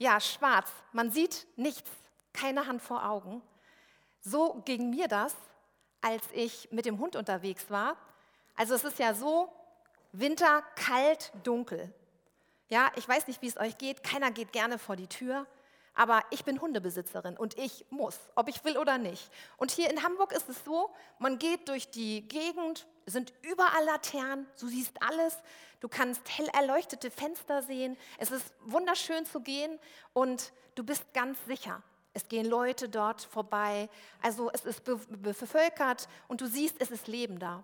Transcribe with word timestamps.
Ja, 0.00 0.18
schwarz. 0.18 0.72
Man 0.92 1.10
sieht 1.10 1.46
nichts, 1.56 1.90
keine 2.32 2.66
Hand 2.66 2.80
vor 2.80 3.04
Augen. 3.04 3.42
So 4.22 4.62
ging 4.64 4.88
mir 4.88 5.08
das, 5.08 5.36
als 6.00 6.24
ich 6.32 6.68
mit 6.72 6.86
dem 6.86 6.98
Hund 6.98 7.16
unterwegs 7.16 7.68
war. 7.68 7.98
Also 8.56 8.74
es 8.74 8.84
ist 8.84 8.98
ja 8.98 9.12
so, 9.12 9.52
Winter, 10.12 10.62
kalt, 10.74 11.30
dunkel. 11.42 11.92
Ja, 12.70 12.90
ich 12.96 13.06
weiß 13.06 13.26
nicht, 13.26 13.42
wie 13.42 13.48
es 13.48 13.58
euch 13.58 13.76
geht. 13.76 14.02
Keiner 14.02 14.30
geht 14.30 14.52
gerne 14.52 14.78
vor 14.78 14.96
die 14.96 15.06
Tür. 15.06 15.46
Aber 15.92 16.22
ich 16.30 16.46
bin 16.46 16.62
Hundebesitzerin 16.62 17.36
und 17.36 17.58
ich 17.58 17.84
muss, 17.90 18.18
ob 18.36 18.48
ich 18.48 18.64
will 18.64 18.78
oder 18.78 18.96
nicht. 18.96 19.30
Und 19.58 19.70
hier 19.70 19.90
in 19.90 20.02
Hamburg 20.02 20.32
ist 20.32 20.48
es 20.48 20.64
so, 20.64 20.88
man 21.18 21.38
geht 21.38 21.68
durch 21.68 21.90
die 21.90 22.26
Gegend, 22.26 22.86
sind 23.10 23.32
überall 23.42 23.84
Laternen, 23.84 24.46
du 24.58 24.68
siehst 24.68 25.02
alles, 25.02 25.36
du 25.80 25.88
kannst 25.88 26.22
hell 26.28 26.48
erleuchtete 26.48 27.10
Fenster 27.10 27.62
sehen, 27.62 27.96
es 28.18 28.30
ist 28.30 28.52
wunderschön 28.64 29.26
zu 29.26 29.40
gehen 29.40 29.78
und 30.12 30.52
du 30.74 30.84
bist 30.84 31.12
ganz 31.12 31.38
sicher. 31.46 31.82
Es 32.12 32.26
gehen 32.28 32.46
Leute 32.46 32.88
dort 32.88 33.22
vorbei, 33.22 33.88
also 34.20 34.50
es 34.52 34.64
ist 34.64 34.82
bevölkert 34.84 36.08
und 36.26 36.40
du 36.40 36.46
siehst, 36.46 36.76
es 36.80 36.90
ist 36.90 37.06
Leben 37.06 37.38
da. 37.38 37.62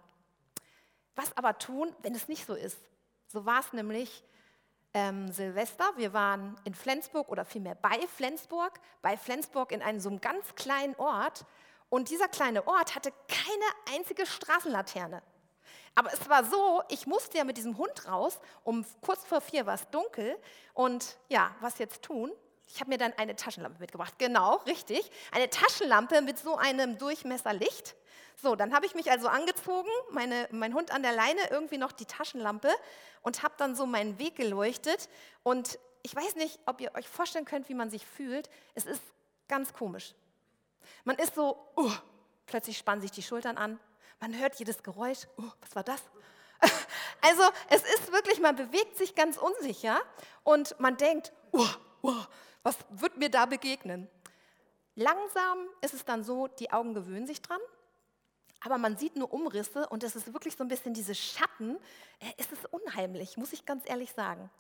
Was 1.16 1.36
aber 1.36 1.58
tun, 1.58 1.94
wenn 2.02 2.14
es 2.14 2.28
nicht 2.28 2.46
so 2.46 2.54
ist? 2.54 2.78
So 3.26 3.44
war 3.44 3.60
es 3.60 3.72
nämlich 3.72 4.22
ähm, 4.94 5.32
Silvester. 5.32 5.84
Wir 5.96 6.12
waren 6.12 6.56
in 6.64 6.74
Flensburg 6.74 7.28
oder 7.28 7.44
vielmehr 7.44 7.74
bei 7.74 7.98
Flensburg, 8.06 8.80
bei 9.02 9.16
Flensburg 9.16 9.72
in 9.72 9.82
einem 9.82 10.00
so 10.00 10.08
einem 10.08 10.20
ganz 10.20 10.54
kleinen 10.54 10.94
Ort. 10.96 11.44
Und 11.88 12.10
dieser 12.10 12.28
kleine 12.28 12.66
Ort 12.66 12.94
hatte 12.94 13.12
keine 13.28 13.96
einzige 13.96 14.26
Straßenlaterne. 14.26 15.22
Aber 15.96 16.12
es 16.12 16.28
war 16.28 16.44
so, 16.44 16.82
ich 16.88 17.06
musste 17.06 17.38
ja 17.38 17.44
mit 17.44 17.56
diesem 17.56 17.78
Hund 17.78 18.06
raus, 18.06 18.38
um 18.64 18.84
kurz 19.00 19.24
vor 19.24 19.40
vier 19.40 19.64
war 19.64 19.74
es 19.74 19.88
dunkel. 19.88 20.36
Und 20.74 21.16
ja, 21.28 21.56
was 21.60 21.78
jetzt 21.78 22.02
tun? 22.02 22.30
Ich 22.68 22.80
habe 22.80 22.90
mir 22.90 22.98
dann 22.98 23.14
eine 23.14 23.34
Taschenlampe 23.34 23.80
mitgebracht. 23.80 24.14
Genau, 24.18 24.56
richtig. 24.66 25.10
Eine 25.32 25.48
Taschenlampe 25.48 26.20
mit 26.20 26.38
so 26.38 26.56
einem 26.56 26.98
Durchmesserlicht. 26.98 27.96
So, 28.42 28.54
dann 28.54 28.74
habe 28.74 28.84
ich 28.84 28.94
mich 28.94 29.10
also 29.10 29.28
angezogen, 29.28 29.88
meine, 30.10 30.46
mein 30.52 30.74
Hund 30.74 30.90
an 30.90 31.02
der 31.02 31.12
Leine, 31.12 31.40
irgendwie 31.50 31.78
noch 31.78 31.92
die 31.92 32.04
Taschenlampe 32.04 32.68
und 33.22 33.42
habe 33.42 33.54
dann 33.56 33.74
so 33.74 33.86
meinen 33.86 34.18
Weg 34.18 34.36
geleuchtet. 34.36 35.08
Und 35.42 35.78
ich 36.02 36.14
weiß 36.14 36.36
nicht, 36.36 36.60
ob 36.66 36.82
ihr 36.82 36.94
euch 36.94 37.08
vorstellen 37.08 37.46
könnt, 37.46 37.70
wie 37.70 37.74
man 37.74 37.88
sich 37.88 38.04
fühlt. 38.04 38.50
Es 38.74 38.84
ist 38.84 39.00
ganz 39.48 39.72
komisch. 39.72 40.14
Man 41.04 41.16
ist 41.16 41.34
so, 41.34 41.56
uh, 41.78 41.90
plötzlich 42.44 42.76
spannen 42.76 43.00
sich 43.00 43.12
die 43.12 43.22
Schultern 43.22 43.56
an. 43.56 43.80
Man 44.20 44.38
hört 44.38 44.56
jedes 44.56 44.82
Geräusch. 44.82 45.26
Uh, 45.38 45.50
was 45.60 45.74
war 45.74 45.84
das? 45.84 46.02
Also 47.22 47.42
es 47.70 47.82
ist 47.82 48.12
wirklich, 48.12 48.38
man 48.40 48.54
bewegt 48.54 48.96
sich 48.96 49.16
ganz 49.16 49.36
unsicher 49.36 50.00
und 50.44 50.78
man 50.78 50.96
denkt, 50.96 51.32
uh, 51.52 51.66
uh, 52.02 52.24
was 52.62 52.76
wird 52.90 53.16
mir 53.16 53.30
da 53.30 53.46
begegnen? 53.46 54.06
Langsam 54.94 55.66
ist 55.80 55.94
es 55.94 56.04
dann 56.04 56.22
so, 56.22 56.46
die 56.46 56.70
Augen 56.70 56.94
gewöhnen 56.94 57.26
sich 57.26 57.42
dran 57.42 57.58
aber 58.66 58.78
man 58.78 58.96
sieht 58.96 59.16
nur 59.16 59.32
Umrisse 59.32 59.88
und 59.88 60.02
es 60.02 60.16
ist 60.16 60.32
wirklich 60.32 60.56
so 60.56 60.64
ein 60.64 60.68
bisschen 60.68 60.92
diese 60.92 61.14
Schatten. 61.14 61.76
Äh, 62.18 62.32
es 62.36 62.50
ist 62.50 62.66
unheimlich, 62.72 63.36
muss 63.36 63.52
ich 63.52 63.64
ganz 63.64 63.84
ehrlich 63.88 64.12
sagen. 64.12 64.50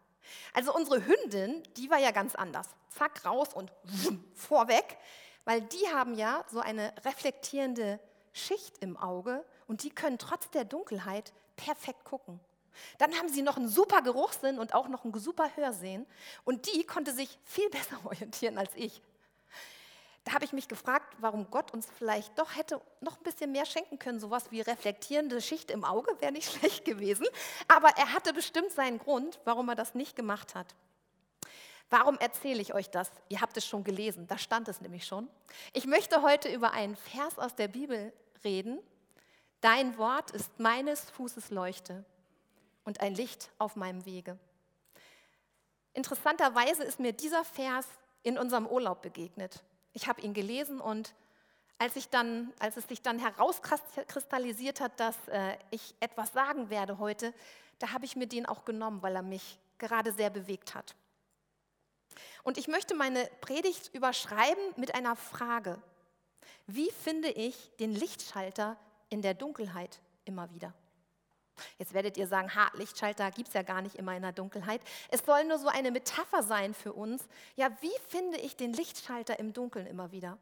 Also 0.54 0.74
unsere 0.74 1.04
Hündin, 1.04 1.62
die 1.76 1.90
war 1.90 1.98
ja 1.98 2.12
ganz 2.12 2.34
anders. 2.34 2.68
Zack, 2.90 3.24
raus 3.24 3.48
und 3.52 3.72
wumm, 3.82 4.24
vorweg, 4.34 4.96
weil 5.44 5.60
die 5.62 5.88
haben 5.92 6.14
ja 6.14 6.44
so 6.48 6.60
eine 6.60 6.92
reflektierende 7.04 8.00
Schicht 8.36 8.78
im 8.78 8.96
Auge 8.96 9.44
und 9.66 9.82
die 9.82 9.90
können 9.90 10.18
trotz 10.18 10.50
der 10.50 10.64
Dunkelheit 10.64 11.32
perfekt 11.56 12.04
gucken. 12.04 12.40
Dann 12.98 13.14
haben 13.14 13.28
sie 13.28 13.42
noch 13.42 13.56
einen 13.56 13.68
super 13.68 14.02
Geruchssinn 14.02 14.58
und 14.58 14.74
auch 14.74 14.88
noch 14.88 15.04
einen 15.04 15.18
super 15.18 15.50
Hörsehen 15.56 16.06
und 16.44 16.72
die 16.74 16.84
konnte 16.84 17.12
sich 17.12 17.38
viel 17.44 17.68
besser 17.70 17.98
orientieren 18.04 18.58
als 18.58 18.70
ich 18.74 19.02
da 20.26 20.32
habe 20.32 20.44
ich 20.44 20.52
mich 20.52 20.66
gefragt, 20.66 21.14
warum 21.20 21.52
Gott 21.52 21.72
uns 21.72 21.86
vielleicht 21.98 22.36
doch 22.36 22.56
hätte 22.56 22.80
noch 23.00 23.16
ein 23.16 23.22
bisschen 23.22 23.52
mehr 23.52 23.64
schenken 23.64 24.00
können. 24.00 24.18
Sowas 24.18 24.50
wie 24.50 24.60
reflektierende 24.60 25.40
Schicht 25.40 25.70
im 25.70 25.84
Auge 25.84 26.20
wäre 26.20 26.32
nicht 26.32 26.52
schlecht 26.58 26.84
gewesen. 26.84 27.26
Aber 27.68 27.90
er 27.96 28.12
hatte 28.12 28.32
bestimmt 28.32 28.72
seinen 28.72 28.98
Grund, 28.98 29.38
warum 29.44 29.68
er 29.68 29.76
das 29.76 29.94
nicht 29.94 30.16
gemacht 30.16 30.56
hat. 30.56 30.74
Warum 31.90 32.18
erzähle 32.18 32.60
ich 32.60 32.74
euch 32.74 32.90
das? 32.90 33.12
Ihr 33.28 33.40
habt 33.40 33.56
es 33.56 33.64
schon 33.64 33.84
gelesen, 33.84 34.26
da 34.26 34.36
stand 34.36 34.66
es 34.66 34.80
nämlich 34.80 35.06
schon. 35.06 35.28
Ich 35.72 35.86
möchte 35.86 36.20
heute 36.22 36.52
über 36.52 36.72
einen 36.72 36.96
Vers 36.96 37.38
aus 37.38 37.54
der 37.54 37.68
Bibel 37.68 38.12
reden. 38.46 38.78
Dein 39.60 39.98
Wort 39.98 40.30
ist 40.30 40.60
meines 40.60 41.10
Fußes 41.10 41.50
Leuchte 41.50 42.04
und 42.84 43.00
ein 43.00 43.14
Licht 43.14 43.50
auf 43.58 43.74
meinem 43.74 44.06
Wege. 44.06 44.38
Interessanterweise 45.94 46.84
ist 46.84 47.00
mir 47.00 47.12
dieser 47.12 47.44
Vers 47.44 47.86
in 48.22 48.38
unserem 48.38 48.66
Urlaub 48.66 49.02
begegnet. 49.02 49.64
Ich 49.92 50.06
habe 50.06 50.20
ihn 50.20 50.32
gelesen 50.32 50.80
und 50.80 51.14
als, 51.78 51.96
ich 51.96 52.08
dann, 52.08 52.52
als 52.60 52.76
es 52.76 52.86
sich 52.86 53.02
dann 53.02 53.18
herauskristallisiert 53.18 54.80
hat, 54.80 55.00
dass 55.00 55.16
äh, 55.28 55.56
ich 55.70 55.94
etwas 55.98 56.32
sagen 56.32 56.70
werde 56.70 56.98
heute, 56.98 57.34
da 57.80 57.92
habe 57.92 58.04
ich 58.04 58.14
mir 58.14 58.28
den 58.28 58.46
auch 58.46 58.64
genommen, 58.64 59.02
weil 59.02 59.16
er 59.16 59.22
mich 59.22 59.58
gerade 59.78 60.12
sehr 60.12 60.30
bewegt 60.30 60.74
hat. 60.74 60.94
Und 62.44 62.58
ich 62.58 62.68
möchte 62.68 62.94
meine 62.94 63.28
Predigt 63.40 63.92
überschreiben 63.92 64.62
mit 64.76 64.94
einer 64.94 65.16
Frage. 65.16 65.82
Wie 66.66 66.90
finde 66.90 67.28
ich 67.28 67.70
den 67.78 67.92
Lichtschalter 67.92 68.76
in 69.08 69.22
der 69.22 69.34
Dunkelheit 69.34 70.00
immer 70.24 70.50
wieder? 70.50 70.74
Jetzt 71.78 71.94
werdet 71.94 72.16
ihr 72.16 72.26
sagen, 72.26 72.54
ha, 72.54 72.70
Lichtschalter 72.74 73.30
gibt 73.30 73.48
es 73.48 73.54
ja 73.54 73.62
gar 73.62 73.80
nicht 73.80 73.96
immer 73.96 74.14
in 74.14 74.22
der 74.22 74.32
Dunkelheit. 74.32 74.80
Es 75.10 75.24
soll 75.24 75.44
nur 75.44 75.58
so 75.58 75.68
eine 75.68 75.90
Metapher 75.90 76.42
sein 76.42 76.74
für 76.74 76.92
uns. 76.92 77.26
Ja, 77.54 77.70
wie 77.80 77.92
finde 78.08 78.38
ich 78.38 78.56
den 78.56 78.72
Lichtschalter 78.72 79.38
im 79.38 79.52
Dunkeln 79.52 79.86
immer 79.86 80.12
wieder? 80.12 80.38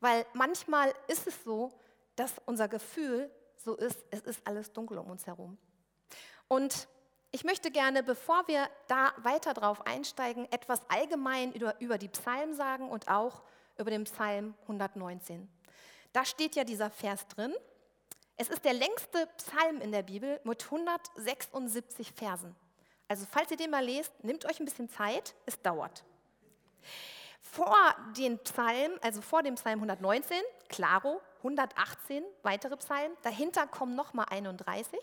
Weil 0.00 0.24
manchmal 0.32 0.92
ist 1.08 1.26
es 1.26 1.42
so, 1.44 1.72
dass 2.16 2.34
unser 2.46 2.68
Gefühl 2.68 3.30
so 3.56 3.74
ist, 3.74 4.04
es 4.10 4.20
ist 4.20 4.46
alles 4.46 4.72
dunkel 4.72 4.98
um 4.98 5.10
uns 5.10 5.26
herum. 5.26 5.58
Und 6.48 6.86
ich 7.32 7.42
möchte 7.42 7.70
gerne, 7.70 8.02
bevor 8.02 8.46
wir 8.46 8.68
da 8.86 9.12
weiter 9.18 9.54
drauf 9.54 9.86
einsteigen, 9.86 10.46
etwas 10.52 10.80
allgemein 10.88 11.52
über, 11.52 11.80
über 11.80 11.98
die 11.98 12.08
Psalmen 12.08 12.54
sagen 12.54 12.88
und 12.88 13.08
auch 13.08 13.42
über 13.78 13.90
den 13.90 14.04
Psalm 14.04 14.54
119. 14.62 15.48
Da 16.12 16.24
steht 16.24 16.54
ja 16.54 16.64
dieser 16.64 16.90
Vers 16.90 17.26
drin, 17.28 17.52
es 18.36 18.48
ist 18.48 18.64
der 18.64 18.72
längste 18.72 19.28
Psalm 19.36 19.80
in 19.80 19.92
der 19.92 20.02
Bibel 20.02 20.40
mit 20.44 20.64
176 20.64 22.12
Versen. 22.12 22.54
Also 23.06 23.26
falls 23.30 23.50
ihr 23.50 23.56
den 23.56 23.70
mal 23.70 23.84
lest, 23.84 24.12
nehmt 24.24 24.44
euch 24.44 24.58
ein 24.58 24.64
bisschen 24.64 24.88
Zeit, 24.88 25.34
es 25.46 25.60
dauert. 25.62 26.04
Vor 27.40 27.76
dem 28.16 28.38
Psalm, 28.40 28.92
also 29.02 29.20
vor 29.20 29.42
dem 29.42 29.54
Psalm 29.54 29.78
119, 29.78 30.36
klaro, 30.68 31.20
118 31.38 32.24
weitere 32.42 32.76
Psalmen, 32.76 33.16
dahinter 33.22 33.66
kommen 33.68 33.94
nochmal 33.94 34.26
31. 34.30 34.98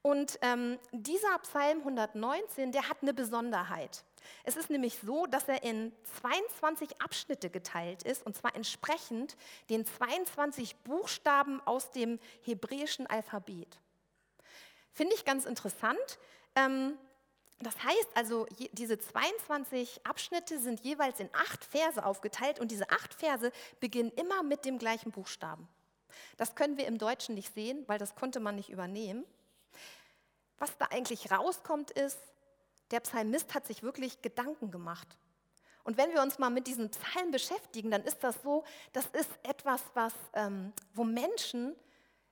Und 0.00 0.38
ähm, 0.42 0.78
dieser 0.92 1.38
Psalm 1.40 1.80
119, 1.80 2.72
der 2.72 2.88
hat 2.88 2.98
eine 3.02 3.12
Besonderheit. 3.12 4.04
Es 4.44 4.56
ist 4.56 4.70
nämlich 4.70 4.98
so, 4.98 5.26
dass 5.26 5.48
er 5.48 5.62
in 5.62 5.92
22 6.20 7.00
Abschnitte 7.00 7.50
geteilt 7.50 8.02
ist, 8.02 8.24
und 8.24 8.36
zwar 8.36 8.54
entsprechend 8.54 9.36
den 9.70 9.84
22 9.84 10.76
Buchstaben 10.76 11.60
aus 11.66 11.90
dem 11.90 12.18
hebräischen 12.42 13.06
Alphabet. 13.06 13.78
Finde 14.92 15.14
ich 15.14 15.24
ganz 15.24 15.44
interessant. 15.44 16.18
Ähm, 16.56 16.98
das 17.60 17.82
heißt 17.82 18.08
also, 18.14 18.46
diese 18.72 18.98
22 18.98 20.06
Abschnitte 20.06 20.60
sind 20.60 20.80
jeweils 20.80 21.18
in 21.18 21.28
acht 21.32 21.64
Verse 21.64 22.04
aufgeteilt 22.04 22.60
und 22.60 22.70
diese 22.70 22.88
acht 22.90 23.14
Verse 23.14 23.50
beginnen 23.80 24.12
immer 24.12 24.42
mit 24.44 24.64
dem 24.64 24.78
gleichen 24.78 25.10
Buchstaben. 25.10 25.68
Das 26.36 26.54
können 26.54 26.76
wir 26.76 26.86
im 26.86 26.98
Deutschen 26.98 27.34
nicht 27.34 27.52
sehen, 27.54 27.84
weil 27.88 27.98
das 27.98 28.14
konnte 28.14 28.38
man 28.38 28.54
nicht 28.54 28.70
übernehmen. 28.70 29.24
Was 30.58 30.76
da 30.78 30.86
eigentlich 30.86 31.30
rauskommt, 31.30 31.90
ist, 31.90 32.18
der 32.90 33.00
Psalmist 33.00 33.54
hat 33.54 33.66
sich 33.66 33.82
wirklich 33.82 34.22
Gedanken 34.22 34.70
gemacht. 34.70 35.18
Und 35.84 35.96
wenn 35.96 36.12
wir 36.12 36.22
uns 36.22 36.38
mal 36.38 36.50
mit 36.50 36.66
diesem 36.66 36.90
Psalm 36.90 37.30
beschäftigen, 37.30 37.90
dann 37.90 38.02
ist 38.02 38.22
das 38.22 38.42
so, 38.42 38.64
das 38.92 39.06
ist 39.06 39.30
etwas, 39.42 39.82
was, 39.94 40.12
ähm, 40.34 40.72
wo 40.92 41.04
Menschen 41.04 41.74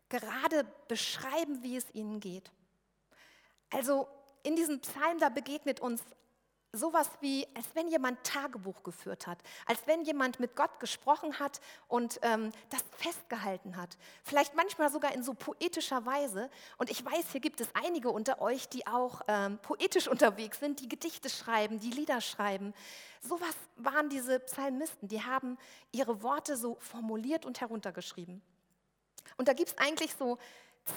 gerade 0.08 0.64
beschreiben, 0.88 1.62
wie 1.62 1.76
es 1.76 1.86
ihnen 1.94 2.20
geht. 2.20 2.50
Also 3.70 4.08
in 4.42 4.56
diesem 4.56 4.80
Psalm, 4.80 5.19
da 5.19 5.28
begegnet 5.28 5.80
uns 5.80 6.02
sowas 6.72 7.08
wie, 7.20 7.46
als 7.54 7.66
wenn 7.74 7.88
jemand 7.88 8.22
Tagebuch 8.24 8.82
geführt 8.82 9.26
hat, 9.26 9.38
als 9.66 9.86
wenn 9.86 10.02
jemand 10.02 10.40
mit 10.40 10.56
Gott 10.56 10.78
gesprochen 10.80 11.38
hat 11.38 11.60
und 11.88 12.18
ähm, 12.22 12.52
das 12.70 12.84
festgehalten 12.96 13.76
hat. 13.76 13.96
Vielleicht 14.22 14.54
manchmal 14.54 14.90
sogar 14.90 15.12
in 15.14 15.22
so 15.22 15.34
poetischer 15.34 16.04
Weise. 16.06 16.50
Und 16.76 16.90
ich 16.90 17.04
weiß, 17.04 17.32
hier 17.32 17.40
gibt 17.40 17.60
es 17.60 17.68
einige 17.74 18.10
unter 18.10 18.40
euch, 18.40 18.68
die 18.68 18.86
auch 18.86 19.22
ähm, 19.28 19.58
poetisch 19.58 20.08
unterwegs 20.16 20.60
sind, 20.60 20.80
die 20.80 20.88
Gedichte 20.88 21.30
schreiben, 21.30 21.78
die 21.78 21.90
Lieder 21.90 22.20
schreiben. 22.20 22.74
Sowas 23.20 23.54
waren 23.76 24.08
diese 24.08 24.40
Psalmisten, 24.40 25.08
die 25.08 25.22
haben 25.22 25.58
ihre 25.92 26.22
Worte 26.22 26.56
so 26.56 26.76
formuliert 26.80 27.46
und 27.46 27.60
heruntergeschrieben. 27.60 28.42
Und 29.36 29.48
da 29.48 29.52
gibt 29.52 29.70
es 29.70 29.78
eigentlich 29.78 30.14
so 30.14 30.38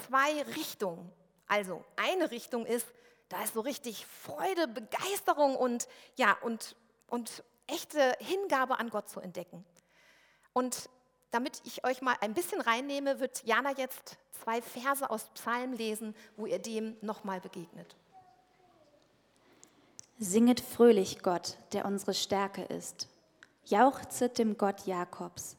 zwei 0.07 0.44
Richtungen. 0.56 1.12
Also 1.48 1.83
eine 1.95 2.30
Richtung 2.31 2.66
ist, 2.66 2.86
da 3.30 3.44
ist 3.44 3.54
so 3.54 3.62
richtig 3.62 4.06
Freude, 4.06 4.68
Begeisterung 4.68 5.56
und 5.56 5.88
ja, 6.16 6.38
und 6.42 6.76
und 7.08 7.44
echte 7.68 8.16
Hingabe 8.20 8.80
an 8.80 8.90
Gott 8.90 9.10
zu 9.10 9.20
entdecken. 9.20 9.66
Und 10.54 10.90
damit 11.31 11.62
ich 11.66 11.84
euch 11.86 12.02
mal 12.02 12.16
ein 12.22 12.34
bisschen 12.34 12.62
reinnehme, 12.62 13.20
wird 13.20 13.44
Jana 13.46 13.72
jetzt 13.78 14.18
zwei 14.31 14.62
Verse 14.62 15.08
aus 15.10 15.30
Psalm 15.36 15.74
lesen, 15.74 16.16
wo 16.38 16.46
ihr 16.46 16.60
dem 16.60 16.98
nochmal 17.02 17.40
begegnet. 17.40 17.96
Singet 20.18 20.60
fröhlich 20.60 21.22
Gott, 21.22 21.58
der 21.72 21.86
unsere 21.86 22.14
Stärke 22.14 22.64
ist. 22.64 23.08
Jauchzet 23.66 24.38
dem 24.40 24.58
Gott 24.58 24.86
Jakobs. 24.86 25.56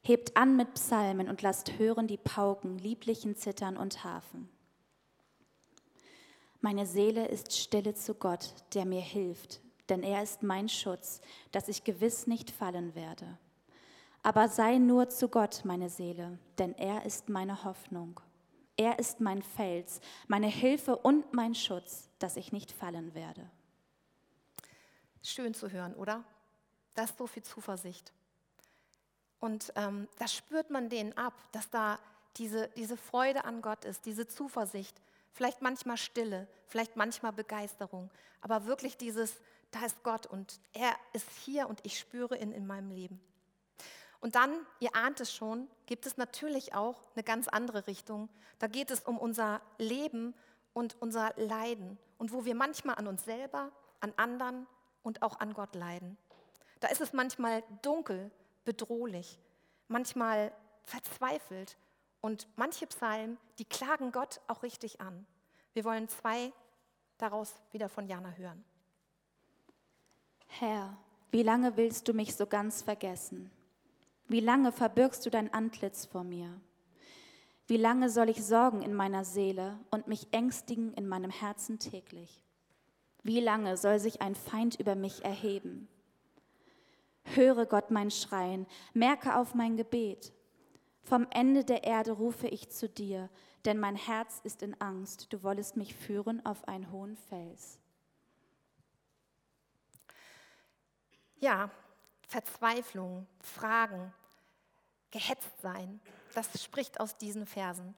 Hebt 0.00 0.36
an 0.36 0.56
mit 0.56 0.74
Psalmen 0.74 1.28
und 1.28 1.42
lasst 1.42 1.78
hören 1.78 2.06
die 2.06 2.16
Pauken, 2.16 2.78
lieblichen 2.78 3.36
Zittern 3.36 3.76
und 3.76 4.04
Hafen. 4.04 4.48
Meine 6.60 6.86
Seele 6.86 7.26
ist 7.26 7.56
stille 7.56 7.94
zu 7.94 8.14
Gott, 8.14 8.52
der 8.74 8.84
mir 8.84 9.00
hilft, 9.00 9.60
denn 9.88 10.02
er 10.02 10.22
ist 10.22 10.42
mein 10.42 10.68
Schutz, 10.68 11.20
dass 11.52 11.68
ich 11.68 11.84
gewiss 11.84 12.26
nicht 12.26 12.50
fallen 12.50 12.94
werde. 12.94 13.38
Aber 14.22 14.48
sei 14.48 14.78
nur 14.78 15.08
zu 15.08 15.28
Gott, 15.28 15.62
meine 15.64 15.88
Seele, 15.88 16.38
denn 16.58 16.74
er 16.74 17.06
ist 17.06 17.28
meine 17.28 17.64
Hoffnung. 17.64 18.20
Er 18.76 18.98
ist 18.98 19.20
mein 19.20 19.42
Fels, 19.42 20.00
meine 20.26 20.48
Hilfe 20.48 20.96
und 20.96 21.32
mein 21.32 21.54
Schutz, 21.54 22.08
dass 22.18 22.36
ich 22.36 22.52
nicht 22.52 22.72
fallen 22.72 23.14
werde. 23.14 23.48
Schön 25.22 25.54
zu 25.54 25.70
hören, 25.70 25.94
oder? 25.94 26.24
Da 26.94 27.04
ist 27.04 27.18
so 27.18 27.26
viel 27.26 27.42
Zuversicht. 27.42 28.12
Und 29.40 29.72
ähm, 29.76 30.08
da 30.18 30.26
spürt 30.26 30.70
man 30.70 30.88
denen 30.88 31.16
ab, 31.16 31.34
dass 31.52 31.70
da 31.70 31.98
diese, 32.36 32.68
diese 32.76 32.96
Freude 32.96 33.44
an 33.44 33.62
Gott 33.62 33.84
ist, 33.84 34.04
diese 34.06 34.26
Zuversicht, 34.26 35.00
vielleicht 35.32 35.62
manchmal 35.62 35.96
Stille, 35.96 36.48
vielleicht 36.66 36.96
manchmal 36.96 37.32
Begeisterung, 37.32 38.10
aber 38.40 38.66
wirklich 38.66 38.96
dieses, 38.96 39.40
da 39.70 39.84
ist 39.84 40.02
Gott 40.02 40.26
und 40.26 40.60
er 40.72 40.94
ist 41.12 41.28
hier 41.44 41.68
und 41.68 41.80
ich 41.84 41.98
spüre 41.98 42.36
ihn 42.38 42.52
in 42.52 42.66
meinem 42.66 42.90
Leben. 42.90 43.20
Und 44.20 44.34
dann, 44.34 44.52
ihr 44.80 44.94
ahnt 44.96 45.20
es 45.20 45.32
schon, 45.32 45.68
gibt 45.86 46.06
es 46.06 46.16
natürlich 46.16 46.74
auch 46.74 47.00
eine 47.14 47.22
ganz 47.22 47.46
andere 47.46 47.86
Richtung. 47.86 48.28
Da 48.58 48.66
geht 48.66 48.90
es 48.90 49.00
um 49.00 49.16
unser 49.16 49.60
Leben 49.78 50.34
und 50.72 50.96
unser 51.00 51.32
Leiden 51.36 51.98
und 52.18 52.32
wo 52.32 52.44
wir 52.44 52.54
manchmal 52.54 52.96
an 52.96 53.06
uns 53.06 53.24
selber, 53.24 53.70
an 54.00 54.12
anderen 54.16 54.66
und 55.02 55.22
auch 55.22 55.38
an 55.38 55.54
Gott 55.54 55.74
leiden. 55.74 56.18
Da 56.80 56.88
ist 56.88 57.00
es 57.00 57.12
manchmal 57.12 57.62
dunkel, 57.82 58.30
bedrohlich, 58.64 59.38
manchmal 59.86 60.52
verzweifelt 60.84 61.76
und 62.20 62.48
manche 62.56 62.86
Psalmen, 62.86 63.38
die 63.58 63.64
klagen 63.64 64.12
Gott 64.12 64.40
auch 64.48 64.62
richtig 64.62 65.00
an. 65.00 65.26
Wir 65.72 65.84
wollen 65.84 66.08
zwei 66.08 66.52
daraus 67.18 67.54
wieder 67.72 67.88
von 67.88 68.06
Jana 68.06 68.32
hören. 68.32 68.64
Herr, 70.46 70.96
wie 71.30 71.42
lange 71.42 71.76
willst 71.76 72.08
du 72.08 72.14
mich 72.14 72.34
so 72.34 72.46
ganz 72.46 72.82
vergessen? 72.82 73.50
Wie 74.28 74.40
lange 74.40 74.72
verbirgst 74.72 75.24
du 75.24 75.30
dein 75.30 75.52
Antlitz 75.52 76.06
vor 76.06 76.24
mir? 76.24 76.60
Wie 77.66 77.76
lange 77.76 78.08
soll 78.08 78.30
ich 78.30 78.42
sorgen 78.42 78.82
in 78.82 78.94
meiner 78.94 79.24
Seele 79.24 79.78
und 79.90 80.06
mich 80.06 80.28
ängstigen 80.32 80.94
in 80.94 81.06
meinem 81.06 81.30
Herzen 81.30 81.78
täglich? 81.78 82.42
Wie 83.22 83.40
lange 83.40 83.76
soll 83.76 83.98
sich 83.98 84.22
ein 84.22 84.34
Feind 84.34 84.80
über 84.80 84.94
mich 84.94 85.24
erheben? 85.24 85.86
Höre 87.34 87.66
Gott 87.66 87.90
mein 87.90 88.10
Schreien, 88.10 88.66
merke 88.94 89.36
auf 89.36 89.54
mein 89.54 89.76
Gebet. 89.76 90.32
Vom 91.08 91.26
Ende 91.30 91.64
der 91.64 91.84
Erde 91.84 92.12
rufe 92.12 92.48
ich 92.48 92.68
zu 92.68 92.86
dir, 92.86 93.30
denn 93.64 93.78
mein 93.78 93.96
Herz 93.96 94.40
ist 94.44 94.62
in 94.62 94.78
Angst, 94.78 95.32
du 95.32 95.42
wollest 95.42 95.74
mich 95.74 95.94
führen 95.94 96.44
auf 96.44 96.68
einen 96.68 96.92
hohen 96.92 97.16
Fels. 97.16 97.78
Ja, 101.38 101.70
Verzweiflung, 102.26 103.26
Fragen, 103.40 104.12
gehetzt 105.10 105.58
sein, 105.62 105.98
das 106.34 106.62
spricht 106.62 107.00
aus 107.00 107.16
diesen 107.16 107.46
Versen. 107.46 107.94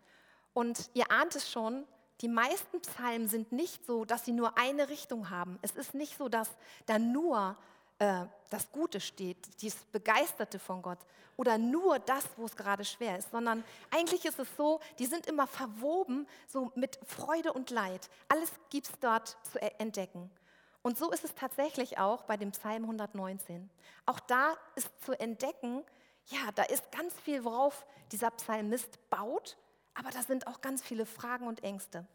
Und 0.53 0.89
ihr 0.95 1.11
ahnt 1.11 1.35
es 1.35 1.51
schon, 1.51 1.85
die 2.21 2.29
meisten 2.29 2.81
Psalmen 2.81 3.27
sind 3.27 3.51
nicht 3.51 3.85
so, 3.87 4.05
dass 4.05 4.25
sie 4.25 4.33
nur 4.33 4.57
eine 4.57 4.89
Richtung 4.89 5.31
haben. 5.31 5.59
Es 5.63 5.73
ist 5.73 5.95
nicht 5.95 6.17
so, 6.17 6.29
dass 6.29 6.49
da 6.87 7.01
nur 7.01 7.57
äh, 8.01 8.27
das 8.51 8.71
Gute 8.73 9.01
steht, 9.01 9.63
dieses 9.63 9.85
Begeisterte 9.87 10.59
von 10.59 10.83
Gott 10.83 10.99
oder 11.37 11.57
nur 11.57 12.01
das, 12.01 12.25
wo 12.37 12.45
es 12.45 12.57
gerade 12.57 12.85
schwer 12.85 13.17
ist, 13.17 13.31
sondern 13.31 13.63
eigentlich 13.91 14.25
ist 14.25 14.41
es 14.41 14.49
so, 14.57 14.81
die 14.99 15.07
sind 15.07 15.27
immer 15.27 15.47
verwoben 15.47 16.27
so 16.49 16.73
mit 16.75 16.99
Freude 17.07 17.53
und 17.53 17.71
Leid. 17.71 18.11
Alles 18.29 18.51
gibt 18.71 18.89
es 18.89 18.99
dort 18.99 19.37
zu 19.51 19.59
e-, 19.61 19.71
entdecken. 19.79 20.29
Und 20.83 20.99
so 20.99 21.13
ist 21.13 21.25
es 21.25 21.35
tatsächlich 21.35 21.99
auch 21.99 22.25
bei 22.25 22.37
dem 22.37 22.51
Psalm 22.51 22.83
119. 22.83 23.71
Auch 24.07 24.19
da 24.19 24.57
ist 24.75 24.89
zu 25.05 25.13
entdecken, 25.21 25.85
ja, 26.27 26.51
da 26.57 26.65
ist 26.65 26.91
ganz 26.91 27.15
viel, 27.21 27.45
worauf 27.45 27.87
dieser 28.11 28.33
Psalmist 28.33 28.99
baut 29.11 29.57
aber 29.95 30.11
da 30.11 30.23
sind 30.23 30.47
auch 30.47 30.61
ganz 30.61 30.83
viele 30.83 31.07
Fragen 31.07 31.47
und 31.47 31.63
Ängste. 31.63 32.07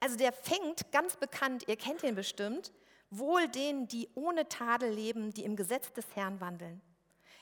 Also 0.00 0.16
der 0.16 0.32
fängt 0.32 0.90
ganz 0.92 1.16
bekannt, 1.16 1.64
ihr 1.68 1.76
kennt 1.76 2.02
ihn 2.02 2.14
bestimmt, 2.14 2.72
wohl 3.10 3.48
denen, 3.48 3.88
die 3.88 4.08
ohne 4.14 4.48
Tadel 4.48 4.90
leben, 4.90 5.32
die 5.32 5.44
im 5.44 5.56
Gesetz 5.56 5.92
des 5.92 6.04
Herrn 6.14 6.40
wandeln. 6.40 6.80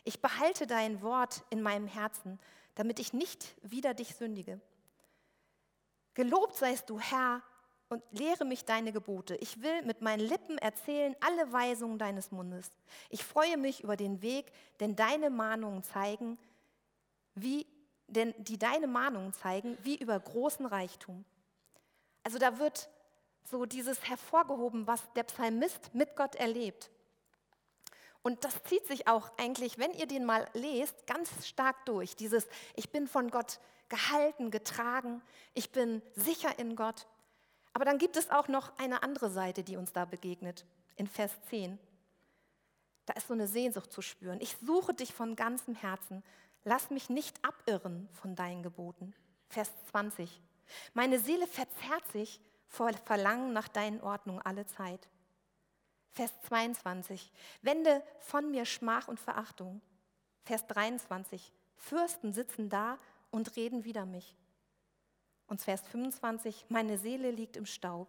Ich 0.05 0.21
behalte 0.21 0.67
dein 0.67 1.03
Wort 1.03 1.45
in 1.51 1.63
meinem 1.63 1.87
Herzen, 1.87 2.39
damit 2.77 3.01
ich 3.01 3.13
nicht 3.13 3.57
wieder 3.63 3.95
dich 3.95 4.15
sündige. 4.15 4.61
Gelobt 6.15 6.55
seist 6.55 6.89
du, 6.89 7.01
Herr, 7.01 7.43
und 7.89 8.03
lehre 8.11 8.45
mich 8.45 8.65
deine 8.65 8.93
Gebote. 8.93 9.37
Ich 9.37 9.63
will 9.63 9.83
mit 9.83 10.03
meinen 10.03 10.21
Lippen 10.21 10.59
erzählen 10.59 11.15
alle 11.21 11.53
Weisungen 11.53 11.99
deines 11.99 12.31
Mundes. 12.31 12.71
Ich 13.11 13.25
freue 13.25 13.57
mich 13.57 13.83
über 13.85 13.97
den 13.97 14.23
Weg, 14.23 14.53
denn 14.81 14.97
deine 14.97 15.31
Mahnungen 15.31 15.83
zeigen, 15.83 16.39
wie 17.35 17.67
denn 18.09 18.35
die 18.39 18.59
deine 18.59 18.87
Mahnungen 18.87 19.33
zeigen, 19.33 19.77
wie 19.83 19.97
über 19.97 20.19
großen 20.19 20.67
Reichtum. 20.67 21.25
Also 22.25 22.39
da 22.39 22.59
wird 22.59 22.89
so 23.49 23.65
dieses 23.65 24.09
hervorgehoben, 24.09 24.87
was 24.87 25.03
der 25.15 25.23
Psalmist 25.25 25.95
mit 25.95 26.17
Gott 26.17 26.35
erlebt. 26.35 26.91
Und 28.23 28.45
das 28.45 28.61
zieht 28.65 28.87
sich 28.87 29.07
auch 29.07 29.31
eigentlich, 29.39 29.79
wenn 29.79 29.93
ihr 29.93 30.07
den 30.07 30.25
mal 30.25 30.49
lest, 30.53 31.07
ganz 31.07 31.47
stark 31.47 31.87
durch. 31.87 32.17
Dieses, 32.17 32.49
ich 32.75 32.91
bin 32.91 33.07
von 33.07 33.31
Gott 33.31 33.61
gehalten, 33.89 34.51
getragen, 34.51 35.23
ich 35.55 35.71
bin 35.71 36.03
sicher 36.17 36.59
in 36.59 36.75
Gott. 36.75 37.07
Aber 37.73 37.85
dann 37.85 37.99
gibt 37.99 38.17
es 38.17 38.31
auch 38.31 38.49
noch 38.49 38.77
eine 38.79 39.03
andere 39.03 39.31
Seite, 39.31 39.63
die 39.63 39.77
uns 39.77 39.93
da 39.93 40.07
begegnet, 40.07 40.65
in 40.97 41.07
Vers 41.07 41.31
10. 41.51 41.79
Da 43.05 43.13
ist 43.13 43.29
so 43.29 43.35
eine 43.35 43.47
Sehnsucht 43.47 43.93
zu 43.93 44.03
spüren. 44.03 44.41
Ich 44.41 44.57
suche 44.67 44.93
dich 44.93 45.15
von 45.15 45.37
ganzem 45.37 45.77
Herzen. 45.77 46.25
Lass 46.65 46.91
mich 46.91 47.09
nicht 47.09 47.39
abirren 47.45 48.09
von 48.13 48.35
deinen 48.35 48.65
Geboten. 48.65 49.15
Vers 49.49 49.71
20. 49.91 50.41
Meine 50.95 51.21
Seele 51.21 51.47
verzerrt 51.47 52.09
sich 52.11 52.41
vor 52.69 52.93
Verlangen 53.05 53.53
nach 53.53 53.69
deinen 53.69 54.01
Ordnungen 54.01 54.43
alle 54.43 54.67
Zeit. 54.67 55.09
Vers 56.13 56.33
22. 56.49 57.31
Wende 57.63 58.03
von 58.21 58.51
mir 58.51 58.65
Schmach 58.65 59.09
und 59.09 59.21
Verachtung. 59.21 59.83
Vers 60.45 60.67
23. 60.69 61.53
Fürsten 61.77 62.33
sitzen 62.33 62.69
da 62.71 62.99
und 63.31 63.57
reden 63.57 63.85
wider 63.85 64.07
mich. 64.07 64.35
Und 65.47 65.61
Vers 65.61 65.87
25. 65.89 66.67
Meine 66.69 66.99
Seele 66.99 67.31
liegt 67.31 67.57
im 67.57 67.67
Staub. 67.67 68.09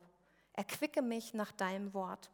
Erquicke 0.54 1.02
mich 1.02 1.34
nach 1.34 1.52
deinem 1.52 1.94
Wort. 1.94 2.32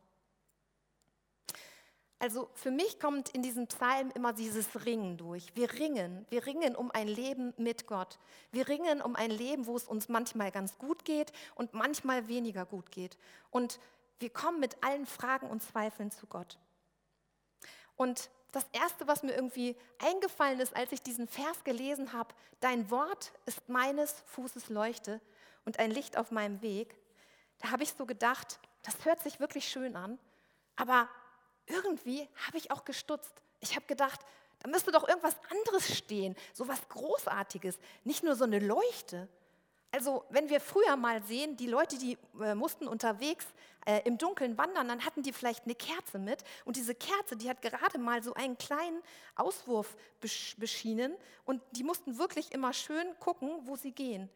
Also 2.24 2.50
für 2.54 2.72
mich 2.72 3.02
kommt 3.02 3.28
in 3.32 3.42
diesem 3.42 3.68
Psalm 3.68 4.10
immer 4.16 4.32
dieses 4.32 4.86
Ringen 4.86 5.18
durch. 5.18 5.54
Wir 5.56 5.74
ringen, 5.74 6.26
wir 6.30 6.46
ringen 6.46 6.74
um 6.74 6.90
ein 6.90 7.10
Leben 7.10 7.54
mit 7.58 7.86
Gott. 7.86 8.18
Wir 8.54 8.70
ringen 8.70 9.02
um 9.02 9.18
ein 9.18 9.30
Leben, 9.30 9.66
wo 9.66 9.76
es 9.76 9.84
uns 9.90 10.08
manchmal 10.08 10.50
ganz 10.50 10.78
gut 10.78 11.04
geht 11.04 11.34
und 11.56 11.74
manchmal 11.74 12.30
weniger 12.30 12.66
gut 12.66 12.92
geht. 12.92 13.18
Und 13.52 13.78
wir 14.20 14.30
kommen 14.30 14.62
mit 14.62 14.82
allen 14.86 15.06
Fragen 15.06 15.50
und 15.50 15.64
Zweifeln 15.64 16.12
zu 16.12 16.26
Gott. 16.28 16.58
Und 17.98 18.30
das 18.54 18.70
Erste, 18.72 19.06
was 19.06 19.24
mir 19.24 19.34
irgendwie 19.34 19.76
eingefallen 20.00 20.62
ist, 20.62 20.78
als 20.78 20.94
ich 20.94 21.02
diesen 21.02 21.28
Vers 21.28 21.66
gelesen 21.66 22.14
habe, 22.14 22.34
dein 22.62 22.90
Wort 22.90 23.34
ist 23.46 23.68
meines 23.68 24.24
Fußes 24.28 24.70
Leuchte 24.70 25.20
und 25.66 25.78
ein 25.78 25.92
Licht 25.92 26.16
auf 26.16 26.32
meinem 26.32 26.62
Weg, 26.62 26.96
da 27.60 27.72
habe 27.72 27.84
ich 27.84 27.92
so 27.92 28.06
gedacht, 28.06 28.62
das 28.82 29.04
hört 29.04 29.22
sich 29.22 29.42
wirklich 29.42 29.68
schön 29.68 29.98
an, 29.98 30.18
aber 30.78 31.10
irgendwie 31.68 32.28
habe 32.48 32.58
ich 32.58 32.72
auch 32.72 32.86
gestutzt. 32.86 33.34
Ich 33.60 33.76
habe 33.76 33.86
gedacht, 33.86 34.20
da 34.60 34.70
müsste 34.70 34.92
doch 34.92 35.08
irgendwas 35.08 35.36
anderes 35.50 35.96
stehen, 35.96 36.36
so 36.54 36.68
was 36.68 36.88
Großartiges, 36.90 37.78
nicht 38.04 38.24
nur 38.24 38.36
so 38.36 38.46
eine 38.46 38.60
Leuchte. 38.60 39.28
Also 39.92 40.26
wenn 40.30 40.50
wir 40.50 40.60
früher 40.60 40.96
mal 40.96 41.22
sehen, 41.24 41.56
die 41.56 41.68
Leute, 41.68 42.00
die 42.00 42.18
äh, 42.42 42.56
mussten 42.56 42.88
unterwegs 42.88 43.46
äh, 43.86 44.02
im 44.06 44.18
Dunkeln 44.18 44.58
wandern, 44.58 44.88
dann 44.88 45.06
hatten 45.06 45.22
die 45.22 45.32
vielleicht 45.32 45.66
eine 45.66 45.76
Kerze 45.76 46.18
mit 46.18 46.44
und 46.66 46.78
diese 46.78 46.96
Kerze, 46.96 47.36
die 47.36 47.48
hat 47.48 47.62
gerade 47.62 48.00
mal 48.00 48.24
so 48.24 48.34
einen 48.34 48.58
kleinen 48.58 49.04
Auswurf 49.36 49.96
beschienen 50.58 51.14
und 51.46 51.62
die 51.72 51.84
mussten 51.84 52.18
wirklich 52.18 52.52
immer 52.54 52.74
schön 52.74 53.06
gucken, 53.20 53.52
wo 53.66 53.76
sie 53.76 53.92
gehen. 53.92 54.30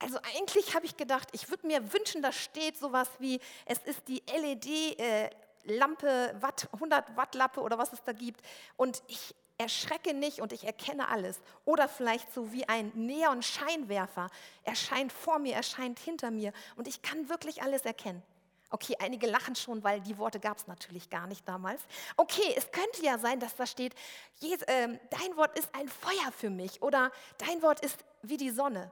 Also 0.00 0.18
eigentlich 0.36 0.74
habe 0.74 0.86
ich 0.86 0.96
gedacht, 0.96 1.28
ich 1.32 1.48
würde 1.50 1.66
mir 1.66 1.92
wünschen, 1.92 2.20
da 2.20 2.32
steht 2.32 2.76
sowas 2.76 3.08
wie, 3.20 3.40
es 3.66 3.78
ist 3.78 4.08
die 4.08 4.22
LED, 4.26 4.98
äh, 4.98 5.30
Lampe, 5.64 6.34
Watt, 6.40 6.68
100 6.72 7.16
Watt 7.16 7.34
Lampe 7.34 7.60
oder 7.60 7.78
was 7.78 7.92
es 7.92 8.02
da 8.02 8.12
gibt. 8.12 8.40
Und 8.76 9.02
ich 9.08 9.34
erschrecke 9.58 10.14
nicht 10.14 10.40
und 10.40 10.52
ich 10.52 10.64
erkenne 10.64 11.08
alles. 11.08 11.40
Oder 11.64 11.88
vielleicht 11.88 12.32
so 12.32 12.52
wie 12.52 12.68
ein 12.68 12.92
Neon-Scheinwerfer. 12.94 14.28
Er 14.64 14.76
scheint 14.76 15.12
vor 15.12 15.38
mir, 15.38 15.54
er 15.54 15.62
scheint 15.62 15.98
hinter 15.98 16.30
mir 16.30 16.52
und 16.76 16.88
ich 16.88 17.02
kann 17.02 17.28
wirklich 17.28 17.62
alles 17.62 17.82
erkennen. 17.82 18.22
Okay, 18.70 18.96
einige 18.98 19.28
lachen 19.28 19.54
schon, 19.54 19.84
weil 19.84 20.00
die 20.00 20.18
Worte 20.18 20.40
gab 20.40 20.58
es 20.58 20.66
natürlich 20.66 21.08
gar 21.08 21.28
nicht 21.28 21.46
damals. 21.46 21.80
Okay, 22.16 22.54
es 22.56 22.72
könnte 22.72 23.04
ja 23.04 23.18
sein, 23.18 23.38
dass 23.38 23.54
da 23.54 23.66
steht, 23.66 23.94
äh, 24.40 24.98
dein 25.10 25.36
Wort 25.36 25.56
ist 25.56 25.72
ein 25.74 25.88
Feuer 25.88 26.32
für 26.36 26.50
mich 26.50 26.82
oder 26.82 27.12
dein 27.38 27.62
Wort 27.62 27.78
ist 27.80 28.04
wie 28.22 28.36
die 28.36 28.50
Sonne. 28.50 28.90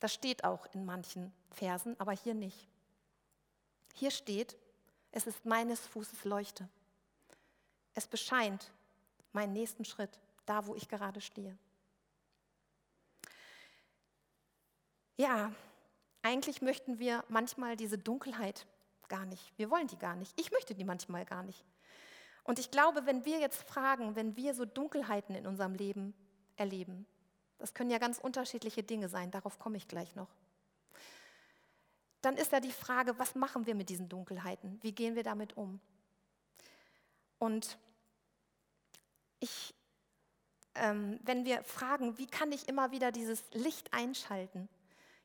Das 0.00 0.12
steht 0.12 0.42
auch 0.42 0.66
in 0.74 0.84
manchen 0.84 1.32
Versen, 1.52 1.94
aber 2.00 2.10
hier 2.10 2.34
nicht. 2.34 2.66
Hier 3.94 4.10
steht, 4.10 4.56
es 5.12 5.26
ist 5.26 5.44
meines 5.44 5.80
Fußes 5.86 6.24
Leuchte. 6.24 6.68
Es 7.94 8.06
bescheint 8.06 8.70
meinen 9.32 9.52
nächsten 9.52 9.84
Schritt, 9.84 10.18
da 10.46 10.66
wo 10.66 10.74
ich 10.74 10.88
gerade 10.88 11.20
stehe. 11.20 11.56
Ja, 15.16 15.52
eigentlich 16.22 16.62
möchten 16.62 16.98
wir 16.98 17.24
manchmal 17.28 17.76
diese 17.76 17.98
Dunkelheit 17.98 18.66
gar 19.08 19.26
nicht. 19.26 19.52
Wir 19.58 19.70
wollen 19.70 19.86
die 19.86 19.98
gar 19.98 20.16
nicht. 20.16 20.32
Ich 20.40 20.50
möchte 20.50 20.74
die 20.74 20.84
manchmal 20.84 21.24
gar 21.26 21.42
nicht. 21.42 21.64
Und 22.44 22.58
ich 22.58 22.70
glaube, 22.70 23.06
wenn 23.06 23.24
wir 23.24 23.38
jetzt 23.38 23.62
fragen, 23.62 24.16
wenn 24.16 24.36
wir 24.36 24.54
so 24.54 24.64
Dunkelheiten 24.64 25.34
in 25.34 25.46
unserem 25.46 25.74
Leben 25.74 26.14
erleben, 26.56 27.06
das 27.58 27.74
können 27.74 27.90
ja 27.90 27.98
ganz 27.98 28.18
unterschiedliche 28.18 28.82
Dinge 28.82 29.08
sein, 29.08 29.30
darauf 29.30 29.58
komme 29.58 29.76
ich 29.76 29.86
gleich 29.86 30.16
noch, 30.16 30.28
dann 32.22 32.36
ist 32.36 32.52
ja 32.52 32.60
die 32.60 32.72
Frage, 32.72 33.18
was 33.18 33.34
machen 33.34 33.66
wir 33.66 33.74
mit 33.74 33.88
diesen 33.88 34.08
Dunkelheiten? 34.08 34.78
Wie 34.82 34.92
gehen 34.92 35.14
wir 35.16 35.24
damit 35.24 35.56
um? 35.56 35.80
Und 37.38 37.76
ich, 39.40 39.74
ähm, 40.76 41.18
wenn 41.24 41.44
wir 41.44 41.64
fragen, 41.64 42.16
wie 42.16 42.28
kann 42.28 42.52
ich 42.52 42.68
immer 42.68 42.92
wieder 42.92 43.10
dieses 43.10 43.42
Licht 43.52 43.92
einschalten, 43.92 44.68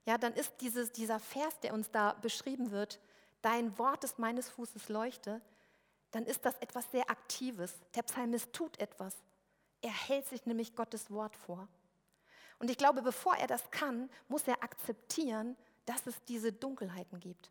ja, 0.06 0.18
dann 0.18 0.34
ist 0.34 0.54
dieses, 0.62 0.92
dieser 0.92 1.20
Vers, 1.20 1.60
der 1.60 1.74
uns 1.74 1.92
da 1.92 2.14
beschrieben 2.14 2.72
wird, 2.72 3.00
dein 3.42 3.78
Wort 3.78 4.04
ist 4.04 4.18
meines 4.18 4.50
Fußes 4.50 4.90
Leuchte, 4.90 5.42
dann 6.12 6.26
ist 6.26 6.46
das 6.46 6.58
etwas 6.58 6.90
sehr 6.92 7.10
Aktives. 7.12 7.76
Der 7.94 8.04
Psalmist 8.04 8.54
tut 8.54 8.80
etwas. 8.80 9.16
Er 9.82 9.92
hält 9.92 10.26
sich 10.26 10.46
nämlich 10.46 10.76
Gottes 10.76 11.12
Wort 11.12 11.36
vor. 11.36 11.68
Und 12.58 12.72
ich 12.72 12.78
glaube, 12.78 13.02
bevor 13.04 13.36
er 13.36 13.48
das 13.48 13.70
kann, 13.70 14.10
muss 14.28 14.48
er 14.48 14.64
akzeptieren, 14.64 15.56
dass 15.88 16.06
es 16.06 16.24
diese 16.26 16.54
Dunkelheiten 16.54 17.20
gibt. 17.20 17.50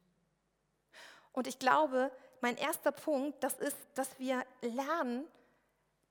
Und 1.33 1.49
ich 1.49 1.59
glaube, 1.59 2.13
mein 2.41 2.57
erster 2.57 2.93
Punkt, 2.93 3.43
das 3.43 3.55
ist, 3.59 3.77
dass 3.95 4.19
wir 4.19 4.45
lernen, 4.61 5.25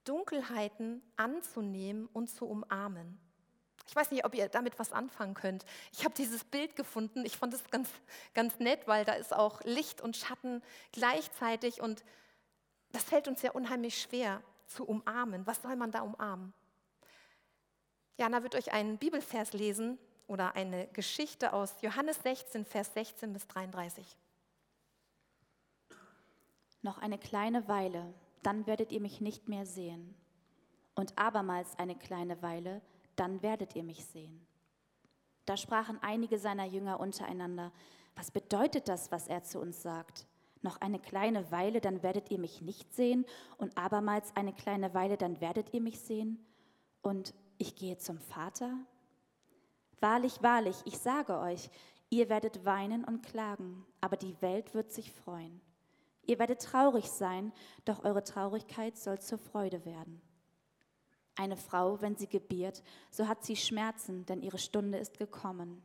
Dunkelheiten 0.03 1.01
anzunehmen 1.15 2.07
und 2.13 2.29
zu 2.29 2.45
umarmen. 2.45 3.19
Ich 3.87 3.95
weiß 3.95 4.11
nicht, 4.11 4.25
ob 4.25 4.33
ihr 4.33 4.49
damit 4.49 4.77
was 4.79 4.91
anfangen 4.91 5.35
könnt. 5.35 5.65
Ich 5.91 6.03
habe 6.03 6.15
dieses 6.15 6.43
Bild 6.43 6.75
gefunden. 6.75 7.23
Ich 7.25 7.37
fand 7.37 7.53
es 7.53 7.63
ganz, 7.69 7.89
ganz 8.33 8.59
nett, 8.59 8.87
weil 8.87 9.05
da 9.05 9.13
ist 9.13 9.33
auch 9.33 9.61
Licht 9.63 10.01
und 10.01 10.17
Schatten 10.17 10.63
gleichzeitig 10.91 11.81
und 11.81 12.03
das 12.91 13.03
fällt 13.03 13.27
uns 13.27 13.41
ja 13.41 13.51
unheimlich 13.51 14.01
schwer 14.01 14.41
zu 14.67 14.85
umarmen. 14.85 15.45
Was 15.45 15.61
soll 15.61 15.75
man 15.75 15.91
da 15.91 16.01
umarmen? 16.01 16.53
Jana 18.17 18.41
wird 18.41 18.55
euch 18.55 18.71
einen 18.71 18.97
Bibelvers 18.97 19.53
lesen 19.53 19.99
oder 20.27 20.55
eine 20.55 20.87
Geschichte 20.87 21.53
aus 21.53 21.73
Johannes 21.81 22.21
16, 22.23 22.65
Vers 22.65 22.93
16 22.93 23.33
bis 23.33 23.47
33. 23.47 24.17
Noch 26.81 26.97
eine 26.99 27.17
kleine 27.17 27.67
Weile, 27.67 28.13
dann 28.43 28.67
werdet 28.67 28.91
ihr 28.91 29.01
mich 29.01 29.21
nicht 29.21 29.47
mehr 29.47 29.65
sehen. 29.65 30.15
Und 30.93 31.17
abermals 31.17 31.77
eine 31.77 31.95
kleine 31.95 32.41
Weile, 32.41 32.81
dann 33.15 33.41
werdet 33.41 33.75
ihr 33.75 33.83
mich 33.83 34.05
sehen. 34.05 34.45
Da 35.45 35.57
sprachen 35.57 35.99
einige 36.01 36.39
seiner 36.39 36.65
Jünger 36.65 36.99
untereinander, 36.99 37.71
was 38.15 38.31
bedeutet 38.31 38.87
das, 38.87 39.11
was 39.11 39.27
er 39.27 39.43
zu 39.43 39.59
uns 39.59 39.81
sagt? 39.81 40.27
Noch 40.61 40.79
eine 40.81 40.99
kleine 40.99 41.51
Weile, 41.51 41.81
dann 41.81 42.01
werdet 42.01 42.31
ihr 42.31 42.39
mich 42.39 42.61
nicht 42.61 42.93
sehen, 42.93 43.25
und 43.57 43.77
abermals 43.77 44.35
eine 44.35 44.53
kleine 44.53 44.93
Weile, 44.93 45.17
dann 45.17 45.41
werdet 45.41 45.73
ihr 45.73 45.81
mich 45.81 45.99
sehen, 45.99 46.43
und 47.01 47.33
ich 47.57 47.75
gehe 47.75 47.97
zum 47.97 48.19
Vater? 48.19 48.77
Wahrlich, 49.99 50.41
wahrlich, 50.41 50.75
ich 50.85 50.97
sage 50.97 51.37
euch, 51.37 51.69
ihr 52.09 52.29
werdet 52.29 52.65
weinen 52.65 53.03
und 53.03 53.23
klagen, 53.23 53.85
aber 54.01 54.17
die 54.17 54.41
Welt 54.41 54.73
wird 54.73 54.91
sich 54.91 55.11
freuen. 55.11 55.61
Ihr 56.23 56.39
werdet 56.39 56.61
traurig 56.61 57.09
sein, 57.09 57.53
doch 57.85 58.03
eure 58.03 58.23
Traurigkeit 58.23 58.97
soll 58.97 59.19
zur 59.19 59.37
Freude 59.37 59.85
werden. 59.85 60.21
Eine 61.35 61.57
Frau, 61.57 62.01
wenn 62.01 62.15
sie 62.15 62.27
gebiert, 62.27 62.81
so 63.11 63.27
hat 63.27 63.43
sie 63.43 63.55
Schmerzen, 63.55 64.25
denn 64.25 64.41
ihre 64.41 64.57
Stunde 64.57 64.97
ist 64.97 65.17
gekommen. 65.17 65.83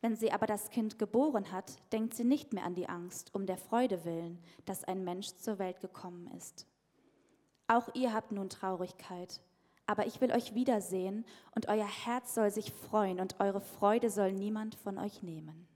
Wenn 0.00 0.14
sie 0.14 0.30
aber 0.30 0.46
das 0.46 0.70
Kind 0.70 0.98
geboren 0.98 1.50
hat, 1.50 1.72
denkt 1.92 2.14
sie 2.14 2.24
nicht 2.24 2.52
mehr 2.52 2.64
an 2.64 2.74
die 2.74 2.88
Angst, 2.88 3.34
um 3.34 3.46
der 3.46 3.58
Freude 3.58 4.04
willen, 4.04 4.38
dass 4.64 4.84
ein 4.84 5.02
Mensch 5.02 5.34
zur 5.34 5.58
Welt 5.58 5.80
gekommen 5.80 6.30
ist. 6.36 6.66
Auch 7.66 7.88
ihr 7.94 8.14
habt 8.14 8.30
nun 8.30 8.48
Traurigkeit, 8.48 9.40
aber 9.88 10.06
ich 10.06 10.20
will 10.20 10.30
euch 10.32 10.54
wiedersehen 10.54 11.24
und 11.52 11.66
euer 11.68 11.86
Herz 11.86 12.34
soll 12.34 12.50
sich 12.50 12.72
freuen 12.72 13.20
und 13.20 13.40
eure 13.40 13.62
Freude 13.62 14.10
soll 14.10 14.32
niemand 14.32 14.74
von 14.74 14.98
euch 14.98 15.22
nehmen. 15.22 15.66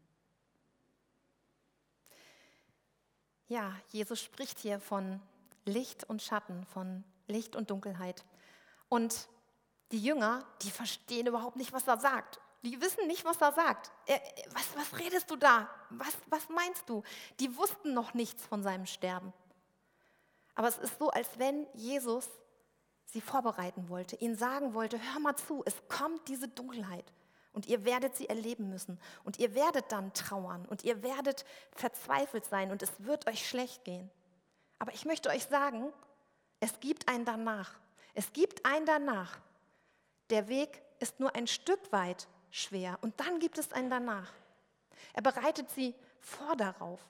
Ja, 3.48 3.74
Jesus 3.88 4.20
spricht 4.20 4.58
hier 4.58 4.80
von 4.80 5.18
Licht 5.64 6.04
und 6.04 6.20
Schatten, 6.20 6.66
von 6.66 7.04
Licht 7.26 7.56
und 7.56 7.70
Dunkelheit. 7.70 8.22
Und 8.90 9.28
die 9.92 10.02
Jünger, 10.02 10.44
die 10.60 10.70
verstehen 10.70 11.26
überhaupt 11.26 11.56
nicht, 11.56 11.72
was 11.72 11.88
er 11.88 11.98
sagt. 11.98 12.38
Die 12.62 12.78
wissen 12.82 13.06
nicht, 13.06 13.24
was 13.24 13.40
er 13.40 13.52
sagt. 13.52 13.92
Was, 14.50 14.76
was 14.76 15.00
redest 15.00 15.30
du 15.30 15.36
da? 15.36 15.70
Was, 15.88 16.18
was 16.28 16.50
meinst 16.50 16.86
du? 16.86 17.02
Die 17.40 17.56
wussten 17.56 17.94
noch 17.94 18.12
nichts 18.12 18.44
von 18.44 18.62
seinem 18.62 18.84
Sterben. 18.84 19.32
Aber 20.54 20.68
es 20.68 20.76
ist 20.76 20.98
so, 20.98 21.08
als 21.08 21.38
wenn 21.38 21.66
Jesus 21.72 22.28
sie 23.12 23.20
vorbereiten 23.20 23.88
wollte, 23.88 24.16
ihnen 24.16 24.36
sagen 24.36 24.74
wollte, 24.74 24.98
hör 24.98 25.20
mal 25.20 25.36
zu, 25.36 25.62
es 25.66 25.74
kommt 25.88 26.28
diese 26.28 26.48
Dunkelheit 26.48 27.12
und 27.52 27.66
ihr 27.66 27.84
werdet 27.84 28.16
sie 28.16 28.28
erleben 28.28 28.70
müssen 28.70 28.98
und 29.24 29.38
ihr 29.38 29.54
werdet 29.54 29.92
dann 29.92 30.14
trauern 30.14 30.64
und 30.66 30.84
ihr 30.84 31.02
werdet 31.02 31.44
verzweifelt 31.72 32.46
sein 32.46 32.70
und 32.70 32.82
es 32.82 32.90
wird 32.98 33.26
euch 33.26 33.46
schlecht 33.46 33.84
gehen. 33.84 34.10
Aber 34.78 34.94
ich 34.94 35.04
möchte 35.04 35.28
euch 35.28 35.44
sagen, 35.44 35.92
es 36.60 36.80
gibt 36.80 37.08
ein 37.08 37.24
danach. 37.24 37.74
Es 38.14 38.32
gibt 38.32 38.64
ein 38.64 38.86
danach. 38.86 39.38
Der 40.30 40.48
Weg 40.48 40.82
ist 40.98 41.20
nur 41.20 41.34
ein 41.34 41.46
Stück 41.46 41.92
weit 41.92 42.28
schwer 42.50 42.98
und 43.02 43.18
dann 43.20 43.38
gibt 43.38 43.58
es 43.58 43.72
ein 43.72 43.90
danach. 43.90 44.32
Er 45.12 45.22
bereitet 45.22 45.70
sie 45.70 45.94
vor 46.20 46.56
darauf. 46.56 47.00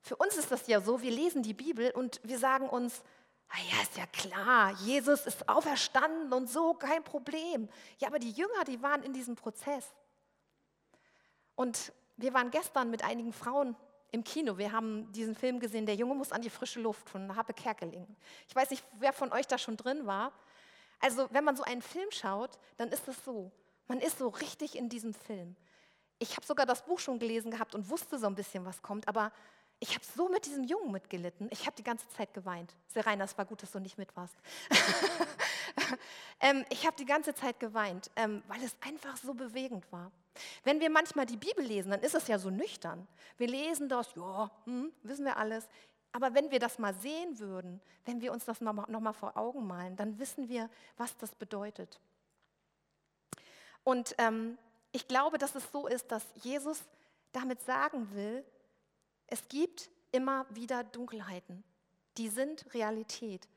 Für 0.00 0.16
uns 0.16 0.36
ist 0.36 0.50
das 0.50 0.66
ja 0.66 0.80
so, 0.80 1.02
wir 1.02 1.10
lesen 1.10 1.42
die 1.42 1.54
Bibel 1.54 1.90
und 1.90 2.20
wir 2.24 2.38
sagen 2.38 2.68
uns, 2.68 3.02
ah 3.50 3.58
ja, 3.70 3.82
ist 3.82 3.96
ja 3.96 4.06
klar, 4.06 4.72
Jesus 4.80 5.26
ist 5.26 5.48
auferstanden 5.48 6.32
und 6.32 6.48
so, 6.48 6.74
kein 6.74 7.02
Problem. 7.02 7.68
Ja, 7.98 8.08
aber 8.08 8.18
die 8.18 8.30
Jünger, 8.30 8.64
die 8.66 8.82
waren 8.82 9.02
in 9.02 9.12
diesem 9.12 9.36
Prozess. 9.36 9.86
Und 11.54 11.92
wir 12.16 12.34
waren 12.34 12.50
gestern 12.50 12.90
mit 12.90 13.02
einigen 13.02 13.32
Frauen 13.32 13.76
im 14.10 14.24
Kino. 14.24 14.58
Wir 14.58 14.72
haben 14.72 15.10
diesen 15.12 15.34
Film 15.34 15.60
gesehen, 15.60 15.86
Der 15.86 15.94
Junge 15.94 16.14
muss 16.14 16.32
an 16.32 16.42
die 16.42 16.50
frische 16.50 16.80
Luft 16.80 17.08
von 17.08 17.34
Happe 17.36 17.52
Kerkeling. 17.52 18.06
Ich 18.48 18.54
weiß 18.54 18.70
nicht, 18.70 18.84
wer 18.98 19.12
von 19.12 19.32
euch 19.32 19.46
da 19.46 19.58
schon 19.58 19.76
drin 19.76 20.06
war. 20.06 20.32
Also, 21.00 21.28
wenn 21.30 21.44
man 21.44 21.56
so 21.56 21.62
einen 21.62 21.82
Film 21.82 22.10
schaut, 22.10 22.58
dann 22.76 22.88
ist 22.88 23.06
es 23.08 23.24
so. 23.24 23.52
Man 23.86 24.00
ist 24.00 24.18
so 24.18 24.28
richtig 24.28 24.76
in 24.76 24.88
diesem 24.88 25.14
Film. 25.14 25.56
Ich 26.18 26.36
habe 26.36 26.44
sogar 26.44 26.66
das 26.66 26.84
Buch 26.84 26.98
schon 26.98 27.18
gelesen 27.18 27.50
gehabt 27.50 27.74
und 27.74 27.88
wusste 27.88 28.18
so 28.18 28.26
ein 28.26 28.34
bisschen, 28.34 28.64
was 28.64 28.82
kommt, 28.82 29.06
aber 29.06 29.32
ich 29.80 29.94
habe 29.94 30.04
so 30.16 30.28
mit 30.28 30.44
diesem 30.44 30.64
Jungen 30.64 30.90
mitgelitten. 30.90 31.48
Ich 31.52 31.66
habe 31.66 31.76
die 31.76 31.84
ganze 31.84 32.08
Zeit 32.08 32.34
geweint. 32.34 32.74
Serena, 32.88 33.24
es 33.24 33.38
war 33.38 33.44
gut, 33.44 33.62
dass 33.62 33.70
du 33.70 33.78
nicht 33.78 33.96
mit 33.96 34.14
warst. 34.16 34.34
ähm, 36.40 36.64
ich 36.68 36.84
habe 36.84 36.96
die 36.96 37.04
ganze 37.04 37.34
Zeit 37.34 37.60
geweint, 37.60 38.10
ähm, 38.16 38.42
weil 38.48 38.62
es 38.64 38.74
einfach 38.80 39.16
so 39.16 39.34
bewegend 39.34 39.90
war. 39.92 40.10
Wenn 40.64 40.80
wir 40.80 40.90
manchmal 40.90 41.26
die 41.26 41.36
Bibel 41.36 41.64
lesen, 41.64 41.90
dann 41.90 42.00
ist 42.00 42.14
es 42.14 42.26
ja 42.26 42.38
so 42.38 42.50
nüchtern. 42.50 43.06
Wir 43.36 43.46
lesen 43.46 43.88
das, 43.88 44.14
ja, 44.16 44.50
hm, 44.64 44.92
wissen 45.02 45.24
wir 45.24 45.36
alles. 45.36 45.68
Aber 46.10 46.34
wenn 46.34 46.50
wir 46.50 46.58
das 46.58 46.78
mal 46.78 46.94
sehen 46.94 47.38
würden, 47.38 47.80
wenn 48.04 48.20
wir 48.20 48.32
uns 48.32 48.44
das 48.44 48.60
nochmal 48.60 48.86
noch 48.88 49.00
mal 49.00 49.12
vor 49.12 49.36
Augen 49.36 49.66
malen, 49.66 49.94
dann 49.94 50.18
wissen 50.18 50.48
wir, 50.48 50.68
was 50.96 51.16
das 51.18 51.34
bedeutet. 51.34 52.00
Und 53.84 54.14
ähm, 54.18 54.58
ich 54.90 55.06
glaube, 55.06 55.38
dass 55.38 55.54
es 55.54 55.70
so 55.70 55.86
ist, 55.86 56.10
dass 56.10 56.24
Jesus 56.34 56.82
damit 57.32 57.60
sagen 57.62 58.12
will, 58.14 58.44
es 59.28 59.48
gibt 59.48 59.90
immer 60.10 60.46
wieder 60.50 60.84
Dunkelheiten. 60.84 61.62
Die 62.16 62.28
sind 62.28 62.72
Realität. 62.74 63.48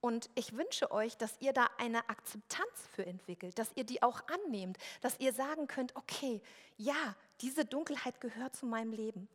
Und 0.00 0.28
ich 0.34 0.54
wünsche 0.54 0.90
euch, 0.90 1.16
dass 1.16 1.40
ihr 1.40 1.54
da 1.54 1.68
eine 1.78 2.08
Akzeptanz 2.10 2.88
für 2.92 3.06
entwickelt, 3.06 3.58
dass 3.58 3.72
ihr 3.74 3.84
die 3.84 4.02
auch 4.02 4.22
annehmt, 4.28 4.76
dass 5.00 5.18
ihr 5.18 5.32
sagen 5.32 5.66
könnt, 5.66 5.96
okay, 5.96 6.42
ja, 6.76 7.16
diese 7.40 7.64
Dunkelheit 7.64 8.20
gehört 8.20 8.54
zu 8.54 8.66
meinem 8.66 8.92
Leben. 8.92 9.28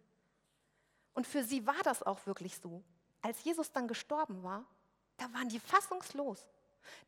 Und 1.15 1.25
für 1.25 1.43
sie 1.43 1.65
war 1.65 1.81
das 1.83 2.03
auch 2.03 2.25
wirklich 2.27 2.57
so. 2.57 2.83
Als 3.21 3.43
Jesus 3.43 3.71
dann 3.71 3.87
gestorben 3.87 4.43
war, 4.43 4.63
da 5.17 5.25
waren 5.33 5.49
die 5.49 5.59
fassungslos. 5.59 6.47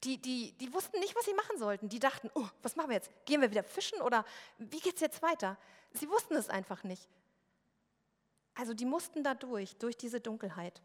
Die, 0.04 0.18
die, 0.18 0.54
die 0.54 0.74
wussten 0.74 1.00
nicht, 1.00 1.16
was 1.16 1.26
sie 1.26 1.34
machen 1.34 1.58
sollten. 1.58 1.88
Die 1.88 2.00
dachten, 2.00 2.30
oh, 2.34 2.48
was 2.64 2.76
machen 2.76 2.90
wir 2.90 2.96
jetzt? 2.96 3.12
Gehen 3.26 3.42
wir 3.42 3.52
wieder 3.52 3.64
fischen 3.64 4.02
oder 4.02 4.26
wie 4.58 4.80
geht 4.80 4.96
es 4.96 5.02
jetzt 5.02 5.22
weiter? 5.22 5.58
Sie 5.94 6.10
wussten 6.10 6.36
es 6.36 6.50
einfach 6.50 6.84
nicht. 6.84 7.08
Also 8.62 8.76
die 8.76 8.86
mussten 8.86 9.24
da 9.24 9.34
durch, 9.34 9.76
durch 9.78 9.98
diese 9.98 10.22
Dunkelheit. 10.22 10.84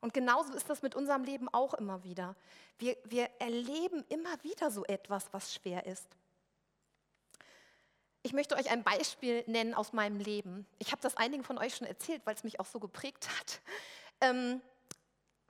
Und 0.00 0.14
genauso 0.14 0.54
ist 0.54 0.70
das 0.70 0.80
mit 0.80 0.94
unserem 0.94 1.22
Leben 1.22 1.50
auch 1.52 1.74
immer 1.74 2.02
wieder. 2.02 2.34
Wir, 2.78 2.96
wir 3.04 3.28
erleben 3.40 4.02
immer 4.08 4.42
wieder 4.42 4.70
so 4.70 4.86
etwas, 4.86 5.30
was 5.30 5.52
schwer 5.52 5.84
ist. 5.84 6.06
Ich 8.22 8.32
möchte 8.32 8.56
euch 8.56 8.70
ein 8.70 8.82
Beispiel 8.82 9.44
nennen 9.46 9.74
aus 9.74 9.92
meinem 9.92 10.18
Leben. 10.18 10.66
Ich 10.78 10.92
habe 10.92 11.02
das 11.02 11.18
einigen 11.18 11.44
von 11.44 11.58
euch 11.58 11.76
schon 11.76 11.86
erzählt, 11.86 12.22
weil 12.24 12.36
es 12.36 12.42
mich 12.42 12.58
auch 12.58 12.64
so 12.64 12.80
geprägt 12.80 13.28
hat. 13.38 13.60
Ähm, 14.22 14.62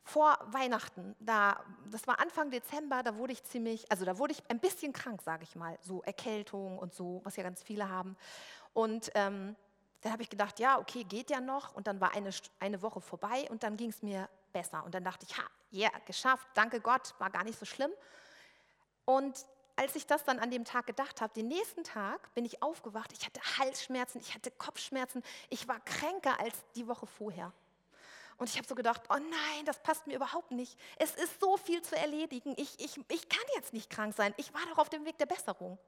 vor 0.03 0.37
Weihnachten, 0.47 1.15
da, 1.21 1.65
das 1.89 2.09
war 2.09 2.19
Anfang 2.19 2.51
Dezember, 2.51 3.05
da 3.05 3.17
wurde 3.17 3.33
ich 3.33 3.45
ziemlich, 3.45 3.89
also 3.93 4.05
da 4.05 4.19
wurde 4.19 4.33
ich 4.33 4.43
ein 4.51 4.59
bisschen 4.59 4.93
krank, 4.93 5.23
sage 5.23 5.45
ich 5.45 5.55
mal, 5.55 5.79
so 5.83 6.03
Erkältung 6.03 6.81
und 6.81 6.93
so, 6.93 7.21
was 7.23 7.37
ja 7.37 7.45
ganz 7.45 7.63
viele 7.63 7.89
haben. 7.89 8.17
Und 8.73 9.13
ähm, 9.15 9.55
dann 10.05 10.13
habe 10.13 10.23
ich 10.23 10.29
gedacht, 10.29 10.61
ja, 10.61 10.79
okay, 10.79 11.03
geht 11.03 11.31
ja 11.31 11.41
noch. 11.41 11.75
Und 11.75 11.87
dann 11.87 11.99
war 11.99 12.13
eine, 12.13 12.29
eine 12.61 12.83
Woche 12.83 13.01
vorbei 13.01 13.47
und 13.49 13.63
dann 13.63 13.79
ging 13.79 13.89
es 13.89 14.03
mir 14.03 14.29
besser. 14.53 14.85
Und 14.85 14.95
dann 14.95 15.03
dachte 15.03 15.25
ich, 15.27 15.35
ja, 15.35 15.89
yeah, 15.89 15.99
geschafft, 16.05 16.47
danke 16.53 16.79
Gott, 16.79 17.15
war 17.19 17.31
gar 17.31 17.43
nicht 17.43 17.59
so 17.59 17.65
schlimm. 17.65 17.91
Und 19.07 19.47
als 19.77 19.97
ich 19.97 20.07
das 20.07 20.23
dann 20.23 20.41
an 20.41 20.51
dem 20.51 20.67
Tag 20.67 20.87
gedacht 20.87 21.23
habe, 21.23 21.33
den 21.33 21.49
nächsten 21.49 21.85
Tag 21.85 22.35
bin 22.35 22.45
ich 22.45 22.63
aufgewacht, 22.63 23.15
ich 23.15 23.25
hatte 23.25 23.41
Halsschmerzen, 23.59 24.21
ich 24.21 24.35
hatte 24.35 24.51
Kopfschmerzen, 24.51 25.23
ich 25.49 25.67
war 25.69 25.81
kränker 25.81 26.39
als 26.39 26.55
die 26.77 26.87
Woche 26.87 27.07
vorher. 27.07 27.51
Und 28.37 28.51
ich 28.51 28.59
habe 28.59 28.69
so 28.69 28.75
gedacht, 28.75 29.01
oh 29.09 29.17
nein, 29.17 29.65
das 29.65 29.83
passt 29.83 30.07
mir 30.07 30.17
überhaupt 30.17 30.51
nicht. 30.51 30.79
Es 30.99 31.15
ist 31.15 31.41
so 31.41 31.57
viel 31.57 31.81
zu 31.81 31.97
erledigen. 31.97 32.53
Ich, 32.59 32.79
ich, 32.79 33.01
ich 33.09 33.29
kann 33.31 33.45
jetzt 33.57 33.73
nicht 33.73 33.89
krank 33.89 34.15
sein. 34.15 34.35
Ich 34.37 34.53
war 34.53 34.61
doch 34.69 34.77
auf 34.77 34.91
dem 34.91 35.07
Weg 35.07 35.17
der 35.17 35.27
Besserung. 35.27 35.79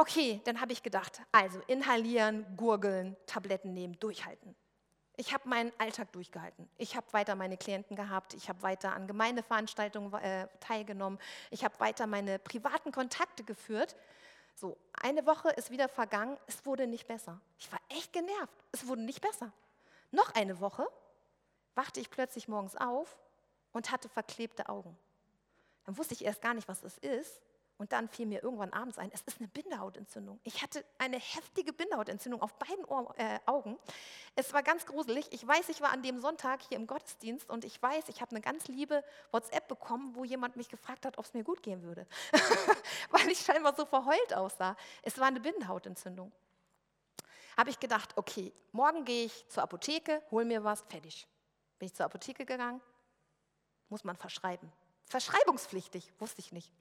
Okay, 0.00 0.40
dann 0.44 0.62
habe 0.62 0.72
ich 0.72 0.82
gedacht, 0.82 1.20
also 1.30 1.60
inhalieren, 1.66 2.46
gurgeln, 2.56 3.18
Tabletten 3.26 3.74
nehmen, 3.74 4.00
durchhalten. 4.00 4.56
Ich 5.18 5.34
habe 5.34 5.46
meinen 5.46 5.72
Alltag 5.76 6.10
durchgehalten. 6.12 6.66
Ich 6.78 6.96
habe 6.96 7.06
weiter 7.12 7.34
meine 7.34 7.58
Klienten 7.58 7.96
gehabt. 7.96 8.32
Ich 8.32 8.48
habe 8.48 8.62
weiter 8.62 8.94
an 8.94 9.06
Gemeindeveranstaltungen 9.06 10.14
äh, 10.14 10.48
teilgenommen. 10.60 11.18
Ich 11.50 11.64
habe 11.64 11.78
weiter 11.80 12.06
meine 12.06 12.38
privaten 12.38 12.92
Kontakte 12.92 13.44
geführt. 13.44 13.94
So, 14.54 14.78
eine 14.94 15.26
Woche 15.26 15.50
ist 15.50 15.70
wieder 15.70 15.86
vergangen. 15.86 16.38
Es 16.46 16.64
wurde 16.64 16.86
nicht 16.86 17.06
besser. 17.06 17.38
Ich 17.58 17.70
war 17.70 17.80
echt 17.90 18.14
genervt. 18.14 18.56
Es 18.72 18.86
wurde 18.86 19.02
nicht 19.02 19.20
besser. 19.20 19.52
Noch 20.12 20.34
eine 20.34 20.60
Woche 20.60 20.88
wachte 21.74 22.00
ich 22.00 22.08
plötzlich 22.08 22.48
morgens 22.48 22.74
auf 22.74 23.18
und 23.72 23.90
hatte 23.90 24.08
verklebte 24.08 24.70
Augen. 24.70 24.96
Dann 25.84 25.98
wusste 25.98 26.14
ich 26.14 26.24
erst 26.24 26.40
gar 26.40 26.54
nicht, 26.54 26.68
was 26.68 26.82
es 26.84 26.96
ist. 26.96 27.42
Und 27.80 27.92
dann 27.92 28.10
fiel 28.10 28.26
mir 28.26 28.42
irgendwann 28.42 28.74
abends 28.74 28.98
ein, 28.98 29.10
es 29.10 29.22
ist 29.22 29.38
eine 29.38 29.48
Bindehautentzündung. 29.48 30.38
Ich 30.44 30.60
hatte 30.60 30.84
eine 30.98 31.18
heftige 31.18 31.72
Bindehautentzündung 31.72 32.42
auf 32.42 32.52
beiden 32.58 32.84
Ohr, 32.84 33.14
äh, 33.16 33.38
Augen. 33.46 33.78
Es 34.36 34.52
war 34.52 34.62
ganz 34.62 34.84
gruselig. 34.84 35.26
Ich 35.30 35.48
weiß, 35.48 35.70
ich 35.70 35.80
war 35.80 35.90
an 35.90 36.02
dem 36.02 36.20
Sonntag 36.20 36.60
hier 36.68 36.76
im 36.76 36.86
Gottesdienst 36.86 37.48
und 37.48 37.64
ich 37.64 37.82
weiß, 37.82 38.10
ich 38.10 38.20
habe 38.20 38.32
eine 38.32 38.42
ganz 38.42 38.68
liebe 38.68 39.02
WhatsApp 39.30 39.66
bekommen, 39.66 40.14
wo 40.14 40.24
jemand 40.24 40.56
mich 40.56 40.68
gefragt 40.68 41.06
hat, 41.06 41.16
ob 41.16 41.24
es 41.24 41.32
mir 41.32 41.42
gut 41.42 41.62
gehen 41.62 41.82
würde, 41.82 42.06
weil 43.12 43.26
ich 43.30 43.38
scheinbar 43.38 43.74
so 43.74 43.86
verheult 43.86 44.34
aussah. 44.34 44.76
Es 45.02 45.16
war 45.16 45.28
eine 45.28 45.40
Bindehautentzündung. 45.40 46.30
Habe 47.56 47.70
ich 47.70 47.80
gedacht, 47.80 48.14
okay, 48.16 48.52
morgen 48.72 49.06
gehe 49.06 49.24
ich 49.24 49.48
zur 49.48 49.62
Apotheke, 49.62 50.22
hol 50.30 50.44
mir 50.44 50.62
was, 50.64 50.82
fertig. 50.82 51.26
Bin 51.78 51.86
ich 51.86 51.94
zur 51.94 52.04
Apotheke 52.04 52.44
gegangen, 52.44 52.82
muss 53.88 54.04
man 54.04 54.16
verschreiben. 54.16 54.70
Verschreibungspflichtig, 55.10 56.12
wusste 56.20 56.38
ich 56.38 56.52
nicht. 56.52 56.72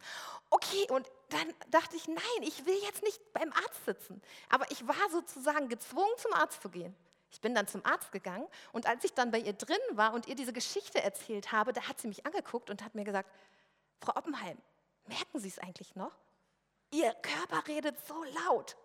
Okay, 0.51 0.87
und 0.91 1.09
dann 1.29 1.51
dachte 1.71 1.95
ich, 1.95 2.07
nein, 2.07 2.43
ich 2.43 2.63
will 2.67 2.77
jetzt 2.83 3.01
nicht 3.01 3.33
beim 3.33 3.51
Arzt 3.51 3.85
sitzen. 3.85 4.21
Aber 4.49 4.69
ich 4.69 4.87
war 4.87 5.09
sozusagen 5.09 5.67
gezwungen, 5.67 6.15
zum 6.17 6.33
Arzt 6.33 6.61
zu 6.61 6.69
gehen. 6.69 6.95
Ich 7.31 7.41
bin 7.41 7.55
dann 7.55 7.67
zum 7.67 7.83
Arzt 7.83 8.11
gegangen 8.11 8.47
und 8.71 8.85
als 8.85 9.03
ich 9.03 9.15
dann 9.15 9.31
bei 9.31 9.39
ihr 9.39 9.53
drin 9.53 9.79
war 9.93 10.13
und 10.13 10.27
ihr 10.27 10.35
diese 10.35 10.53
Geschichte 10.53 11.01
erzählt 11.01 11.51
habe, 11.51 11.73
da 11.73 11.87
hat 11.87 11.99
sie 11.99 12.07
mich 12.07 12.23
angeguckt 12.27 12.69
und 12.69 12.83
hat 12.83 12.93
mir 12.93 13.03
gesagt, 13.03 13.31
Frau 13.99 14.15
Oppenheim, 14.15 14.59
merken 15.07 15.39
Sie 15.39 15.47
es 15.47 15.57
eigentlich 15.57 15.95
noch? 15.95 16.15
Ihr 16.91 17.11
Körper 17.15 17.67
redet 17.67 17.95
so 18.07 18.23
laut. 18.45 18.77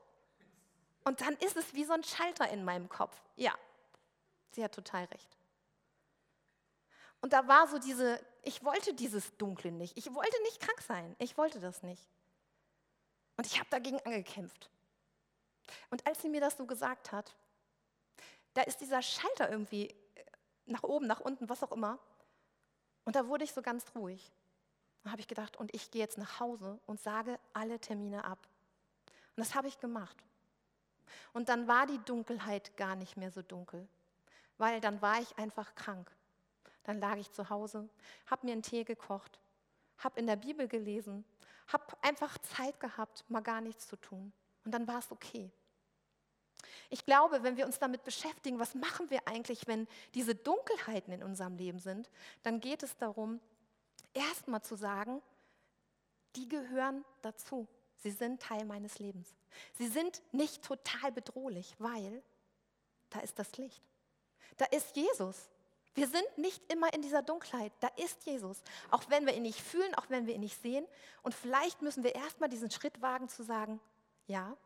Und 1.05 1.21
dann 1.21 1.35
ist 1.35 1.57
es 1.57 1.75
wie 1.75 1.85
so 1.85 1.93
ein 1.93 2.03
Schalter 2.03 2.49
in 2.49 2.65
meinem 2.65 2.89
Kopf. 2.89 3.15
Ja, 3.37 3.53
sie 4.53 4.65
hat 4.65 4.75
total 4.75 5.05
recht. 5.05 5.37
Und 7.21 7.35
da 7.35 7.47
war 7.47 7.69
so 7.69 7.79
diese, 7.79 8.25
ich 8.45 8.65
wollte 8.65 8.95
dieses 8.95 9.37
Dunkle 9.37 9.73
nicht. 9.73 9.97
Ich 9.97 10.13
wollte 10.15 10.43
nicht 10.43 10.61
krank 10.61 10.81
sein. 10.83 11.15
Ich 11.19 11.37
wollte 11.37 11.61
das 11.61 11.83
nicht. 11.83 12.03
Und 13.37 13.47
ich 13.47 13.59
habe 13.59 13.69
dagegen 13.71 14.01
angekämpft. 14.01 14.71
Und 15.91 16.07
als 16.07 16.23
sie 16.23 16.29
mir 16.29 16.41
das 16.41 16.57
so 16.57 16.67
gesagt 16.67 17.13
hat, 17.13 17.35
da 18.55 18.63
ist 18.63 18.81
dieser 18.81 19.03
Schalter 19.03 19.51
irgendwie 19.51 19.89
äh, 19.89 20.25
nach 20.67 20.83
oben, 20.83 21.07
nach 21.07 21.21
unten, 21.21 21.49
was 21.49 21.63
auch 21.63 21.73
immer. 21.73 21.99
Und 23.05 23.17
da 23.17 23.27
wurde 23.27 23.45
ich 23.45 23.53
so 23.53 23.63
ganz 23.63 23.85
ruhig. 23.95 24.33
Da 25.03 25.11
habe 25.11 25.21
ich 25.21 25.29
gedacht, 25.29 25.57
und 25.57 25.75
ich 25.75 25.91
gehe 25.91 26.01
jetzt 26.01 26.17
nach 26.17 26.41
Hause 26.41 26.79
und 26.87 27.01
sage 27.01 27.39
alle 27.53 27.79
Termine 27.79 28.25
ab. 28.25 28.49
Und 29.37 29.41
das 29.41 29.55
habe 29.55 29.69
ich 29.69 29.79
gemacht. 29.79 30.17
Und 31.33 31.49
dann 31.49 31.69
war 31.69 31.87
die 31.87 31.99
Dunkelheit 31.99 32.77
gar 32.77 32.95
nicht 32.95 33.17
mehr 33.17 33.31
so 33.31 33.43
dunkel, 33.43 33.87
weil 34.57 34.81
dann 34.81 35.03
war 35.03 35.21
ich 35.21 35.37
einfach 35.37 35.75
krank. 35.75 36.11
Dann 36.85 37.01
lag 37.01 37.17
ich 37.17 37.31
zu 37.33 37.51
Hause, 37.51 37.89
habe 38.27 38.47
mir 38.47 38.53
einen 38.53 38.63
Tee 38.63 38.85
gekocht, 38.85 39.41
habe 39.99 40.21
in 40.21 40.27
der 40.27 40.37
Bibel 40.37 40.69
gelesen, 40.69 41.25
habe 41.69 41.85
einfach 42.03 42.39
Zeit 42.39 42.79
gehabt, 42.79 43.25
mal 43.29 43.41
gar 43.41 43.61
nichts 43.61 43.89
zu 43.89 43.97
tun. 43.97 44.33
Und 44.65 44.73
dann 44.73 44.87
war 44.87 44.99
es 44.99 45.11
okay. 45.11 45.51
Ich 46.91 47.05
glaube, 47.05 47.43
wenn 47.43 47.57
wir 47.57 47.67
uns 47.67 47.79
damit 47.79 48.05
beschäftigen, 48.05 48.59
was 48.59 48.75
machen 48.75 49.11
wir 49.11 49.27
eigentlich, 49.27 49.67
wenn 49.67 49.89
diese 50.15 50.35
Dunkelheiten 50.35 51.13
in 51.13 51.23
unserem 51.23 51.57
Leben 51.57 51.79
sind, 51.79 52.11
dann 52.43 52.61
geht 52.61 52.83
es 52.83 52.97
darum, 52.97 53.41
erstmal 54.13 54.63
zu 54.63 54.77
sagen, 54.77 55.23
die 56.37 56.49
gehören 56.49 57.05
dazu. 57.23 57.67
Sie 57.97 58.11
sind 58.11 58.43
Teil 58.43 58.65
meines 58.65 58.99
Lebens. 58.99 59.35
Sie 59.75 59.89
sind 59.89 60.23
nicht 60.33 60.63
total 60.63 61.13
bedrohlich, 61.13 61.75
weil 61.79 62.23
da 63.11 63.21
ist 63.21 63.39
das 63.39 63.57
Licht. 63.57 63.83
Da 64.57 64.67
ist 64.67 64.95
Jesus. 64.97 65.49
Wir 65.95 66.09
sind 66.09 66.27
nicht 66.37 66.61
immer 66.73 66.93
in 66.93 67.03
dieser 67.03 67.23
Dunkelheit. 67.23 67.73
Da 67.81 67.89
ist 67.97 68.27
Jesus. 68.27 68.63
Auch 68.91 69.05
wenn 69.09 69.27
wir 69.27 69.35
ihn 69.35 69.43
nicht 69.43 69.61
fühlen, 69.61 69.95
auch 69.95 70.11
wenn 70.11 70.27
wir 70.27 70.35
ihn 70.35 70.41
nicht 70.41 70.61
sehen. 70.61 70.85
Und 71.23 71.35
vielleicht 71.35 71.83
müssen 71.83 72.03
wir 72.03 72.15
erstmal 72.15 72.49
diesen 72.49 72.71
Schritt 72.71 73.01
wagen 73.01 73.29
zu 73.29 73.45
sagen, 73.45 73.81
ja, 74.27 74.57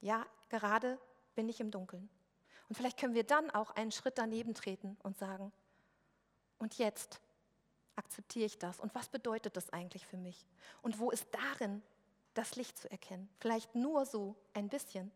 ja, 0.00 0.24
gerade 0.48 0.98
bin 1.34 1.48
ich 1.48 1.60
im 1.60 1.70
Dunkeln. 1.70 2.08
Und 2.68 2.76
vielleicht 2.76 2.98
können 2.98 3.14
wir 3.14 3.24
dann 3.24 3.50
auch 3.50 3.70
einen 3.72 3.92
Schritt 3.92 4.18
daneben 4.18 4.54
treten 4.54 4.96
und 5.02 5.18
sagen, 5.18 5.52
und 6.58 6.78
jetzt 6.78 7.20
akzeptiere 7.96 8.46
ich 8.46 8.58
das. 8.58 8.78
Und 8.78 8.94
was 8.94 9.08
bedeutet 9.08 9.56
das 9.56 9.70
eigentlich 9.70 10.06
für 10.06 10.16
mich? 10.16 10.46
Und 10.80 10.98
wo 10.98 11.10
ist 11.10 11.26
darin 11.32 11.82
das 12.34 12.56
Licht 12.56 12.78
zu 12.78 12.90
erkennen? 12.90 13.28
Vielleicht 13.38 13.74
nur 13.74 14.06
so 14.06 14.36
ein 14.54 14.68
bisschen, 14.68 15.10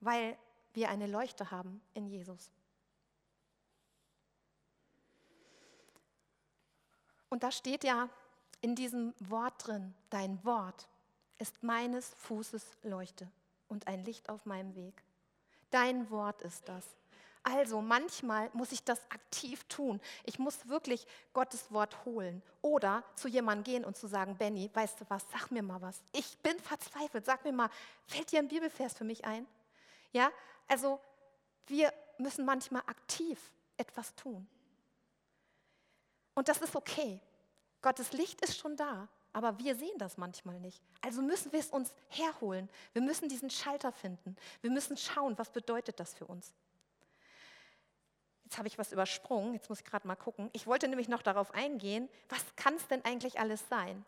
weil 0.00 0.36
wir 0.72 0.88
eine 0.88 1.06
Leuchte 1.06 1.50
haben 1.50 1.82
in 1.94 2.06
Jesus. 2.06 2.50
Und 7.32 7.44
da 7.44 7.50
steht 7.50 7.82
ja 7.82 8.10
in 8.60 8.74
diesem 8.74 9.14
Wort 9.18 9.66
drin, 9.66 9.94
dein 10.10 10.44
Wort 10.44 10.86
ist 11.38 11.62
meines 11.62 12.12
Fußes 12.18 12.62
Leuchte 12.82 13.26
und 13.68 13.86
ein 13.86 14.04
Licht 14.04 14.28
auf 14.28 14.44
meinem 14.44 14.74
Weg. 14.74 15.02
Dein 15.70 16.10
Wort 16.10 16.42
ist 16.42 16.68
das. 16.68 16.84
Also 17.42 17.80
manchmal 17.80 18.50
muss 18.52 18.70
ich 18.70 18.84
das 18.84 19.00
aktiv 19.10 19.64
tun. 19.64 19.98
Ich 20.24 20.38
muss 20.38 20.68
wirklich 20.68 21.06
Gottes 21.32 21.72
Wort 21.72 22.04
holen 22.04 22.42
oder 22.60 23.02
zu 23.14 23.28
jemandem 23.28 23.64
gehen 23.64 23.84
und 23.86 23.96
zu 23.96 24.08
sagen, 24.08 24.36
Benny, 24.36 24.68
weißt 24.70 25.00
du 25.00 25.06
was, 25.08 25.24
sag 25.32 25.50
mir 25.50 25.62
mal 25.62 25.80
was. 25.80 26.02
Ich 26.12 26.36
bin 26.40 26.58
verzweifelt. 26.58 27.24
Sag 27.24 27.46
mir 27.46 27.52
mal, 27.52 27.70
fällt 28.08 28.30
dir 28.30 28.40
ein 28.40 28.48
Bibelvers 28.48 28.92
für 28.92 29.04
mich 29.04 29.24
ein? 29.24 29.46
Ja, 30.12 30.30
also 30.68 31.00
wir 31.66 31.94
müssen 32.18 32.44
manchmal 32.44 32.82
aktiv 32.82 33.40
etwas 33.78 34.14
tun. 34.16 34.46
Und 36.34 36.48
das 36.48 36.58
ist 36.58 36.76
okay. 36.76 37.20
Gottes 37.80 38.12
Licht 38.12 38.40
ist 38.40 38.56
schon 38.56 38.76
da, 38.76 39.08
aber 39.32 39.58
wir 39.58 39.74
sehen 39.74 39.98
das 39.98 40.16
manchmal 40.16 40.60
nicht. 40.60 40.82
Also 41.00 41.20
müssen 41.20 41.52
wir 41.52 41.60
es 41.60 41.70
uns 41.70 41.94
herholen. 42.08 42.68
Wir 42.92 43.02
müssen 43.02 43.28
diesen 43.28 43.50
Schalter 43.50 43.92
finden. 43.92 44.36
Wir 44.60 44.70
müssen 44.70 44.96
schauen, 44.96 45.36
was 45.38 45.50
bedeutet 45.50 45.98
das 45.98 46.14
für 46.14 46.26
uns. 46.26 46.54
Jetzt 48.44 48.58
habe 48.58 48.68
ich 48.68 48.78
was 48.78 48.92
übersprungen, 48.92 49.54
jetzt 49.54 49.70
muss 49.70 49.80
ich 49.80 49.84
gerade 49.86 50.06
mal 50.06 50.14
gucken. 50.14 50.50
Ich 50.52 50.66
wollte 50.66 50.86
nämlich 50.86 51.08
noch 51.08 51.22
darauf 51.22 51.54
eingehen, 51.54 52.08
was 52.28 52.44
kann 52.54 52.74
es 52.74 52.86
denn 52.86 53.02
eigentlich 53.04 53.40
alles 53.40 53.66
sein? 53.68 54.04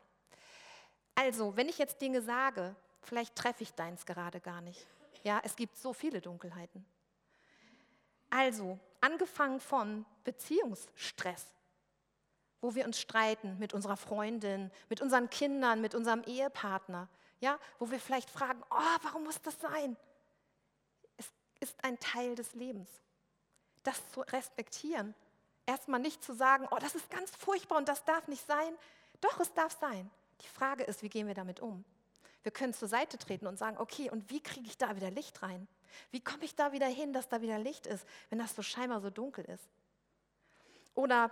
Also, 1.15 1.57
wenn 1.57 1.69
ich 1.69 1.79
jetzt 1.79 2.03
Dinge 2.03 2.21
sage, 2.21 2.77
vielleicht 3.03 3.37
treffe 3.37 3.63
ich 3.63 3.73
deins 3.73 4.05
gerade 4.05 4.41
gar 4.41 4.61
nicht. 4.61 4.87
Ja, 5.23 5.41
es 5.45 5.57
gibt 5.57 5.77
so 5.77 5.95
viele 5.95 6.21
Dunkelheiten. 6.21 6.85
Also, 8.29 8.79
angefangen 9.01 9.61
von 9.61 10.05
Beziehungsstress, 10.25 11.47
wo 12.64 12.74
wir 12.74 12.87
uns 12.87 12.98
streiten 12.98 13.59
mit 13.59 13.74
unserer 13.74 13.98
Freundin, 13.98 14.70
mit 14.88 15.03
unseren 15.03 15.29
Kindern, 15.29 15.83
mit 15.83 15.94
unserem 15.94 16.22
Ehepartner, 16.22 17.09
ja, 17.40 17.59
wo 17.79 17.90
wir 17.90 18.00
vielleicht 18.00 18.31
fragen, 18.31 18.62
oh, 18.70 18.98
warum 19.03 19.24
muss 19.24 19.38
das 19.42 19.61
sein? 19.61 19.98
Es 21.18 21.27
ist 21.61 21.85
ein 21.85 22.00
Teil 22.00 22.35
des 22.35 22.55
Lebens. 22.55 22.88
Das 23.83 24.00
zu 24.12 24.22
respektieren. 24.22 25.14
Erstmal 25.66 26.00
nicht 26.00 26.24
zu 26.24 26.33
sagen, 26.33 26.66
oh, 26.70 26.79
das 26.81 26.94
ist 26.94 27.11
ganz 27.11 27.37
furchtbar 27.37 27.77
und 27.77 27.87
das 27.87 28.03
darf 28.07 28.29
nicht 28.29 28.46
sein. 28.46 28.74
Doch, 29.20 29.38
es 29.40 29.53
darf 29.53 29.79
sein. 29.79 30.11
Die 30.40 30.48
Frage 30.48 30.85
ist, 30.85 31.03
wie 31.03 31.11
gehen 31.11 31.27
wir 31.27 31.35
damit 31.35 31.61
um? 31.61 31.85
Wir 32.44 32.53
können 32.53 32.72
zur 32.72 32.88
Seite 32.88 33.18
treten 33.18 33.46
und 33.46 33.59
sagen, 33.59 33.77
okay, 33.77 34.11
und 34.11 34.31
wie 34.31 34.42
kriege 34.42 34.68
ich 34.68 34.79
da 34.79 34.96
wieder 34.96 35.11
Licht 35.11 35.42
rein? 35.42 35.68
Wie 36.12 36.24
komme 36.24 36.44
ich 36.44 36.55
da 36.55 36.72
wieder 36.72 36.87
hin, 36.87 37.12
dass 37.12 37.29
da 37.29 37.42
wieder 37.42 37.59
Licht 37.59 37.87
ist, 37.87 38.07
wenn 38.31 38.38
das 38.38 38.57
so 38.57 38.62
scheinbar 38.62 39.03
so 39.03 39.11
dunkel 39.11 39.44
ist? 39.44 39.68
Oder 40.94 41.31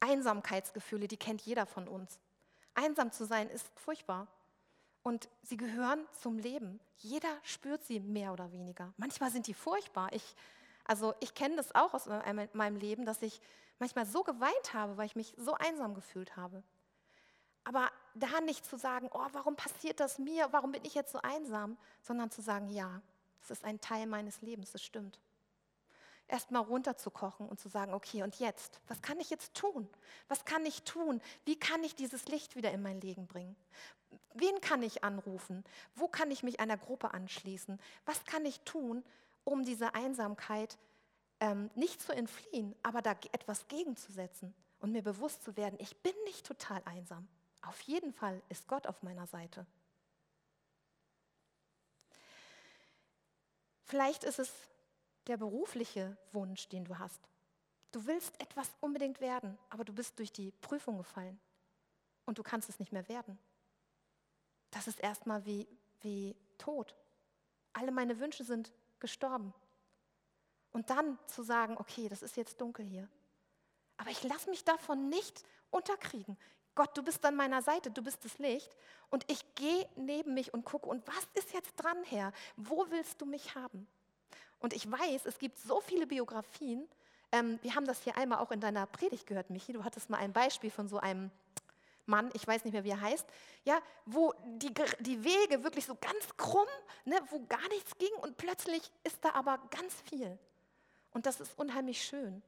Einsamkeitsgefühle, 0.00 1.08
die 1.08 1.16
kennt 1.16 1.42
jeder 1.42 1.66
von 1.66 1.88
uns. 1.88 2.18
Einsam 2.74 3.12
zu 3.12 3.24
sein 3.24 3.48
ist 3.48 3.66
furchtbar. 3.78 4.26
Und 5.02 5.28
sie 5.42 5.56
gehören 5.56 6.06
zum 6.12 6.38
Leben. 6.38 6.78
Jeder 6.96 7.34
spürt 7.42 7.82
sie 7.84 8.00
mehr 8.00 8.32
oder 8.32 8.52
weniger. 8.52 8.92
Manchmal 8.98 9.30
sind 9.30 9.46
die 9.46 9.54
furchtbar. 9.54 10.12
Ich, 10.12 10.34
also 10.84 11.14
ich 11.20 11.34
kenne 11.34 11.56
das 11.56 11.74
auch 11.74 11.94
aus 11.94 12.06
meinem 12.52 12.76
Leben, 12.76 13.06
dass 13.06 13.22
ich 13.22 13.40
manchmal 13.78 14.04
so 14.04 14.22
geweint 14.22 14.74
habe, 14.74 14.98
weil 14.98 15.06
ich 15.06 15.16
mich 15.16 15.32
so 15.38 15.54
einsam 15.54 15.94
gefühlt 15.94 16.36
habe. 16.36 16.62
Aber 17.64 17.90
da 18.14 18.40
nicht 18.42 18.64
zu 18.66 18.76
sagen, 18.76 19.08
oh, 19.12 19.26
warum 19.32 19.56
passiert 19.56 20.00
das 20.00 20.18
mir? 20.18 20.48
Warum 20.50 20.72
bin 20.72 20.84
ich 20.84 20.94
jetzt 20.94 21.12
so 21.12 21.20
einsam? 21.22 21.78
Sondern 22.02 22.30
zu 22.30 22.42
sagen, 22.42 22.68
ja, 22.68 23.00
es 23.42 23.50
ist 23.50 23.64
ein 23.64 23.80
Teil 23.80 24.06
meines 24.06 24.42
Lebens, 24.42 24.72
das 24.72 24.82
stimmt 24.82 25.18
erstmal 26.30 26.62
runterzukochen 26.62 27.48
und 27.48 27.60
zu 27.60 27.68
sagen, 27.68 27.92
okay, 27.94 28.22
und 28.22 28.38
jetzt, 28.38 28.80
was 28.88 29.02
kann 29.02 29.20
ich 29.20 29.30
jetzt 29.30 29.54
tun? 29.54 29.88
Was 30.28 30.44
kann 30.44 30.64
ich 30.64 30.82
tun? 30.82 31.20
Wie 31.44 31.58
kann 31.58 31.82
ich 31.84 31.94
dieses 31.94 32.26
Licht 32.26 32.56
wieder 32.56 32.72
in 32.72 32.82
mein 32.82 33.00
Leben 33.00 33.26
bringen? 33.26 33.56
Wen 34.34 34.60
kann 34.60 34.82
ich 34.82 35.04
anrufen? 35.04 35.64
Wo 35.94 36.08
kann 36.08 36.30
ich 36.30 36.42
mich 36.42 36.60
einer 36.60 36.76
Gruppe 36.76 37.12
anschließen? 37.14 37.80
Was 38.06 38.24
kann 38.24 38.44
ich 38.44 38.60
tun, 38.60 39.04
um 39.44 39.64
diese 39.64 39.94
Einsamkeit 39.94 40.78
ähm, 41.40 41.70
nicht 41.74 42.00
zu 42.00 42.12
entfliehen, 42.12 42.74
aber 42.82 43.02
da 43.02 43.12
etwas 43.32 43.66
gegenzusetzen 43.68 44.54
und 44.80 44.92
mir 44.92 45.02
bewusst 45.02 45.42
zu 45.42 45.56
werden, 45.56 45.78
ich 45.78 45.96
bin 45.98 46.14
nicht 46.24 46.46
total 46.46 46.82
einsam. 46.84 47.26
Auf 47.62 47.80
jeden 47.82 48.12
Fall 48.12 48.40
ist 48.48 48.68
Gott 48.68 48.86
auf 48.86 49.02
meiner 49.02 49.26
Seite. 49.26 49.66
Vielleicht 53.84 54.24
ist 54.24 54.38
es 54.38 54.52
der 55.26 55.36
berufliche 55.36 56.16
Wunsch, 56.32 56.68
den 56.68 56.84
du 56.84 56.98
hast. 56.98 57.20
Du 57.92 58.06
willst 58.06 58.40
etwas 58.40 58.70
unbedingt 58.80 59.20
werden, 59.20 59.58
aber 59.68 59.84
du 59.84 59.92
bist 59.92 60.18
durch 60.18 60.32
die 60.32 60.52
Prüfung 60.60 60.98
gefallen 60.98 61.38
und 62.24 62.38
du 62.38 62.42
kannst 62.42 62.68
es 62.68 62.78
nicht 62.78 62.92
mehr 62.92 63.08
werden. 63.08 63.38
Das 64.70 64.86
ist 64.86 65.00
erstmal 65.00 65.44
wie, 65.44 65.66
wie 66.00 66.36
tot. 66.58 66.94
Alle 67.72 67.90
meine 67.90 68.18
Wünsche 68.20 68.44
sind 68.44 68.72
gestorben. 69.00 69.52
Und 70.72 70.90
dann 70.90 71.18
zu 71.26 71.42
sagen, 71.42 71.76
okay, 71.78 72.08
das 72.08 72.22
ist 72.22 72.36
jetzt 72.36 72.60
dunkel 72.60 72.86
hier. 72.86 73.08
Aber 73.96 74.10
ich 74.10 74.22
lasse 74.22 74.48
mich 74.48 74.64
davon 74.64 75.08
nicht 75.08 75.44
unterkriegen. 75.70 76.38
Gott, 76.76 76.96
du 76.96 77.02
bist 77.02 77.24
an 77.24 77.34
meiner 77.34 77.62
Seite, 77.62 77.90
du 77.90 78.02
bist 78.02 78.24
das 78.24 78.38
Licht. 78.38 78.76
Und 79.10 79.28
ich 79.30 79.54
gehe 79.56 79.88
neben 79.96 80.34
mich 80.34 80.54
und 80.54 80.64
gucke, 80.64 80.88
und 80.88 81.06
was 81.08 81.26
ist 81.34 81.52
jetzt 81.52 81.74
dran, 81.76 82.02
Herr? 82.04 82.32
Wo 82.56 82.86
willst 82.90 83.20
du 83.20 83.26
mich 83.26 83.54
haben? 83.56 83.88
Und 84.60 84.72
ich 84.72 84.90
weiß, 84.90 85.26
es 85.26 85.38
gibt 85.38 85.58
so 85.58 85.80
viele 85.80 86.06
Biografien. 86.06 86.86
Ähm, 87.32 87.58
wir 87.62 87.74
haben 87.74 87.86
das 87.86 88.02
hier 88.02 88.16
einmal 88.16 88.38
auch 88.38 88.50
in 88.50 88.60
deiner 88.60 88.86
Predigt 88.86 89.26
gehört, 89.26 89.50
Michi. 89.50 89.72
Du 89.72 89.84
hattest 89.84 90.10
mal 90.10 90.18
ein 90.18 90.32
Beispiel 90.32 90.70
von 90.70 90.88
so 90.88 90.98
einem 90.98 91.30
Mann, 92.06 92.30
ich 92.34 92.46
weiß 92.46 92.64
nicht 92.64 92.72
mehr, 92.72 92.84
wie 92.84 92.90
er 92.90 93.00
heißt, 93.00 93.26
ja, 93.64 93.78
wo 94.04 94.34
die, 94.44 94.72
die 95.00 95.24
Wege 95.24 95.62
wirklich 95.64 95.86
so 95.86 95.94
ganz 95.94 96.36
krumm, 96.36 96.66
ne, 97.04 97.16
wo 97.30 97.40
gar 97.46 97.66
nichts 97.68 97.96
ging 97.98 98.12
und 98.20 98.36
plötzlich 98.36 98.90
ist 99.04 99.24
da 99.24 99.30
aber 99.32 99.58
ganz 99.70 99.94
viel. 100.02 100.38
Und 101.12 101.26
das 101.26 101.40
ist 101.40 101.58
unheimlich 101.58 102.04
schön. 102.04 102.42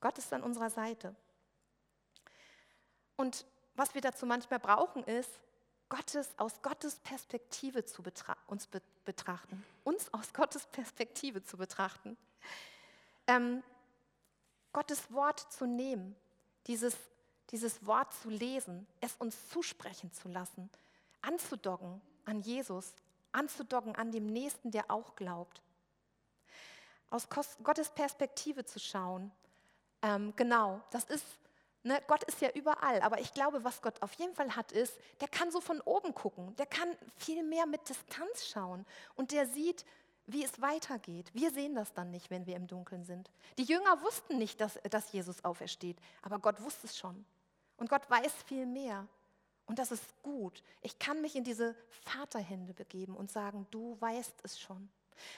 Gott 0.00 0.18
ist 0.18 0.32
an 0.32 0.42
unserer 0.42 0.70
Seite. 0.70 1.14
Und 3.16 3.46
was 3.74 3.94
wir 3.94 4.00
dazu 4.00 4.26
manchmal 4.26 4.58
brauchen, 4.58 5.02
ist, 5.04 5.30
Gottes, 5.88 6.28
aus 6.36 6.60
Gottes 6.62 6.96
Perspektive 6.96 7.84
zu 7.84 8.02
betra 8.02 8.36
uns 8.46 8.66
be 8.66 8.80
betrachten, 9.04 9.64
uns 9.84 10.12
aus 10.12 10.32
Gottes 10.32 10.66
Perspektive 10.66 11.44
zu 11.44 11.56
betrachten, 11.56 12.16
ähm, 13.28 13.62
Gottes 14.72 15.12
Wort 15.12 15.40
zu 15.52 15.64
nehmen, 15.64 16.16
dieses, 16.66 16.96
dieses 17.50 17.86
Wort 17.86 18.12
zu 18.12 18.28
lesen, 18.28 18.86
es 19.00 19.14
uns 19.14 19.48
zusprechen 19.48 20.12
zu 20.12 20.28
lassen, 20.28 20.68
anzudocken 21.22 22.00
an 22.24 22.40
Jesus, 22.40 22.94
anzudocken 23.30 23.94
an 23.94 24.10
dem 24.10 24.26
Nächsten, 24.26 24.72
der 24.72 24.90
auch 24.90 25.14
glaubt. 25.14 25.62
Aus 27.10 27.28
Gottes 27.62 27.90
Perspektive 27.90 28.64
zu 28.64 28.80
schauen, 28.80 29.30
ähm, 30.02 30.34
genau, 30.34 30.82
das 30.90 31.04
ist 31.04 31.24
Ne, 31.86 32.02
Gott 32.08 32.24
ist 32.24 32.40
ja 32.40 32.50
überall, 32.50 33.00
aber 33.00 33.20
ich 33.20 33.32
glaube, 33.32 33.62
was 33.62 33.80
Gott 33.80 34.02
auf 34.02 34.12
jeden 34.14 34.34
Fall 34.34 34.56
hat, 34.56 34.72
ist, 34.72 34.98
der 35.20 35.28
kann 35.28 35.52
so 35.52 35.60
von 35.60 35.80
oben 35.82 36.14
gucken, 36.14 36.56
der 36.56 36.66
kann 36.66 36.88
viel 37.14 37.44
mehr 37.44 37.64
mit 37.64 37.88
Distanz 37.88 38.44
schauen 38.44 38.84
und 39.14 39.30
der 39.30 39.46
sieht, 39.46 39.84
wie 40.26 40.42
es 40.42 40.60
weitergeht. 40.60 41.30
Wir 41.32 41.52
sehen 41.52 41.76
das 41.76 41.92
dann 41.92 42.10
nicht, 42.10 42.28
wenn 42.28 42.44
wir 42.44 42.56
im 42.56 42.66
Dunkeln 42.66 43.04
sind. 43.04 43.30
Die 43.56 43.62
Jünger 43.62 44.02
wussten 44.02 44.36
nicht, 44.36 44.60
dass, 44.60 44.80
dass 44.90 45.12
Jesus 45.12 45.44
aufersteht, 45.44 45.96
aber 46.22 46.40
Gott 46.40 46.60
wusste 46.60 46.88
es 46.88 46.98
schon. 46.98 47.24
Und 47.76 47.88
Gott 47.88 48.10
weiß 48.10 48.32
viel 48.46 48.66
mehr. 48.66 49.06
Und 49.66 49.78
das 49.78 49.92
ist 49.92 50.20
gut. 50.24 50.64
Ich 50.82 50.98
kann 50.98 51.20
mich 51.20 51.36
in 51.36 51.44
diese 51.44 51.76
Vaterhände 52.04 52.74
begeben 52.74 53.14
und 53.14 53.30
sagen, 53.30 53.64
du 53.70 53.96
weißt 54.00 54.40
es 54.42 54.58
schon. 54.58 54.88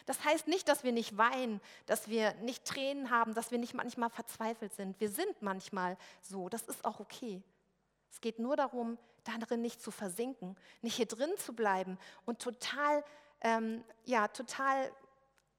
Das 0.07 0.25
heißt 0.25 0.49
nicht, 0.49 0.69
dass 0.69 0.85
wir 0.85 0.93
nicht 0.93 1.17
weinen, 1.17 1.61
dass 1.87 2.09
wir 2.09 2.35
nicht 2.35 2.65
Tränen 2.65 3.11
haben, 3.11 3.35
dass 3.35 3.51
wir 3.51 3.59
nicht 3.59 3.75
manchmal 3.75 4.11
verzweifelt 4.11 4.75
sind. 4.75 4.99
Wir 5.01 5.11
sind 5.11 5.41
manchmal 5.41 5.97
so, 6.23 6.49
das 6.49 6.63
ist 6.63 6.85
auch 6.85 7.01
okay. 7.01 7.43
Es 8.11 8.21
geht 8.21 8.39
nur 8.39 8.57
darum, 8.57 8.99
darin 9.25 9.61
nicht 9.61 9.83
zu 9.83 9.91
versinken, 9.91 10.57
nicht 10.83 10.97
hier 10.97 11.07
drin 11.07 11.31
zu 11.39 11.53
bleiben 11.53 11.99
und 12.25 12.39
total, 12.41 13.05
ähm, 13.43 13.85
ja, 14.05 14.29
total 14.29 14.91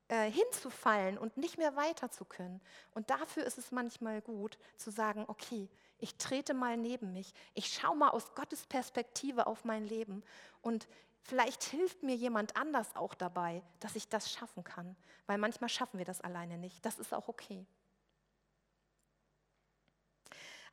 äh, 0.07 0.29
hinzufallen 0.31 1.17
und 1.17 1.37
nicht 1.37 1.57
mehr 1.57 1.75
weiter 1.75 2.09
zu 2.09 2.25
können. 2.25 2.61
Und 2.93 3.09
dafür 3.09 3.45
ist 3.45 3.57
es 3.57 3.71
manchmal 3.71 4.21
gut 4.21 4.57
zu 4.75 4.89
sagen, 4.91 5.25
okay, 5.27 5.69
ich 5.99 6.15
trete 6.15 6.53
mal 6.53 6.77
neben 6.77 7.13
mich, 7.13 7.33
ich 7.53 7.67
schaue 7.67 7.95
mal 7.95 8.09
aus 8.09 8.33
Gottes 8.33 8.65
Perspektive 8.65 9.47
auf 9.47 9.65
mein 9.65 9.85
Leben 9.85 10.23
und 10.61 10.87
Vielleicht 11.23 11.63
hilft 11.63 12.03
mir 12.03 12.15
jemand 12.15 12.55
anders 12.55 12.95
auch 12.95 13.13
dabei, 13.13 13.61
dass 13.79 13.95
ich 13.95 14.07
das 14.07 14.31
schaffen 14.31 14.63
kann, 14.63 14.95
weil 15.27 15.37
manchmal 15.37 15.69
schaffen 15.69 15.97
wir 15.97 16.05
das 16.05 16.21
alleine 16.21 16.57
nicht. 16.57 16.83
Das 16.85 16.97
ist 16.97 17.13
auch 17.13 17.27
okay. 17.27 17.65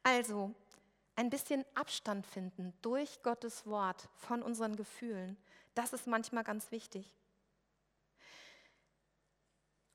Also, 0.03 0.55
ein 1.17 1.31
bisschen 1.31 1.65
Abstand 1.75 2.27
finden 2.27 2.73
durch 2.83 3.23
Gottes 3.23 3.67
Wort 3.67 4.09
von 4.15 4.43
unseren 4.43 4.77
Gefühlen, 4.77 5.37
das 5.75 5.93
ist 5.93 6.07
manchmal 6.07 6.45
ganz 6.45 6.71
wichtig. 6.71 7.11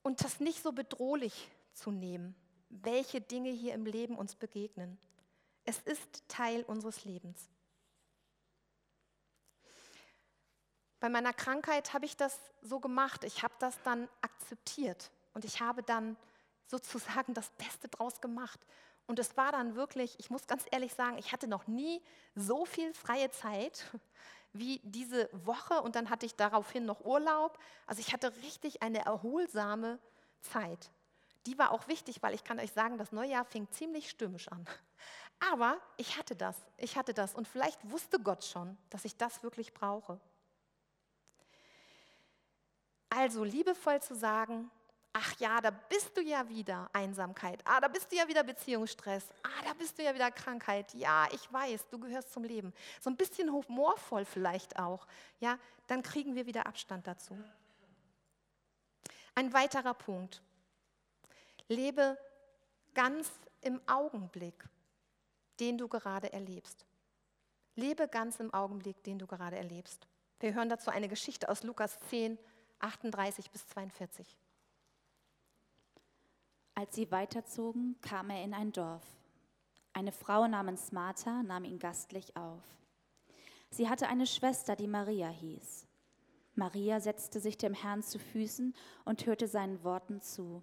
Und 0.03 0.23
das 0.23 0.39
nicht 0.39 0.61
so 0.63 0.71
bedrohlich 0.71 1.49
zu 1.73 1.91
nehmen, 1.91 2.35
welche 2.69 3.21
Dinge 3.21 3.51
hier 3.51 3.73
im 3.73 3.85
Leben 3.85 4.17
uns 4.17 4.35
begegnen. 4.35 4.97
Es 5.63 5.79
ist 5.79 6.23
Teil 6.27 6.63
unseres 6.63 7.05
Lebens. 7.05 7.50
Bei 11.01 11.09
meiner 11.09 11.33
Krankheit 11.33 11.93
habe 11.93 12.05
ich 12.05 12.15
das 12.15 12.39
so 12.61 12.79
gemacht. 12.79 13.23
Ich 13.23 13.41
habe 13.41 13.55
das 13.57 13.81
dann 13.83 14.07
akzeptiert 14.21 15.11
und 15.33 15.43
ich 15.43 15.59
habe 15.59 15.81
dann 15.81 16.15
sozusagen 16.67 17.33
das 17.33 17.49
Beste 17.49 17.87
draus 17.87 18.21
gemacht. 18.21 18.59
Und 19.07 19.17
es 19.17 19.35
war 19.35 19.51
dann 19.51 19.75
wirklich, 19.75 20.17
ich 20.19 20.29
muss 20.29 20.45
ganz 20.45 20.63
ehrlich 20.69 20.93
sagen, 20.93 21.17
ich 21.17 21.31
hatte 21.31 21.47
noch 21.47 21.65
nie 21.65 22.03
so 22.35 22.65
viel 22.65 22.93
freie 22.93 23.31
Zeit 23.31 23.83
wie 24.53 24.79
diese 24.83 25.27
Woche 25.33 25.81
und 25.81 25.95
dann 25.95 26.11
hatte 26.11 26.27
ich 26.27 26.35
daraufhin 26.35 26.85
noch 26.85 27.03
Urlaub. 27.03 27.57
Also 27.87 27.99
ich 27.99 28.13
hatte 28.13 28.31
richtig 28.43 28.83
eine 28.83 29.03
erholsame 29.03 29.97
Zeit. 30.41 30.91
Die 31.47 31.57
war 31.57 31.71
auch 31.71 31.87
wichtig, 31.87 32.21
weil 32.21 32.35
ich 32.35 32.43
kann 32.43 32.59
euch 32.59 32.73
sagen, 32.73 32.99
das 32.99 33.11
Neujahr 33.11 33.45
fing 33.45 33.67
ziemlich 33.71 34.07
stürmisch 34.07 34.49
an. 34.49 34.67
Aber 35.51 35.81
ich 35.97 36.19
hatte 36.19 36.35
das, 36.35 36.55
ich 36.77 36.95
hatte 36.95 37.15
das 37.15 37.33
und 37.33 37.47
vielleicht 37.47 37.79
wusste 37.89 38.19
Gott 38.19 38.45
schon, 38.45 38.77
dass 38.91 39.03
ich 39.03 39.17
das 39.17 39.41
wirklich 39.41 39.73
brauche. 39.73 40.21
Also 43.13 43.43
liebevoll 43.43 44.01
zu 44.01 44.15
sagen, 44.15 44.71
ach 45.11 45.37
ja, 45.39 45.59
da 45.59 45.69
bist 45.69 46.15
du 46.15 46.21
ja 46.21 46.47
wieder 46.47 46.89
Einsamkeit, 46.93 47.61
ah, 47.65 47.81
da 47.81 47.89
bist 47.89 48.09
du 48.09 48.15
ja 48.15 48.25
wieder 48.25 48.41
Beziehungsstress, 48.41 49.27
ah, 49.43 49.63
da 49.65 49.73
bist 49.73 49.97
du 49.97 50.03
ja 50.03 50.13
wieder 50.15 50.31
Krankheit, 50.31 50.93
ja, 50.93 51.27
ich 51.33 51.51
weiß, 51.51 51.89
du 51.89 51.99
gehörst 51.99 52.31
zum 52.31 52.45
Leben. 52.45 52.73
So 53.01 53.09
ein 53.09 53.17
bisschen 53.17 53.51
humorvoll 53.51 54.23
vielleicht 54.23 54.79
auch, 54.79 55.05
ja, 55.41 55.59
dann 55.87 56.01
kriegen 56.03 56.35
wir 56.35 56.45
wieder 56.45 56.67
Abstand 56.67 57.05
dazu. 57.05 57.37
Ein 59.35 59.51
weiterer 59.51 59.93
Punkt. 59.93 60.41
Lebe 61.67 62.17
ganz 62.93 63.29
im 63.59 63.81
Augenblick, 63.87 64.69
den 65.59 65.77
du 65.77 65.89
gerade 65.89 66.31
erlebst. 66.31 66.85
Lebe 67.75 68.07
ganz 68.07 68.39
im 68.39 68.53
Augenblick, 68.53 69.03
den 69.03 69.19
du 69.19 69.27
gerade 69.27 69.57
erlebst. 69.57 70.07
Wir 70.39 70.53
hören 70.53 70.69
dazu 70.69 70.89
eine 70.89 71.09
Geschichte 71.09 71.49
aus 71.49 71.63
Lukas 71.63 71.99
10, 72.09 72.37
38 72.83 73.51
bis 73.51 73.67
42. 73.67 74.37
Als 76.75 76.95
sie 76.95 77.11
weiterzogen, 77.11 77.95
kam 78.01 78.29
er 78.29 78.43
in 78.43 78.53
ein 78.53 78.71
Dorf. 78.71 79.03
Eine 79.93 80.11
Frau 80.11 80.47
namens 80.47 80.91
Martha 80.91 81.43
nahm 81.43 81.65
ihn 81.65 81.79
gastlich 81.79 82.35
auf. 82.35 82.63
Sie 83.69 83.89
hatte 83.89 84.07
eine 84.07 84.25
Schwester, 84.25 84.75
die 84.75 84.87
Maria 84.87 85.29
hieß. 85.29 85.87
Maria 86.55 86.99
setzte 86.99 87.39
sich 87.39 87.57
dem 87.57 87.73
Herrn 87.73 88.03
zu 88.03 88.19
Füßen 88.19 88.73
und 89.05 89.25
hörte 89.25 89.47
seinen 89.47 89.83
Worten 89.83 90.21
zu. 90.21 90.61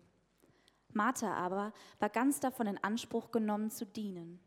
Martha 0.93 1.33
aber 1.35 1.73
war 1.99 2.09
ganz 2.09 2.41
davon 2.41 2.67
in 2.67 2.83
Anspruch 2.83 3.31
genommen 3.31 3.71
zu 3.71 3.87
dienen. 3.87 4.41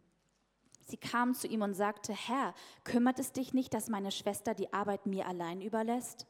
Sie 0.88 0.98
kam 0.98 1.34
zu 1.34 1.48
ihm 1.48 1.62
und 1.62 1.74
sagte, 1.74 2.14
Herr, 2.14 2.54
kümmert 2.84 3.20
es 3.20 3.32
dich 3.32 3.54
nicht, 3.54 3.74
dass 3.74 3.90
meine 3.90 4.12
Schwester 4.12 4.54
die 4.54 4.74
Arbeit 4.74 5.06
mir 5.06 5.28
allein 5.28 5.62
überlässt? 5.62 6.28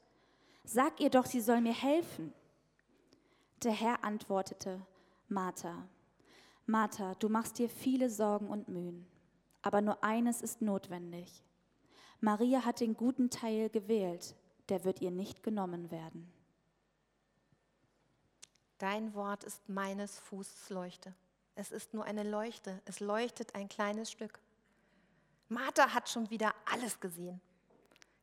Sag 0.64 1.00
ihr 1.00 1.10
doch, 1.10 1.26
sie 1.26 1.42
soll 1.42 1.62
mir 1.62 1.74
helfen. 1.74 2.34
Der 3.64 3.72
Herr 3.72 4.04
antwortete, 4.04 4.82
Martha, 5.28 5.88
Martha, 6.66 7.16
du 7.16 7.30
machst 7.30 7.58
dir 7.58 7.70
viele 7.70 8.10
Sorgen 8.10 8.48
und 8.48 8.68
Mühen, 8.68 9.06
aber 9.62 9.82
nur 9.82 10.04
eines 10.04 10.42
ist 10.42 10.62
notwendig. 10.62 11.44
Maria 12.20 12.66
hat 12.66 12.80
den 12.80 12.96
guten 12.96 13.30
Teil 13.30 13.70
gewählt, 13.70 14.36
der 14.70 14.84
wird 14.84 15.02
ihr 15.02 15.12
nicht 15.12 15.44
genommen 15.44 15.92
werden. 15.92 16.32
Dein 18.78 19.14
Wort 19.14 19.44
ist 19.44 19.70
meines 19.70 20.20
Fußes 20.20 20.70
Leuchte. 20.70 21.14
Es 21.54 21.72
ist 21.72 21.94
nur 21.94 22.06
eine 22.06 22.24
Leuchte. 22.24 22.82
Es 22.86 23.00
leuchtet 23.00 23.54
ein 23.54 23.70
kleines 23.70 24.10
Stück. 24.12 24.40
Martha 25.50 25.94
hat 25.94 26.10
schon 26.10 26.30
wieder 26.30 26.56
alles 26.66 27.00
gesehen. 27.00 27.40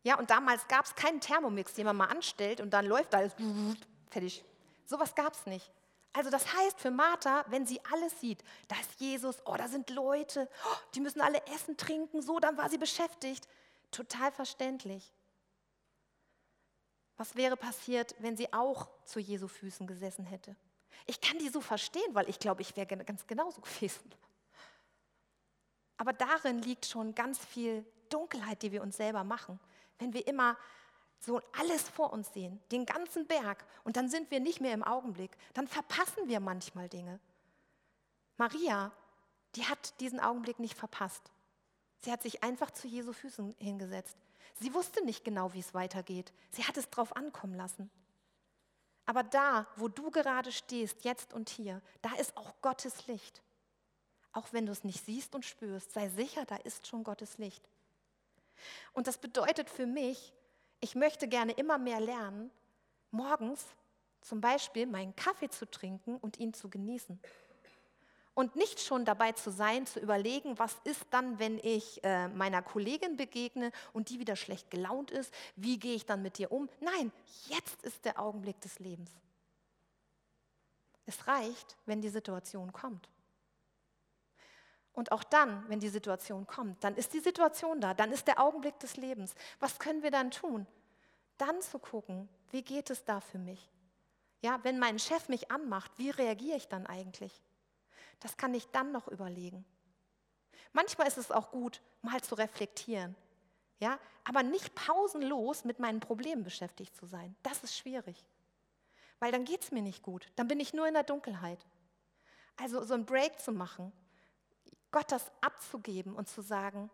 Ja, 0.09 0.19
und 0.19 0.31
damals 0.31 0.67
gab 0.69 0.87
es 0.87 0.95
keinen 0.95 1.21
Thermomix, 1.21 1.75
den 1.75 1.85
man 1.85 1.95
mal 1.95 2.07
anstellt 2.07 2.63
und 2.63 2.71
dann 2.71 2.87
läuft 2.87 3.15
alles 3.15 3.35
fertig. 4.09 4.43
Sowas 4.87 5.15
gab 5.15 5.35
es 5.35 5.45
nicht. 5.45 5.71
Also 6.15 6.31
das 6.31 6.51
heißt 6.51 6.81
für 6.81 6.91
Martha, 6.91 7.45
wenn 7.49 7.67
sie 7.67 7.79
alles 7.93 8.19
sieht, 8.19 8.43
da 8.69 8.77
ist 8.81 8.99
Jesus, 8.99 9.43
oh, 9.45 9.55
da 9.55 9.69
sind 9.69 9.91
Leute, 9.91 10.49
oh, 10.65 10.77
die 10.95 11.01
müssen 11.01 11.21
alle 11.21 11.47
essen, 11.49 11.77
trinken, 11.77 12.23
so, 12.23 12.41
dann 12.41 12.57
war 12.57 12.71
sie 12.71 12.79
beschäftigt. 12.79 13.47
Total 13.91 14.33
verständlich. 14.33 15.13
Was 17.19 17.37
wäre 17.37 17.59
passiert, 17.59 18.15
wenn 18.19 18.35
sie 18.35 18.51
auch 18.55 18.89
zu 19.05 19.21
Jesu 19.21 19.47
Füßen 19.47 19.87
gesessen 19.87 20.25
hätte? 20.25 20.57
Ich 21.05 21.21
kann 21.21 21.39
die 21.39 21.51
so 21.51 21.61
verstehen, 21.61 22.15
weil 22.15 22.31
ich 22.31 22.39
glaube, 22.39 22.63
ich 22.63 22.75
wäre 22.79 22.87
ganz 22.87 23.27
genauso 23.27 23.61
gewesen. 23.61 24.11
Aber 25.99 26.15
darin 26.15 26.63
liegt 26.63 26.87
schon 26.87 27.15
ganz 27.15 27.39
viel 27.39 27.85
Dunkelheit, 28.09 28.63
die 28.63 28.73
wir 28.73 28.81
uns 28.81 28.97
selber 28.97 29.23
machen. 29.23 29.61
Wenn 29.99 30.13
wir 30.13 30.27
immer 30.27 30.57
so 31.21 31.41
alles 31.59 31.89
vor 31.89 32.13
uns 32.13 32.33
sehen, 32.33 32.61
den 32.71 32.87
ganzen 32.87 33.27
Berg, 33.27 33.65
und 33.85 33.97
dann 33.97 34.09
sind 34.09 34.31
wir 34.31 34.41
nicht 34.41 34.61
mehr 34.61 34.75
im 34.75 34.85
Augenblick, 34.85 35.31
dann 35.55 35.67
verpassen 35.67 36.29
wir 36.29 36.41
manchmal 36.41 36.89
Dinge. 36.89 37.19
Maria, 38.37 38.93
die 39.57 39.65
hat 39.65 39.99
diesen 40.01 40.21
Augenblick 40.21 40.61
nicht 40.61 40.79
verpasst. 40.79 41.33
Sie 42.01 42.13
hat 42.13 42.23
sich 42.23 42.45
einfach 42.45 42.71
zu 42.71 42.87
Jesu 42.87 43.13
Füßen 43.13 43.57
hingesetzt. 43.59 44.17
Sie 44.61 44.73
wusste 44.75 45.05
nicht 45.05 45.25
genau, 45.25 45.53
wie 45.53 45.61
es 45.61 45.75
weitergeht. 45.75 46.33
Sie 46.51 46.65
hat 46.65 46.77
es 46.77 46.91
drauf 46.91 47.17
ankommen 47.17 47.55
lassen. 47.55 47.91
Aber 49.07 49.23
da, 49.23 49.67
wo 49.77 49.89
du 49.89 50.11
gerade 50.11 50.53
stehst, 50.53 51.05
jetzt 51.05 51.33
und 51.33 51.49
hier, 51.49 51.81
da 52.03 52.15
ist 52.17 52.37
auch 52.37 52.55
Gottes 52.61 53.07
Licht. 53.07 53.43
Auch 54.33 54.53
wenn 54.53 54.67
du 54.67 54.73
es 54.73 54.85
nicht 54.85 55.05
siehst 55.05 55.35
und 55.35 55.45
spürst, 55.45 55.93
sei 55.93 56.09
sicher, 56.11 56.45
da 56.45 56.57
ist 56.57 56.87
schon 56.87 57.05
Gottes 57.05 57.39
Licht. 57.39 57.69
Und 58.93 59.07
das 59.07 59.19
bedeutet 59.19 59.71
für 59.71 59.87
mich, 59.87 60.33
ich 60.81 60.95
möchte 60.95 61.29
gerne 61.29 61.53
immer 61.53 61.79
mehr 61.79 62.01
lernen, 62.01 62.51
morgens 63.11 63.65
zum 64.21 64.41
Beispiel 64.41 64.87
meinen 64.87 65.15
Kaffee 65.17 65.49
zu 65.49 65.71
trinken 65.71 66.17
und 66.17 66.39
ihn 66.39 66.53
zu 66.55 66.69
genießen. 66.69 67.21
Und 68.35 68.55
nicht 68.55 68.79
schon 68.81 69.05
dabei 69.05 69.33
zu 69.33 69.51
sein, 69.51 69.85
zu 69.85 69.99
überlegen, 69.99 70.59
was 70.61 70.77
ist 70.85 71.07
dann, 71.11 71.41
wenn 71.41 71.59
ich 71.59 72.05
äh, 72.05 72.29
meiner 72.29 72.63
Kollegin 72.63 73.17
begegne 73.17 73.73
und 73.93 74.11
die 74.11 74.21
wieder 74.21 74.37
schlecht 74.37 74.71
gelaunt 74.71 75.11
ist, 75.11 75.35
wie 75.57 75.77
gehe 75.79 75.97
ich 75.97 76.07
dann 76.07 76.23
mit 76.23 76.39
dir 76.39 76.53
um? 76.53 76.69
Nein, 76.79 77.11
jetzt 77.49 77.83
ist 77.83 78.05
der 78.05 78.21
Augenblick 78.21 78.61
des 78.61 78.79
Lebens. 78.79 79.11
Es 81.05 81.27
reicht, 81.27 81.77
wenn 81.87 82.01
die 82.01 82.11
Situation 82.11 82.73
kommt. 82.73 83.09
Und 84.99 85.13
auch 85.13 85.23
dann, 85.23 85.65
wenn 85.69 85.79
die 85.79 85.91
Situation 85.91 86.45
kommt, 86.49 86.83
dann 86.83 86.97
ist 86.97 87.15
die 87.15 87.21
Situation 87.21 87.81
da, 87.81 87.95
dann 87.95 88.11
ist 88.11 88.27
der 88.27 88.41
Augenblick 88.41 88.81
des 88.81 88.97
Lebens. 88.97 89.33
Was 89.61 89.79
können 89.79 90.03
wir 90.03 90.11
dann 90.11 90.33
tun? 90.33 90.67
Dann 91.37 91.63
zu 91.63 91.79
gucken, 91.79 92.29
wie 92.51 92.63
geht 92.63 92.91
es 92.91 93.05
da 93.05 93.21
für 93.21 93.39
mich? 93.39 93.71
Ja, 94.43 94.59
wenn 94.65 94.81
mein 94.81 94.99
Chef 94.99 95.29
mich 95.29 95.53
anmacht, 95.53 95.93
wie 95.99 96.11
reagiere 96.11 96.57
ich 96.57 96.67
dann 96.67 96.85
eigentlich? 96.85 97.33
Das 98.19 98.37
kann 98.37 98.53
ich 98.55 98.67
dann 98.73 98.91
noch 98.91 99.07
überlegen. 99.07 99.65
Manchmal 100.73 101.07
ist 101.07 101.19
es 101.19 101.31
auch 101.31 101.53
gut, 101.53 101.81
mal 102.03 102.21
zu 102.21 102.35
reflektieren. 102.35 103.15
Ja, 103.79 104.01
aber 104.25 104.43
nicht 104.43 104.75
pausenlos 104.75 105.65
mit 105.65 105.79
meinen 105.79 106.01
Problemen 106.01 106.43
beschäftigt 106.43 106.97
zu 106.97 107.07
sein. 107.07 107.37
Das 107.45 107.63
ist 107.63 107.79
schwierig. 107.79 108.27
Weil 109.21 109.31
dann 109.31 109.45
geht 109.45 109.63
es 109.63 109.71
mir 109.71 109.83
nicht 109.83 110.03
gut. 110.03 110.27
Dann 110.35 110.49
bin 110.49 110.59
ich 110.59 110.75
nur 110.75 110.89
in 110.89 110.95
der 110.95 111.05
Dunkelheit. 111.05 111.65
Also 112.57 112.83
so 112.83 112.95
einen 112.95 113.07
Break 113.07 113.39
zu 113.39 113.53
machen 113.53 113.93
Gott 114.91 115.11
das 115.13 115.31
abzugeben 115.41 116.15
und 116.15 116.29
zu 116.29 116.43
sagen, 116.43 116.91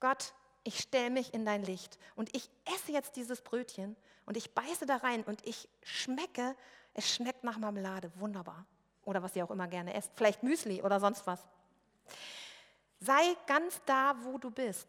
Gott, 0.00 0.34
ich 0.64 0.78
stelle 0.78 1.10
mich 1.10 1.34
in 1.34 1.44
dein 1.44 1.62
Licht 1.62 1.98
und 2.14 2.34
ich 2.36 2.48
esse 2.74 2.92
jetzt 2.92 3.16
dieses 3.16 3.40
Brötchen 3.40 3.96
und 4.26 4.36
ich 4.36 4.54
beiße 4.54 4.86
da 4.86 4.96
rein 4.96 5.22
und 5.24 5.44
ich 5.46 5.68
schmecke, 5.82 6.56
es 6.94 7.12
schmeckt 7.12 7.44
nach 7.44 7.58
Marmelade, 7.58 8.12
wunderbar. 8.16 8.66
Oder 9.04 9.22
was 9.22 9.34
ihr 9.34 9.44
auch 9.44 9.50
immer 9.50 9.66
gerne 9.66 9.94
esst, 9.94 10.12
vielleicht 10.14 10.42
Müsli 10.42 10.82
oder 10.82 11.00
sonst 11.00 11.26
was. 11.26 11.40
Sei 13.00 13.36
ganz 13.46 13.80
da, 13.86 14.14
wo 14.22 14.38
du 14.38 14.50
bist. 14.50 14.86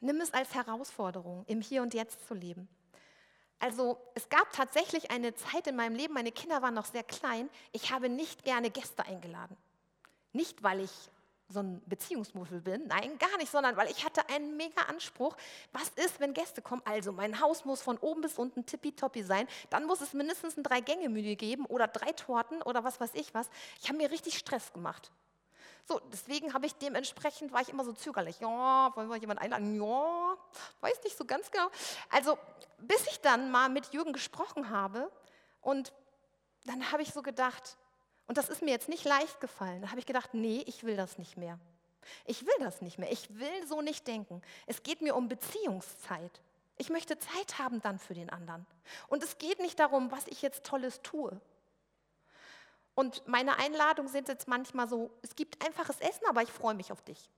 Nimm 0.00 0.20
es 0.20 0.32
als 0.32 0.54
Herausforderung, 0.54 1.44
im 1.46 1.60
Hier 1.60 1.82
und 1.82 1.94
Jetzt 1.94 2.26
zu 2.28 2.34
leben. 2.34 2.68
Also 3.58 3.98
es 4.14 4.28
gab 4.28 4.52
tatsächlich 4.52 5.10
eine 5.10 5.34
Zeit 5.34 5.66
in 5.66 5.74
meinem 5.74 5.96
Leben, 5.96 6.14
meine 6.14 6.30
Kinder 6.30 6.62
waren 6.62 6.74
noch 6.74 6.84
sehr 6.84 7.02
klein, 7.02 7.50
ich 7.72 7.90
habe 7.90 8.08
nicht 8.08 8.44
gerne 8.44 8.70
Gäste 8.70 9.04
eingeladen. 9.04 9.56
Nicht, 10.32 10.62
weil 10.62 10.80
ich 10.80 11.10
so 11.50 11.60
ein 11.60 11.82
Beziehungsmuffel 11.86 12.60
bin. 12.60 12.86
Nein, 12.88 13.18
gar 13.18 13.36
nicht, 13.38 13.50
sondern 13.50 13.76
weil 13.76 13.90
ich 13.90 14.04
hatte 14.04 14.28
einen 14.28 14.56
mega 14.56 14.82
Anspruch. 14.82 15.36
Was 15.72 15.88
ist, 15.90 16.20
wenn 16.20 16.34
Gäste 16.34 16.60
kommen? 16.60 16.82
Also, 16.84 17.10
mein 17.12 17.40
Haus 17.40 17.64
muss 17.64 17.80
von 17.80 17.96
oben 17.98 18.20
bis 18.20 18.38
unten 18.38 18.66
tippitoppi 18.66 19.22
sein. 19.22 19.48
Dann 19.70 19.86
muss 19.86 20.00
es 20.00 20.12
mindestens 20.12 20.56
ein 20.56 20.62
Drei-Gänge-Menü 20.62 21.36
geben 21.36 21.64
oder 21.66 21.88
drei 21.88 22.12
Torten 22.12 22.60
oder 22.62 22.84
was 22.84 23.00
weiß 23.00 23.10
ich 23.14 23.32
was. 23.32 23.48
Ich 23.80 23.88
habe 23.88 23.98
mir 23.98 24.10
richtig 24.10 24.36
Stress 24.36 24.72
gemacht. 24.72 25.10
So, 25.86 26.00
deswegen 26.12 26.52
habe 26.52 26.66
ich 26.66 26.74
dementsprechend, 26.74 27.50
war 27.50 27.62
ich 27.62 27.70
immer 27.70 27.82
so 27.82 27.94
zögerlich. 27.94 28.40
Ja, 28.40 28.94
wollen 28.94 29.08
wir 29.08 29.16
jemanden 29.16 29.42
einladen? 29.42 29.74
Ja, 29.74 30.36
weiß 30.82 31.02
nicht 31.02 31.16
so 31.16 31.24
ganz 31.24 31.50
genau. 31.50 31.68
Also, 32.10 32.36
bis 32.76 33.06
ich 33.06 33.20
dann 33.22 33.50
mal 33.50 33.70
mit 33.70 33.94
Jürgen 33.94 34.12
gesprochen 34.12 34.68
habe 34.68 35.10
und 35.62 35.94
dann 36.66 36.92
habe 36.92 37.02
ich 37.02 37.14
so 37.14 37.22
gedacht, 37.22 37.78
und 38.28 38.36
das 38.36 38.48
ist 38.48 38.62
mir 38.62 38.70
jetzt 38.70 38.88
nicht 38.88 39.04
leicht 39.04 39.40
gefallen. 39.40 39.82
Da 39.82 39.88
habe 39.88 39.98
ich 39.98 40.06
gedacht, 40.06 40.34
nee, 40.34 40.62
ich 40.66 40.84
will 40.84 40.96
das 40.96 41.18
nicht 41.18 41.36
mehr. 41.36 41.58
Ich 42.26 42.46
will 42.46 42.54
das 42.60 42.82
nicht 42.82 42.98
mehr. 42.98 43.10
Ich 43.10 43.28
will 43.38 43.66
so 43.66 43.80
nicht 43.82 44.06
denken. 44.06 44.42
Es 44.66 44.82
geht 44.82 45.00
mir 45.00 45.16
um 45.16 45.28
Beziehungszeit. 45.28 46.40
Ich 46.76 46.90
möchte 46.90 47.18
Zeit 47.18 47.58
haben 47.58 47.80
dann 47.80 47.98
für 47.98 48.14
den 48.14 48.30
anderen. 48.30 48.66
Und 49.08 49.22
es 49.24 49.38
geht 49.38 49.58
nicht 49.58 49.80
darum, 49.80 50.10
was 50.10 50.26
ich 50.28 50.42
jetzt 50.42 50.64
Tolles 50.64 51.02
tue. 51.02 51.40
Und 52.94 53.26
meine 53.26 53.58
Einladungen 53.58 54.10
sind 54.10 54.28
jetzt 54.28 54.46
manchmal 54.46 54.88
so, 54.88 55.10
es 55.22 55.34
gibt 55.34 55.64
einfaches 55.64 56.00
Essen, 56.00 56.26
aber 56.28 56.42
ich 56.42 56.50
freue 56.50 56.74
mich 56.74 56.92
auf 56.92 57.02
dich. 57.02 57.30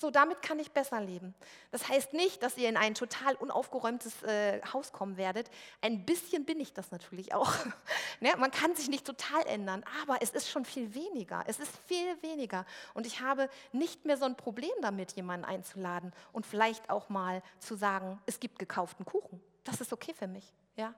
So, 0.00 0.10
damit 0.10 0.40
kann 0.40 0.58
ich 0.58 0.72
besser 0.72 0.98
leben. 0.98 1.34
Das 1.72 1.86
heißt 1.86 2.14
nicht, 2.14 2.42
dass 2.42 2.56
ihr 2.56 2.70
in 2.70 2.78
ein 2.78 2.94
total 2.94 3.34
unaufgeräumtes 3.34 4.22
äh, 4.22 4.62
Haus 4.72 4.92
kommen 4.92 5.18
werdet. 5.18 5.50
Ein 5.82 6.06
bisschen 6.06 6.46
bin 6.46 6.58
ich 6.58 6.72
das 6.72 6.90
natürlich 6.90 7.34
auch. 7.34 7.52
ne? 8.20 8.34
Man 8.38 8.50
kann 8.50 8.74
sich 8.74 8.88
nicht 8.88 9.04
total 9.04 9.46
ändern, 9.46 9.84
aber 10.02 10.22
es 10.22 10.30
ist 10.30 10.48
schon 10.48 10.64
viel 10.64 10.94
weniger. 10.94 11.44
Es 11.46 11.60
ist 11.60 11.70
viel 11.86 12.22
weniger. 12.22 12.64
Und 12.94 13.06
ich 13.06 13.20
habe 13.20 13.50
nicht 13.72 14.06
mehr 14.06 14.16
so 14.16 14.24
ein 14.24 14.38
Problem 14.38 14.72
damit, 14.80 15.12
jemanden 15.12 15.44
einzuladen 15.44 16.14
und 16.32 16.46
vielleicht 16.46 16.88
auch 16.88 17.10
mal 17.10 17.42
zu 17.58 17.74
sagen, 17.74 18.18
es 18.24 18.40
gibt 18.40 18.58
gekauften 18.58 19.04
Kuchen. 19.04 19.38
Das 19.64 19.82
ist 19.82 19.92
okay 19.92 20.14
für 20.14 20.28
mich. 20.28 20.50
Ja? 20.76 20.94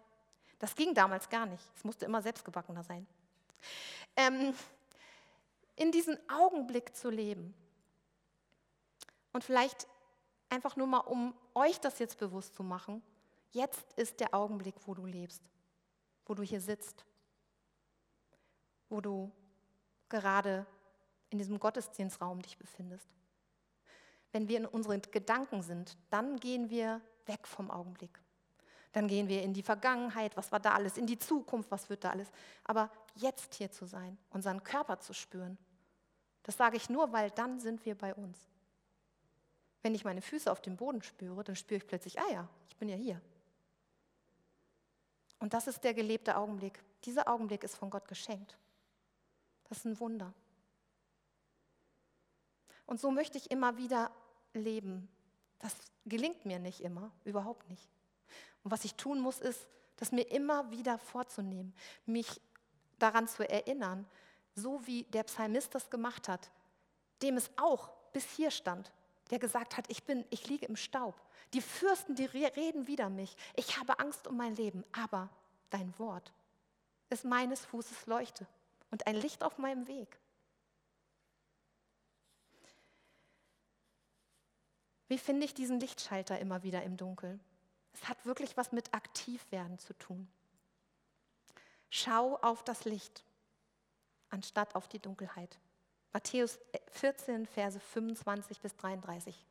Das 0.61 0.77
ging 0.77 0.95
damals 0.95 1.29
gar 1.29 1.47
nicht. 1.47 1.65
Es 1.77 1.83
musste 1.83 2.05
immer 2.05 2.23
selbstgebackener 2.23 2.85
sein. 2.85 3.05
Ähm, 4.15 4.55
in 5.75 5.91
diesem 5.91 6.17
Augenblick 6.29 6.95
zu 6.95 7.11
leben, 7.11 7.53
und 9.33 9.45
vielleicht 9.45 9.87
einfach 10.49 10.77
nur 10.77 10.87
mal, 10.87 10.99
um 10.99 11.35
euch 11.55 11.81
das 11.81 11.99
jetzt 11.99 12.19
bewusst 12.19 12.55
zu 12.55 12.63
machen, 12.63 13.03
jetzt 13.53 13.93
ist 13.95 14.21
der 14.21 14.35
Augenblick, 14.35 14.75
wo 14.87 14.95
du 14.95 15.07
lebst, 15.07 15.43
wo 16.27 16.35
du 16.35 16.43
hier 16.43 16.61
sitzt, 16.61 17.05
wo 18.89 19.01
du 19.01 19.33
gerade 20.09 20.67
in 21.31 21.39
diesem 21.39 21.59
Gottesdienstraum 21.59 22.43
dich 22.43 22.59
befindest. 22.59 23.09
Wenn 24.33 24.49
wir 24.49 24.59
in 24.59 24.67
unseren 24.67 25.01
Gedanken 25.03 25.63
sind, 25.63 25.97
dann 26.11 26.39
gehen 26.39 26.71
wir 26.71 27.01
weg 27.27 27.47
vom 27.47 27.71
Augenblick. 27.71 28.21
Dann 28.93 29.09
gehen 29.09 29.29
wir 29.29 29.43
in 29.43 29.55
die 29.55 29.63
Vergangenheit, 29.63 30.37
was 30.37 30.53
war 30.53 30.61
da 30.61 30.73
alles, 30.73 30.99
in 30.99 31.07
die 31.07 31.19
Zukunft, 31.19 31.71
was 31.71 31.89
wird 31.89 32.05
da 32.05 32.11
alles. 32.11 32.31
Aber 32.65 32.91
jetzt 33.15 33.55
hier 33.55 33.71
zu 33.71 33.87
sein, 33.87 34.19
unseren 34.31 34.63
Körper 34.63 35.01
zu 35.01 35.15
spüren, 35.15 35.57
das 36.43 36.57
sage 36.57 36.77
ich 36.77 36.91
nur, 36.91 37.13
weil 37.13 37.31
dann 37.31 37.59
sind 37.59 37.87
wir 37.87 37.97
bei 37.97 38.15
uns. 38.15 38.39
Wenn 39.83 39.95
ich 39.95 40.05
meine 40.05 40.23
Füße 40.23 40.51
auf 40.51 40.61
dem 40.61 40.77
Boden 40.77 41.03
spüre, 41.03 41.43
dann 41.45 41.57
spüre 41.57 41.79
ich 41.79 41.87
plötzlich, 41.87 42.19
ah 42.19 42.31
ja, 42.33 42.49
ich 42.69 42.77
bin 42.77 42.89
ja 42.89 42.97
hier. 42.97 43.21
Und 45.41 45.55
das 45.55 45.67
ist 45.67 45.83
der 45.83 45.93
gelebte 45.93 46.37
Augenblick. 46.37 46.79
Dieser 47.05 47.29
Augenblick 47.29 47.65
ist 47.65 47.75
von 47.75 47.91
Gott 47.91 48.07
geschenkt. 48.07 48.57
Das 49.69 49.79
ist 49.79 49.85
ein 49.87 49.99
Wunder. 49.99 50.33
Und 52.87 53.01
so 53.01 53.11
möchte 53.11 53.39
ich 53.39 53.51
immer 53.51 53.77
wieder 53.77 54.13
leben. 54.55 55.09
Das 55.59 55.75
gelingt 56.05 56.45
mir 56.45 56.59
nicht 56.59 56.81
immer, 56.81 57.11
überhaupt 57.25 57.69
nicht. 57.69 57.89
Und 58.63 58.71
was 58.71 58.85
ich 58.85 58.95
tun 58.95 59.19
muss, 59.19 59.41
ist, 59.41 59.67
das 59.97 60.13
mir 60.13 60.31
immer 60.31 60.71
wieder 60.71 60.99
vorzunehmen, 60.99 61.75
mich 62.07 62.41
daran 62.99 63.27
zu 63.27 63.49
erinnern, 63.49 64.07
so 64.55 64.87
wie 64.87 65.05
der 65.05 65.25
Psalmist 65.25 65.75
das 65.75 65.91
gemacht 65.91 66.29
hat, 66.29 66.51
dem 67.23 67.37
es 67.37 67.51
auch 67.57 67.91
bis 68.13 68.25
hier 68.31 68.51
stand, 68.51 68.93
der 69.33 69.39
gesagt 69.39 69.79
hat, 69.79 69.87
ich 69.89 70.05
bin, 70.05 70.27
ich 70.29 70.47
liege 70.47 70.67
im 70.67 70.77
Staub. 70.77 71.19
Die 71.55 71.63
Fürsten, 71.63 72.15
die 72.15 72.27
reden 72.27 72.87
wider 72.87 73.09
mich. 73.09 73.35
Ich 73.57 73.79
habe 73.79 73.99
Angst 73.99 74.27
um 74.27 74.37
mein 74.37 74.55
Leben, 74.55 74.85
aber 74.93 75.31
dein 75.71 75.99
Wort 75.99 76.35
ist 77.09 77.25
meines 77.25 77.65
Fußes 77.65 78.07
Leuchte 78.07 78.47
und 78.91 79.07
ein 79.07 79.17
Licht 79.17 79.43
auf 79.43 79.57
meinem 79.57 79.89
Weg. 79.89 80.19
Wie 85.09 85.17
finde 85.17 85.47
ich 85.47 85.55
diesen 85.55 85.81
Lichtschalter 85.81 86.39
immer 86.39 86.63
wieder 86.63 86.83
im 86.83 86.99
Dunkeln? 86.99 87.41
Es 87.95 88.09
hat 88.09 88.27
wirklich 88.27 88.59
was 88.59 88.71
mit 88.71 88.93
Aktivwerden 88.93 89.79
zu 89.79 89.95
tun. 89.95 90.31
Schau 91.89 92.37
auf 92.37 92.63
das 92.65 92.85
Licht 92.85 93.25
anstatt 94.29 94.75
auf 94.75 94.89
die 94.89 94.99
Dunkelheit. 94.99 95.59
Matthäus 96.13 96.59
14, 96.91 97.47
Verse 97.47 97.81
25 97.81 98.61
bis 98.61 98.77
33. 98.77 99.47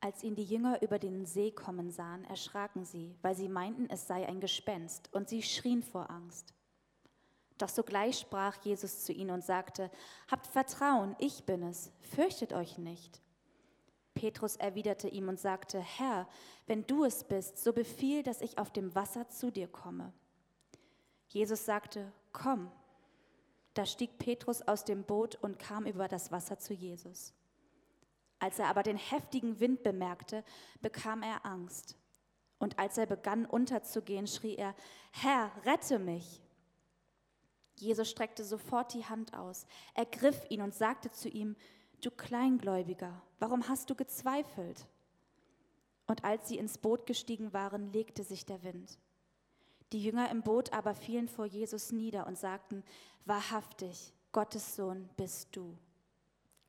Als 0.00 0.22
ihn 0.22 0.34
die 0.34 0.44
Jünger 0.44 0.80
über 0.82 0.98
den 0.98 1.26
See 1.26 1.50
kommen 1.50 1.90
sahen, 1.90 2.24
erschraken 2.24 2.84
sie, 2.84 3.14
weil 3.22 3.36
sie 3.36 3.48
meinten, 3.48 3.88
es 3.90 4.06
sei 4.06 4.26
ein 4.26 4.40
Gespenst, 4.40 5.12
und 5.12 5.28
sie 5.28 5.42
schrien 5.42 5.82
vor 5.82 6.10
Angst. 6.10 6.54
Doch 7.58 7.68
sogleich 7.68 8.18
sprach 8.18 8.56
Jesus 8.64 9.04
zu 9.04 9.12
ihnen 9.12 9.30
und 9.30 9.44
sagte, 9.44 9.90
Habt 10.30 10.46
Vertrauen, 10.46 11.14
ich 11.18 11.44
bin 11.44 11.62
es, 11.62 11.92
fürchtet 12.00 12.54
euch 12.54 12.78
nicht. 12.78 13.20
Petrus 14.14 14.56
erwiderte 14.56 15.08
ihm 15.08 15.28
und 15.28 15.38
sagte, 15.38 15.78
Herr, 15.78 16.26
wenn 16.66 16.86
du 16.86 17.04
es 17.04 17.22
bist, 17.22 17.62
so 17.62 17.72
befiehl, 17.72 18.22
dass 18.22 18.40
ich 18.40 18.58
auf 18.58 18.72
dem 18.72 18.94
Wasser 18.94 19.28
zu 19.28 19.52
dir 19.52 19.68
komme. 19.68 20.12
Jesus 21.28 21.64
sagte, 21.64 22.10
komm. 22.32 22.72
Da 23.74 23.86
stieg 23.86 24.18
Petrus 24.18 24.62
aus 24.62 24.84
dem 24.84 25.04
Boot 25.04 25.36
und 25.36 25.58
kam 25.58 25.86
über 25.86 26.08
das 26.08 26.32
Wasser 26.32 26.58
zu 26.58 26.74
Jesus. 26.74 27.34
Als 28.38 28.58
er 28.58 28.68
aber 28.68 28.82
den 28.82 28.96
heftigen 28.96 29.60
Wind 29.60 29.82
bemerkte, 29.82 30.44
bekam 30.80 31.22
er 31.22 31.44
Angst. 31.44 31.96
Und 32.58 32.78
als 32.78 32.98
er 32.98 33.06
begann 33.06 33.46
unterzugehen, 33.46 34.26
schrie 34.26 34.56
er, 34.56 34.74
Herr, 35.12 35.52
rette 35.64 35.98
mich. 35.98 36.42
Jesus 37.76 38.10
streckte 38.10 38.44
sofort 38.44 38.92
die 38.92 39.06
Hand 39.06 39.34
aus, 39.34 39.66
ergriff 39.94 40.44
ihn 40.50 40.60
und 40.60 40.74
sagte 40.74 41.10
zu 41.10 41.28
ihm, 41.28 41.56
Du 42.02 42.10
Kleingläubiger, 42.10 43.22
warum 43.38 43.68
hast 43.68 43.90
du 43.90 43.94
gezweifelt? 43.94 44.86
Und 46.06 46.24
als 46.24 46.48
sie 46.48 46.56
ins 46.56 46.78
Boot 46.78 47.06
gestiegen 47.06 47.52
waren, 47.52 47.92
legte 47.92 48.24
sich 48.24 48.46
der 48.46 48.62
Wind. 48.62 48.98
Die 49.92 50.02
Jünger 50.02 50.30
im 50.30 50.42
Boot 50.42 50.72
aber 50.72 50.94
fielen 50.94 51.28
vor 51.28 51.46
Jesus 51.46 51.90
nieder 51.90 52.26
und 52.26 52.38
sagten, 52.38 52.84
wahrhaftig, 53.24 54.12
Gottes 54.32 54.76
Sohn 54.76 55.08
bist 55.16 55.48
du. 55.56 55.76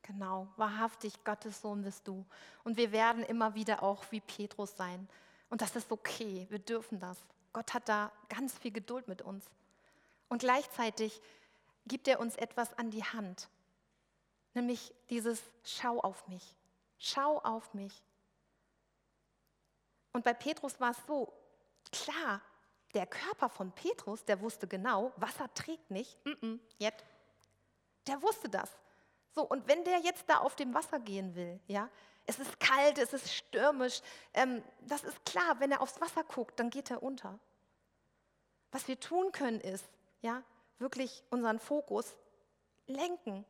Genau, 0.02 0.48
wahrhaftig, 0.58 1.24
Gottes 1.24 1.62
Sohn 1.62 1.84
bist 1.84 2.08
du. 2.08 2.26
Und 2.64 2.78
wir 2.78 2.92
werden 2.92 3.24
immer 3.24 3.54
wieder 3.54 3.84
auch 3.84 4.04
wie 4.10 4.20
Petrus 4.20 4.76
sein. 4.76 5.08
Und 5.50 5.62
das 5.62 5.76
ist 5.76 5.92
okay, 5.92 6.48
wir 6.50 6.60
dürfen 6.60 7.00
das. 7.00 7.18
Gott 7.54 7.74
hat 7.74 7.88
da 7.88 8.12
ganz 8.30 8.58
viel 8.58 8.72
Geduld 8.72 9.08
mit 9.08 9.22
uns. 9.22 9.46
Und 10.30 10.40
gleichzeitig 10.40 11.22
gibt 11.86 12.08
er 12.08 12.20
uns 12.20 12.36
etwas 12.36 12.74
an 12.78 12.90
die 12.90 13.04
Hand, 13.04 13.50
nämlich 14.54 14.94
dieses 15.10 15.42
Schau 15.64 16.00
auf 16.00 16.28
mich, 16.28 16.56
schau 16.98 17.40
auf 17.40 17.74
mich. 17.74 18.02
Und 20.14 20.24
bei 20.24 20.34
Petrus 20.34 20.80
war 20.80 20.92
es 20.92 20.98
so, 21.08 21.34
klar, 21.92 22.42
der 22.94 23.08
Körper 23.08 23.50
von 23.50 23.72
Petrus, 23.72 24.24
der 24.26 24.42
wusste 24.42 24.68
genau, 24.68 25.12
Wasser 25.18 25.54
trägt 25.54 25.90
nicht, 25.92 26.18
mm 26.26 26.30
-mm, 26.30 26.60
jetzt. 26.78 27.06
Der 28.08 28.22
wusste 28.22 28.50
das. 28.50 28.70
So, 29.34 29.44
und 29.44 29.68
wenn 29.68 29.84
der 29.84 30.00
jetzt 30.00 30.26
da 30.28 30.40
auf 30.40 30.56
dem 30.56 30.74
Wasser 30.74 31.00
gehen 31.00 31.36
will, 31.36 31.60
ja, 31.68 31.90
es 32.26 32.40
ist 32.40 32.60
kalt, 32.60 32.98
es 32.98 33.14
ist 33.14 33.34
stürmisch, 33.34 34.02
ähm, 34.34 34.64
das 34.82 35.04
ist 35.04 35.26
klar, 35.26 35.60
wenn 35.60 35.72
er 35.72 35.82
aufs 35.82 36.00
Wasser 36.02 36.24
guckt, 36.24 36.60
dann 36.60 36.70
geht 36.70 36.92
er 36.92 37.02
unter. 37.02 37.40
Was 38.72 38.88
wir 38.88 39.00
tun 39.00 39.32
können, 39.32 39.60
ist, 39.62 39.86
ja, 40.22 40.44
wirklich 40.78 41.24
unseren 41.30 41.60
Fokus 41.60 42.16
lenken 42.88 43.46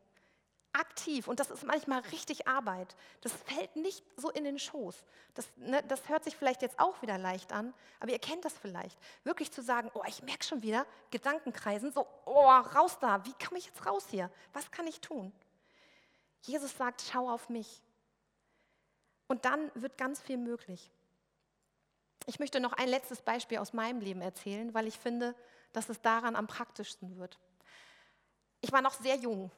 aktiv 0.74 1.28
und 1.28 1.40
das 1.40 1.52
ist 1.52 1.64
manchmal 1.64 2.02
richtig 2.12 2.48
Arbeit. 2.48 2.96
Das 3.22 3.34
fällt 3.34 3.76
nicht 3.76 4.04
so 4.16 4.30
in 4.30 4.44
den 4.44 4.60
Schoß. 4.60 4.96
Das, 5.34 5.48
ne, 5.58 5.84
das 5.88 6.08
hört 6.10 6.24
sich 6.24 6.36
vielleicht 6.36 6.62
jetzt 6.62 6.80
auch 6.80 7.02
wieder 7.02 7.18
leicht 7.18 7.52
an, 7.52 7.74
aber 8.00 8.12
ihr 8.12 8.20
kennt 8.20 8.46
das 8.46 8.54
vielleicht. 8.58 8.98
Wirklich 9.24 9.52
zu 9.52 9.62
sagen, 9.62 9.92
oh, 9.94 10.04
ich 10.08 10.24
merke 10.24 10.44
schon 10.44 10.62
wieder 10.62 10.86
Gedankenkreisen, 11.12 11.92
so, 11.92 12.08
oh, 12.26 12.48
raus 12.48 12.98
da, 13.00 13.26
wie 13.26 13.34
komme 13.46 13.58
ich 13.58 13.66
jetzt 13.66 13.86
raus 13.86 14.08
hier? 14.10 14.30
Was 14.54 14.72
kann 14.72 14.88
ich 14.88 15.02
tun? 15.02 15.32
Jesus 16.44 16.76
sagt, 16.76 17.02
schau 17.02 17.30
auf 17.30 17.50
mich. 17.50 17.82
Und 19.28 19.46
dann 19.46 19.72
wird 19.76 19.98
ganz 19.98 20.22
viel 20.22 20.38
möglich. 20.38 20.92
Ich 22.26 22.40
möchte 22.40 22.60
noch 22.60 22.74
ein 22.74 22.88
letztes 22.88 23.22
Beispiel 23.22 23.58
aus 23.58 23.74
meinem 23.74 24.00
Leben 24.00 24.22
erzählen, 24.22 24.74
weil 24.74 24.88
ich 24.88 24.98
finde, 24.98 25.36
dass 25.74 25.90
es 25.90 26.02
daran 26.02 26.36
am 26.36 26.48
praktischsten 26.48 27.18
wird. 27.18 27.40
Ich 28.62 28.72
war 28.72 28.82
noch 28.82 28.94
sehr 28.94 29.16
jung, 29.16 29.52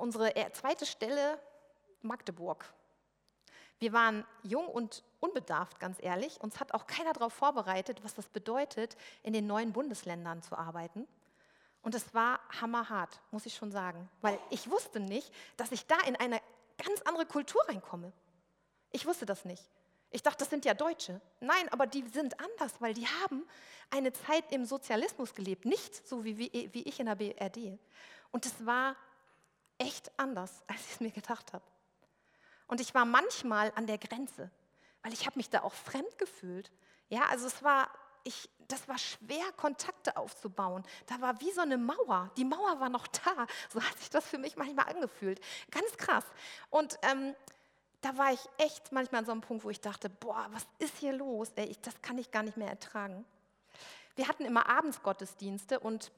unsere 0.00 0.32
zweite 0.52 0.86
Stelle 0.86 1.38
Magdeburg. 2.02 2.64
Wir 3.78 3.92
waren 3.92 4.26
jung 4.42 4.66
und 4.66 5.02
unbedarft, 5.20 5.80
ganz 5.80 5.98
ehrlich. 6.02 6.40
Uns 6.40 6.60
hat 6.60 6.74
auch 6.74 6.86
keiner 6.86 7.12
darauf 7.12 7.32
vorbereitet, 7.32 8.04
was 8.04 8.14
das 8.14 8.28
bedeutet, 8.28 8.96
in 9.22 9.32
den 9.32 9.46
neuen 9.46 9.72
Bundesländern 9.72 10.42
zu 10.42 10.56
arbeiten. 10.56 11.06
Und 11.82 11.94
es 11.94 12.12
war 12.12 12.40
hammerhart, 12.60 13.20
muss 13.30 13.46
ich 13.46 13.54
schon 13.54 13.72
sagen, 13.72 14.08
weil 14.20 14.38
ich 14.50 14.70
wusste 14.70 15.00
nicht, 15.00 15.32
dass 15.56 15.72
ich 15.72 15.86
da 15.86 15.98
in 16.06 16.16
eine 16.16 16.40
ganz 16.76 17.00
andere 17.02 17.24
Kultur 17.24 17.62
reinkomme. 17.68 18.12
Ich 18.92 19.06
wusste 19.06 19.24
das 19.24 19.46
nicht. 19.46 19.64
Ich 20.10 20.22
dachte, 20.22 20.38
das 20.38 20.50
sind 20.50 20.64
ja 20.64 20.74
Deutsche. 20.74 21.20
Nein, 21.38 21.68
aber 21.70 21.86
die 21.86 22.06
sind 22.08 22.38
anders, 22.40 22.80
weil 22.80 22.92
die 22.92 23.06
haben 23.06 23.46
eine 23.90 24.12
Zeit 24.12 24.50
im 24.50 24.66
Sozialismus 24.66 25.34
gelebt, 25.34 25.64
nicht 25.64 26.06
so 26.06 26.24
wie, 26.24 26.36
wie, 26.36 26.68
wie 26.72 26.82
ich 26.82 27.00
in 27.00 27.06
der 27.06 27.14
BRD. 27.14 27.78
Und 28.32 28.44
es 28.44 28.66
war 28.66 28.96
echt 29.80 30.12
anders, 30.18 30.62
als 30.68 30.80
ich 30.82 30.92
es 30.92 31.00
mir 31.00 31.10
gedacht 31.10 31.52
habe. 31.52 31.64
Und 32.68 32.80
ich 32.80 32.94
war 32.94 33.04
manchmal 33.04 33.72
an 33.74 33.86
der 33.86 33.98
Grenze, 33.98 34.50
weil 35.02 35.12
ich 35.12 35.26
habe 35.26 35.38
mich 35.38 35.50
da 35.50 35.62
auch 35.62 35.74
fremd 35.74 36.18
gefühlt. 36.18 36.70
Ja, 37.08 37.22
also 37.30 37.46
es 37.48 37.64
war, 37.64 37.90
ich, 38.22 38.48
das 38.68 38.86
war 38.86 38.98
schwer, 38.98 39.50
Kontakte 39.56 40.16
aufzubauen. 40.16 40.84
Da 41.06 41.20
war 41.20 41.40
wie 41.40 41.50
so 41.50 41.62
eine 41.62 41.78
Mauer. 41.78 42.30
Die 42.36 42.44
Mauer 42.44 42.78
war 42.78 42.88
noch 42.88 43.08
da. 43.08 43.46
So 43.70 43.82
hat 43.82 43.98
sich 43.98 44.10
das 44.10 44.24
für 44.24 44.38
mich 44.38 44.56
manchmal 44.56 44.88
angefühlt. 44.88 45.40
Ganz 45.72 45.96
krass. 45.96 46.24
Und 46.68 46.96
ähm, 47.02 47.34
da 48.02 48.16
war 48.16 48.32
ich 48.32 48.40
echt 48.58 48.92
manchmal 48.92 49.20
an 49.20 49.26
so 49.26 49.32
einem 49.32 49.40
Punkt, 49.40 49.64
wo 49.64 49.70
ich 49.70 49.80
dachte, 49.80 50.08
boah, 50.08 50.46
was 50.52 50.64
ist 50.78 50.96
hier 50.98 51.12
los? 51.12 51.50
Ey, 51.56 51.66
ich, 51.66 51.80
das 51.80 52.00
kann 52.02 52.18
ich 52.18 52.30
gar 52.30 52.44
nicht 52.44 52.56
mehr 52.56 52.68
ertragen. 52.68 53.24
Wir 54.14 54.28
hatten 54.28 54.44
immer 54.44 54.68
Abendsgottesdienste 54.68 55.80
und 55.80 56.12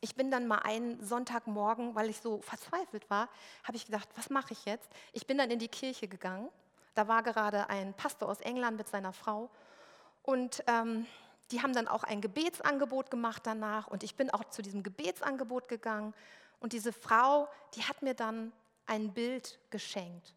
ich 0.00 0.14
bin 0.14 0.30
dann 0.30 0.46
mal 0.46 0.58
einen 0.58 1.02
Sonntagmorgen, 1.04 1.94
weil 1.94 2.08
ich 2.08 2.20
so 2.20 2.40
verzweifelt 2.42 3.08
war, 3.10 3.28
habe 3.64 3.76
ich 3.76 3.86
gedacht, 3.86 4.08
was 4.16 4.30
mache 4.30 4.52
ich 4.52 4.64
jetzt? 4.64 4.88
Ich 5.12 5.26
bin 5.26 5.38
dann 5.38 5.50
in 5.50 5.58
die 5.58 5.68
Kirche 5.68 6.08
gegangen. 6.08 6.48
Da 6.94 7.08
war 7.08 7.22
gerade 7.22 7.68
ein 7.70 7.94
Pastor 7.94 8.28
aus 8.28 8.40
England 8.40 8.76
mit 8.76 8.88
seiner 8.88 9.12
Frau 9.12 9.50
und 10.22 10.62
ähm, 10.66 11.06
die 11.50 11.62
haben 11.62 11.72
dann 11.72 11.88
auch 11.88 12.04
ein 12.04 12.20
Gebetsangebot 12.20 13.10
gemacht 13.10 13.42
danach 13.44 13.86
und 13.86 14.02
ich 14.02 14.16
bin 14.16 14.30
auch 14.30 14.44
zu 14.44 14.62
diesem 14.62 14.82
Gebetsangebot 14.82 15.68
gegangen 15.68 16.12
und 16.60 16.72
diese 16.72 16.92
Frau, 16.92 17.48
die 17.74 17.84
hat 17.84 18.02
mir 18.02 18.14
dann 18.14 18.52
ein 18.86 19.12
Bild 19.12 19.58
geschenkt. 19.70 20.34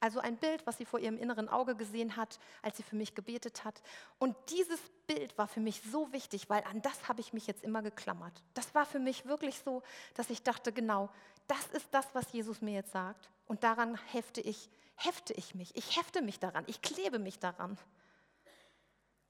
Also 0.00 0.20
ein 0.20 0.38
Bild, 0.38 0.66
was 0.66 0.78
sie 0.78 0.86
vor 0.86 0.98
ihrem 0.98 1.18
inneren 1.18 1.48
Auge 1.48 1.76
gesehen 1.76 2.16
hat, 2.16 2.38
als 2.62 2.78
sie 2.78 2.82
für 2.82 2.96
mich 2.96 3.14
gebetet 3.14 3.64
hat. 3.64 3.82
Und 4.18 4.34
dieses 4.48 4.80
Bild 5.06 5.36
war 5.36 5.46
für 5.46 5.60
mich 5.60 5.82
so 5.82 6.10
wichtig, 6.12 6.48
weil 6.48 6.64
an 6.64 6.80
das 6.80 7.08
habe 7.08 7.20
ich 7.20 7.34
mich 7.34 7.46
jetzt 7.46 7.62
immer 7.62 7.82
geklammert. 7.82 8.42
Das 8.54 8.74
war 8.74 8.86
für 8.86 8.98
mich 8.98 9.26
wirklich 9.26 9.58
so, 9.58 9.82
dass 10.14 10.30
ich 10.30 10.42
dachte, 10.42 10.72
genau, 10.72 11.10
das 11.46 11.66
ist 11.68 11.88
das, 11.92 12.06
was 12.14 12.32
Jesus 12.32 12.62
mir 12.62 12.74
jetzt 12.74 12.92
sagt. 12.92 13.28
Und 13.46 13.62
daran 13.62 13.98
hefte 14.12 14.40
ich, 14.40 14.70
hefte 14.94 15.34
ich 15.34 15.54
mich. 15.54 15.76
Ich 15.76 15.98
hefte 15.98 16.22
mich 16.22 16.38
daran. 16.38 16.64
Ich 16.66 16.80
klebe 16.80 17.18
mich 17.18 17.38
daran. 17.38 17.76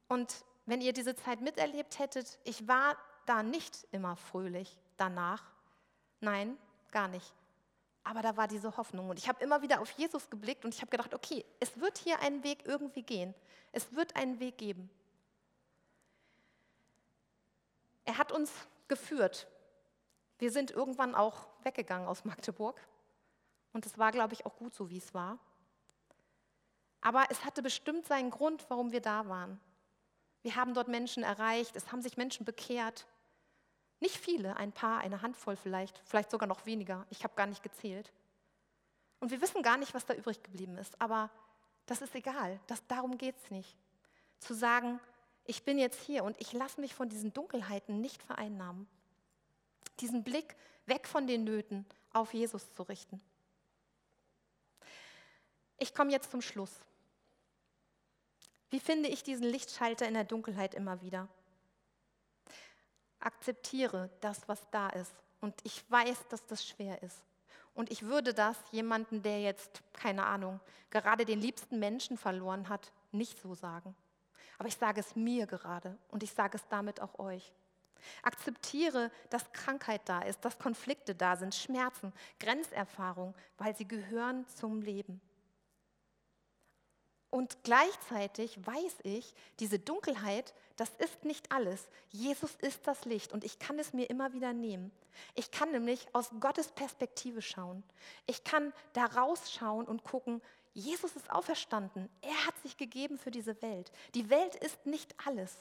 Und 0.07 0.45
wenn 0.67 0.81
ihr 0.81 0.93
diese 0.93 1.17
Zeit 1.17 1.41
miterlebt 1.41 1.99
hättet, 1.99 2.39
ich 2.45 2.69
war 2.69 2.97
da 3.27 3.43
nicht 3.43 3.87
immer 3.91 4.15
fröhlich 4.17 4.79
danach. 4.97 5.43
Nein, 6.21 6.57
gar 6.93 7.09
nicht. 7.09 7.33
Aber 8.03 8.23
da 8.23 8.37
war 8.37 8.49
diese 8.49 8.77
Hoffnung. 8.77 9.11
Und 9.11 9.19
ich 9.19 9.29
habe 9.29 9.43
immer 9.43 9.63
wieder 9.63 9.81
auf 9.81 9.91
Jesus 9.93 10.31
geblickt 10.31 10.65
und 10.65 10.75
ich 10.75 10.81
habe 10.81 10.91
gedacht, 10.91 11.15
okay, 11.15 11.45
es 11.61 11.79
wird 11.81 11.99
hier 11.99 12.21
einen 12.21 12.43
Weg 12.43 12.65
irgendwie 12.65 13.03
gehen. 13.03 13.35
Es 13.73 13.95
wird 13.95 14.17
einen 14.17 14.41
Weg 14.41 14.59
geben. 14.59 14.91
Er 18.05 18.19
hat 18.19 18.33
uns 18.33 18.51
geführt. 18.89 19.47
Wir 20.39 20.51
sind 20.51 20.71
irgendwann 20.71 21.15
auch 21.15 21.47
weggegangen 21.63 22.09
aus 22.09 22.25
Magdeburg. 22.25 22.81
Und 23.73 23.87
es 23.87 23.99
war, 23.99 24.11
glaube 24.11 24.35
ich, 24.35 24.47
auch 24.47 24.57
gut 24.57 24.75
so, 24.75 24.91
wie 24.91 24.99
es 24.99 25.15
war. 25.15 25.39
Aber 27.01 27.25
es 27.31 27.45
hatte 27.45 27.63
bestimmt 27.63 28.07
seinen 28.07 28.31
Grund, 28.31 28.67
warum 28.69 28.93
wir 28.93 29.01
da 29.01 29.29
waren. 29.29 29.61
Wir 30.43 30.57
haben 30.57 30.75
dort 30.75 30.89
Menschen 30.89 31.23
erreicht, 31.23 31.77
es 31.77 31.93
haben 31.93 32.03
sich 32.03 32.17
Menschen 32.17 32.45
bekehrt. 32.45 33.07
Nicht 34.01 34.17
viele, 34.17 34.57
ein 34.57 34.73
paar, 34.73 35.01
eine 35.01 35.23
Handvoll 35.23 35.57
vielleicht, 35.57 36.01
vielleicht 36.07 36.31
sogar 36.31 36.49
noch 36.49 36.65
weniger. 36.65 37.07
Ich 37.11 37.23
habe 37.23 37.35
gar 37.37 37.47
nicht 37.47 37.63
gezählt. 37.63 38.11
Und 39.21 39.31
wir 39.31 39.43
wissen 39.43 39.63
gar 39.63 39.77
nicht, 39.77 39.93
was 39.93 40.07
da 40.07 40.15
übrig 40.15 40.43
geblieben 40.43 40.79
ist. 40.79 41.01
Aber 41.01 41.31
das 41.85 42.01
ist 42.01 42.15
egal. 42.15 42.59
Das, 42.67 42.87
darum 42.87 43.19
geht 43.19 43.37
es 43.37 43.51
nicht. 43.51 43.77
Zu 44.39 44.55
sagen, 44.55 44.99
ich 45.45 45.65
bin 45.65 45.79
jetzt 45.79 46.01
hier 46.01 46.25
und 46.25 46.41
ich 46.41 46.53
lasse 46.55 46.81
mich 46.81 46.95
von 46.95 47.11
diesen 47.11 47.33
Dunkelheiten 47.35 48.01
nicht 48.01 48.23
vereinnahmen. 48.23 48.89
Diesen 50.01 50.25
Blick 50.25 50.57
weg 50.87 51.07
von 51.07 51.27
den 51.27 51.45
Nöten 51.45 51.85
auf 52.13 52.33
Jesus 52.33 52.73
zu 52.73 52.83
richten. 52.85 53.21
Ich 55.77 55.95
komme 55.95 56.11
jetzt 56.11 56.31
zum 56.31 56.41
Schluss. 56.41 56.81
Wie 58.71 58.81
finde 58.81 59.09
ich 59.09 59.23
diesen 59.23 59.45
Lichtschalter 59.45 60.07
in 60.07 60.15
der 60.15 60.25
Dunkelheit 60.25 60.75
immer 60.75 61.03
wieder? 61.03 61.29
Akzeptiere 63.21 64.11
das, 64.21 64.49
was 64.49 64.61
da 64.71 64.89
ist. 64.91 65.13
Und 65.41 65.55
ich 65.63 65.89
weiß, 65.91 66.29
dass 66.29 66.45
das 66.47 66.67
schwer 66.67 67.03
ist. 67.03 67.23
Und 67.75 67.91
ich 67.91 68.03
würde 68.03 68.35
das 68.35 68.57
jemanden, 68.73 69.23
der 69.23 69.41
jetzt, 69.41 69.83
keine 69.93 70.27
Ahnung, 70.27 70.61
gerade 70.91 71.25
den 71.25 71.41
liebsten 71.41 71.79
Menschen 71.79 72.19
verloren 72.19 72.69
hat, 72.69 72.93
nicht 73.13 73.41
so 73.41 73.55
sagen. 73.55 73.95
Aber 74.59 74.69
ich 74.69 74.77
sage 74.77 75.01
es 75.01 75.17
mir 75.17 75.47
gerade 75.47 75.97
und 76.09 76.23
ich 76.23 76.33
sage 76.33 76.59
es 76.59 76.69
damit 76.69 77.01
auch 77.01 77.19
euch. 77.19 77.53
Akzeptiere, 78.23 79.11
dass 79.29 79.53
Krankheit 79.53 80.03
da 80.07 80.23
ist, 80.23 80.45
dass 80.45 80.59
Konflikte 80.59 81.15
da 81.15 81.37
sind, 81.37 81.55
Schmerzen, 81.55 82.13
Grenzerfahrung, 82.39 83.35
weil 83.59 83.75
sie 83.77 83.87
gehören 83.87 84.47
zum 84.49 84.83
Leben. 84.83 85.21
Und 87.31 87.63
gleichzeitig 87.63 88.59
weiß 88.67 88.97
ich, 89.05 89.35
diese 89.61 89.79
Dunkelheit, 89.79 90.53
das 90.77 90.91
ist 90.99 91.25
nicht 91.25 91.53
alles. 91.53 91.89
Jesus 92.09 92.57
ist 92.57 92.87
das 92.89 93.05
Licht 93.05 93.33
und 93.33 93.45
ich 93.45 93.61
kann 93.61 93.79
es 93.79 93.93
mir 93.93 94.11
immer 94.11 94.33
wieder 94.33 94.53
nehmen. 94.53 94.91
Ich 95.37 95.53
kann 95.53 95.71
nämlich 95.71 96.09
aus 96.13 96.31
Gottes 96.41 96.69
Perspektive 96.73 97.41
schauen. 97.41 97.85
Ich 98.27 98.43
kann 98.43 98.73
da 98.95 99.07
rausschauen 99.07 99.87
und 99.87 100.03
gucken, 100.03 100.43
Jesus 100.73 101.15
ist 101.15 101.31
auferstanden. 101.31 102.09
Er 102.21 102.47
hat 102.47 102.59
sich 102.63 102.77
gegeben 102.77 103.17
für 103.17 103.31
diese 103.31 103.61
Welt. 103.63 103.93
Die 104.15 104.29
Welt 104.29 104.57
ist 104.57 104.87
nicht 104.87 105.15
alles. 105.25 105.55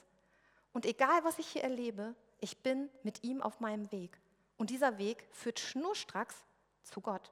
Und 0.74 0.86
egal, 0.86 1.24
was 1.24 1.38
ich 1.38 1.48
hier 1.48 1.64
erlebe, 1.64 2.16
ich 2.40 2.58
bin 2.64 2.90
mit 3.04 3.24
ihm 3.24 3.42
auf 3.42 3.60
meinem 3.60 3.92
Weg. 3.92 4.20
Und 4.58 4.70
dieser 4.72 4.98
Weg 4.98 5.28
führt 5.32 5.60
schnurstracks 5.60 6.36
zu 6.84 7.02
Gott. 7.02 7.32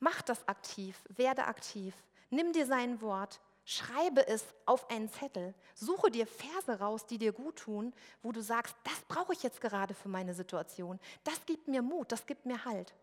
Mach 0.00 0.22
das 0.22 0.48
aktiv, 0.48 0.96
werde 1.08 1.44
aktiv. 1.44 1.94
Nimm 2.30 2.52
dir 2.52 2.66
sein 2.66 3.00
Wort, 3.02 3.40
schreibe 3.64 4.26
es 4.26 4.44
auf 4.66 4.90
einen 4.90 5.10
Zettel. 5.10 5.54
Suche 5.74 6.10
dir 6.10 6.26
Verse 6.26 6.78
raus, 6.80 7.06
die 7.06 7.18
dir 7.18 7.32
gut 7.32 7.56
tun, 7.56 7.92
wo 8.22 8.32
du 8.32 8.40
sagst, 8.40 8.74
das 8.84 9.00
brauche 9.08 9.32
ich 9.32 9.42
jetzt 9.42 9.60
gerade 9.60 9.94
für 9.94 10.08
meine 10.08 10.34
Situation. 10.34 10.98
Das 11.22 11.44
gibt 11.46 11.68
mir 11.68 11.82
Mut, 11.82 12.10
das 12.10 12.26
gibt 12.26 12.46
mir 12.46 12.64
Halt. 12.64 12.94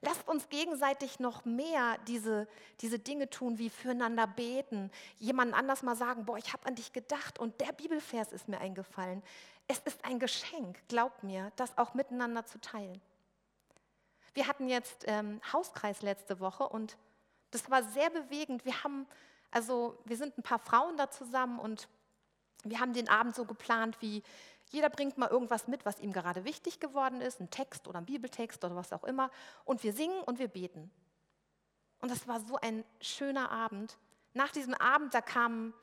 Lasst 0.00 0.28
uns 0.28 0.48
gegenseitig 0.48 1.18
noch 1.18 1.44
mehr 1.44 1.98
diese, 2.06 2.46
diese 2.80 2.98
Dinge 3.00 3.28
tun, 3.30 3.58
wie 3.58 3.68
füreinander 3.68 4.26
beten, 4.28 4.90
jemand 5.18 5.54
anders 5.54 5.82
mal 5.82 5.96
sagen, 5.96 6.24
boah, 6.24 6.38
ich 6.38 6.52
habe 6.52 6.66
an 6.66 6.76
dich 6.76 6.92
gedacht 6.92 7.38
und 7.38 7.60
der 7.60 7.72
Bibelvers 7.72 8.32
ist 8.32 8.48
mir 8.48 8.60
eingefallen. 8.60 9.22
Es 9.66 9.80
ist 9.80 10.04
ein 10.04 10.20
Geschenk, 10.20 10.78
glaub 10.88 11.22
mir, 11.22 11.50
das 11.56 11.76
auch 11.76 11.94
miteinander 11.94 12.46
zu 12.46 12.60
teilen. 12.60 13.00
Wir 14.38 14.46
hatten 14.46 14.68
jetzt 14.68 15.02
ähm, 15.08 15.40
Hauskreis 15.52 16.00
letzte 16.00 16.38
Woche 16.38 16.68
und 16.68 16.96
das 17.50 17.68
war 17.72 17.82
sehr 17.82 18.08
bewegend. 18.08 18.64
Wir 18.64 18.84
haben, 18.84 19.04
also 19.50 19.98
wir 20.04 20.16
sind 20.16 20.38
ein 20.38 20.44
paar 20.44 20.60
Frauen 20.60 20.96
da 20.96 21.10
zusammen 21.10 21.58
und 21.58 21.88
wir 22.62 22.78
haben 22.78 22.92
den 22.92 23.08
Abend 23.08 23.34
so 23.34 23.44
geplant, 23.44 23.96
wie 24.00 24.22
jeder 24.70 24.90
bringt 24.90 25.18
mal 25.18 25.28
irgendwas 25.28 25.66
mit, 25.66 25.84
was 25.84 25.98
ihm 25.98 26.12
gerade 26.12 26.44
wichtig 26.44 26.78
geworden 26.78 27.20
ist, 27.20 27.40
ein 27.40 27.50
Text 27.50 27.88
oder 27.88 27.98
ein 27.98 28.04
Bibeltext 28.04 28.64
oder 28.64 28.76
was 28.76 28.92
auch 28.92 29.02
immer. 29.02 29.32
Und 29.64 29.82
wir 29.82 29.92
singen 29.92 30.22
und 30.22 30.38
wir 30.38 30.46
beten. 30.46 30.88
Und 32.00 32.08
das 32.08 32.28
war 32.28 32.38
so 32.38 32.58
ein 32.58 32.84
schöner 33.00 33.50
Abend. 33.50 33.98
Nach 34.34 34.52
diesem 34.52 34.74
Abend, 34.74 35.14
da 35.14 35.20
kamen 35.20 35.74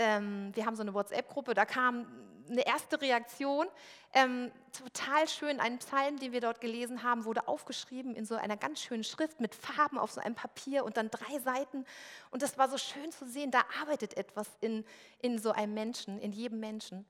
ähm, 0.00 0.50
wir 0.54 0.64
haben 0.64 0.76
so 0.76 0.82
eine 0.82 0.94
WhatsApp-Gruppe, 0.94 1.52
da 1.52 1.66
kam 1.66 2.06
eine 2.48 2.66
erste 2.66 3.00
Reaktion. 3.00 3.66
Ähm, 4.14 4.50
total 4.72 5.28
schön, 5.28 5.60
ein 5.60 5.78
Psalm, 5.78 6.18
den 6.18 6.32
wir 6.32 6.40
dort 6.40 6.60
gelesen 6.60 7.02
haben, 7.02 7.26
wurde 7.26 7.46
aufgeschrieben 7.46 8.16
in 8.16 8.24
so 8.24 8.34
einer 8.34 8.56
ganz 8.56 8.80
schönen 8.80 9.04
Schrift 9.04 9.40
mit 9.40 9.54
Farben 9.54 9.98
auf 9.98 10.10
so 10.10 10.20
einem 10.20 10.34
Papier 10.34 10.84
und 10.84 10.96
dann 10.96 11.10
drei 11.10 11.38
Seiten. 11.38 11.84
Und 12.30 12.42
das 12.42 12.56
war 12.56 12.68
so 12.70 12.78
schön 12.78 13.12
zu 13.12 13.26
sehen, 13.26 13.50
da 13.50 13.62
arbeitet 13.80 14.16
etwas 14.16 14.48
in, 14.60 14.84
in 15.20 15.38
so 15.38 15.52
einem 15.52 15.74
Menschen, 15.74 16.18
in 16.18 16.32
jedem 16.32 16.60
Menschen. 16.60 17.04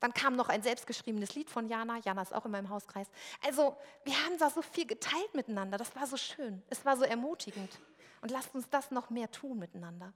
Dann 0.00 0.12
kam 0.12 0.36
noch 0.36 0.50
ein 0.50 0.62
selbstgeschriebenes 0.62 1.34
Lied 1.34 1.48
von 1.48 1.66
Jana. 1.66 1.98
Jana 2.04 2.20
ist 2.20 2.34
auch 2.34 2.44
in 2.44 2.50
meinem 2.50 2.68
Hauskreis. 2.68 3.08
Also, 3.42 3.74
wir 4.04 4.14
haben 4.24 4.36
da 4.38 4.50
so 4.50 4.60
viel 4.60 4.86
geteilt 4.86 5.34
miteinander. 5.34 5.78
Das 5.78 5.96
war 5.96 6.06
so 6.06 6.18
schön. 6.18 6.62
Es 6.68 6.84
war 6.84 6.98
so 6.98 7.04
ermutigend. 7.04 7.80
Und 8.20 8.30
lasst 8.30 8.54
uns 8.54 8.68
das 8.68 8.90
noch 8.90 9.08
mehr 9.08 9.30
tun 9.30 9.58
miteinander. 9.58 10.12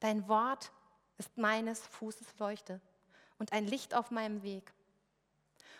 Dein 0.00 0.28
Wort 0.28 0.70
ist 1.18 1.36
meines 1.36 1.80
Fußes 1.80 2.38
Leuchte 2.38 2.80
und 3.38 3.52
ein 3.52 3.66
Licht 3.66 3.94
auf 3.94 4.10
meinem 4.10 4.42
Weg. 4.42 4.72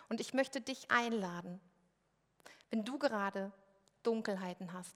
Und 0.09 0.19
ich 0.19 0.33
möchte 0.33 0.61
dich 0.61 0.91
einladen, 0.91 1.59
wenn 2.69 2.83
du 2.83 2.97
gerade 2.97 3.51
Dunkelheiten 4.03 4.73
hast, 4.73 4.95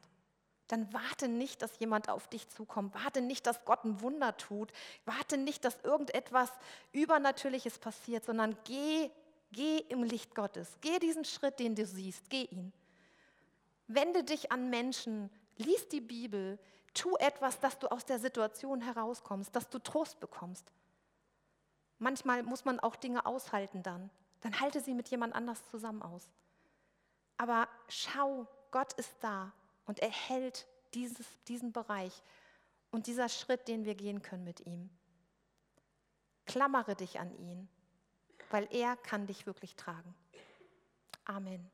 dann 0.67 0.91
warte 0.93 1.27
nicht, 1.27 1.61
dass 1.61 1.79
jemand 1.79 2.09
auf 2.09 2.27
dich 2.27 2.49
zukommt. 2.49 2.93
Warte 2.93 3.21
nicht, 3.21 3.47
dass 3.47 3.63
Gott 3.63 3.85
ein 3.85 4.01
Wunder 4.01 4.35
tut. 4.35 4.71
Warte 5.05 5.37
nicht, 5.37 5.63
dass 5.63 5.79
irgendetwas 5.81 6.51
Übernatürliches 6.91 7.79
passiert, 7.79 8.25
sondern 8.25 8.57
geh, 8.65 9.09
geh 9.51 9.77
im 9.89 10.03
Licht 10.03 10.35
Gottes. 10.35 10.77
Geh 10.81 10.99
diesen 10.99 11.23
Schritt, 11.23 11.59
den 11.59 11.75
du 11.75 11.85
siehst. 11.85 12.29
Geh 12.29 12.43
ihn. 12.43 12.73
Wende 13.87 14.23
dich 14.23 14.51
an 14.51 14.69
Menschen. 14.69 15.29
Lies 15.55 15.87
die 15.87 16.01
Bibel. 16.01 16.59
Tu 16.97 17.15
etwas, 17.17 17.59
dass 17.59 17.77
du 17.77 17.91
aus 17.91 18.05
der 18.05 18.17
Situation 18.17 18.81
herauskommst, 18.81 19.55
dass 19.55 19.69
du 19.69 19.77
Trost 19.77 20.19
bekommst. 20.19 20.71
Manchmal 21.99 22.41
muss 22.41 22.65
man 22.65 22.79
auch 22.79 22.95
Dinge 22.95 23.27
aushalten 23.27 23.83
dann. 23.83 24.09
Dann 24.41 24.59
halte 24.59 24.81
sie 24.81 24.95
mit 24.95 25.07
jemand 25.09 25.35
anders 25.35 25.63
zusammen 25.69 26.01
aus. 26.01 26.31
Aber 27.37 27.67
schau, 27.87 28.47
Gott 28.71 28.93
ist 28.93 29.15
da 29.21 29.53
und 29.85 29.99
er 29.99 30.09
hält 30.09 30.65
dieses, 30.95 31.27
diesen 31.43 31.71
Bereich 31.71 32.23
und 32.89 33.05
dieser 33.05 33.29
Schritt, 33.29 33.67
den 33.67 33.85
wir 33.85 33.93
gehen 33.93 34.23
können 34.23 34.43
mit 34.43 34.65
ihm. 34.65 34.89
Klammere 36.47 36.95
dich 36.95 37.19
an 37.19 37.31
ihn, 37.37 37.69
weil 38.49 38.67
er 38.71 38.95
kann 38.95 39.27
dich 39.27 39.45
wirklich 39.45 39.75
tragen. 39.75 40.15
Amen. 41.25 41.69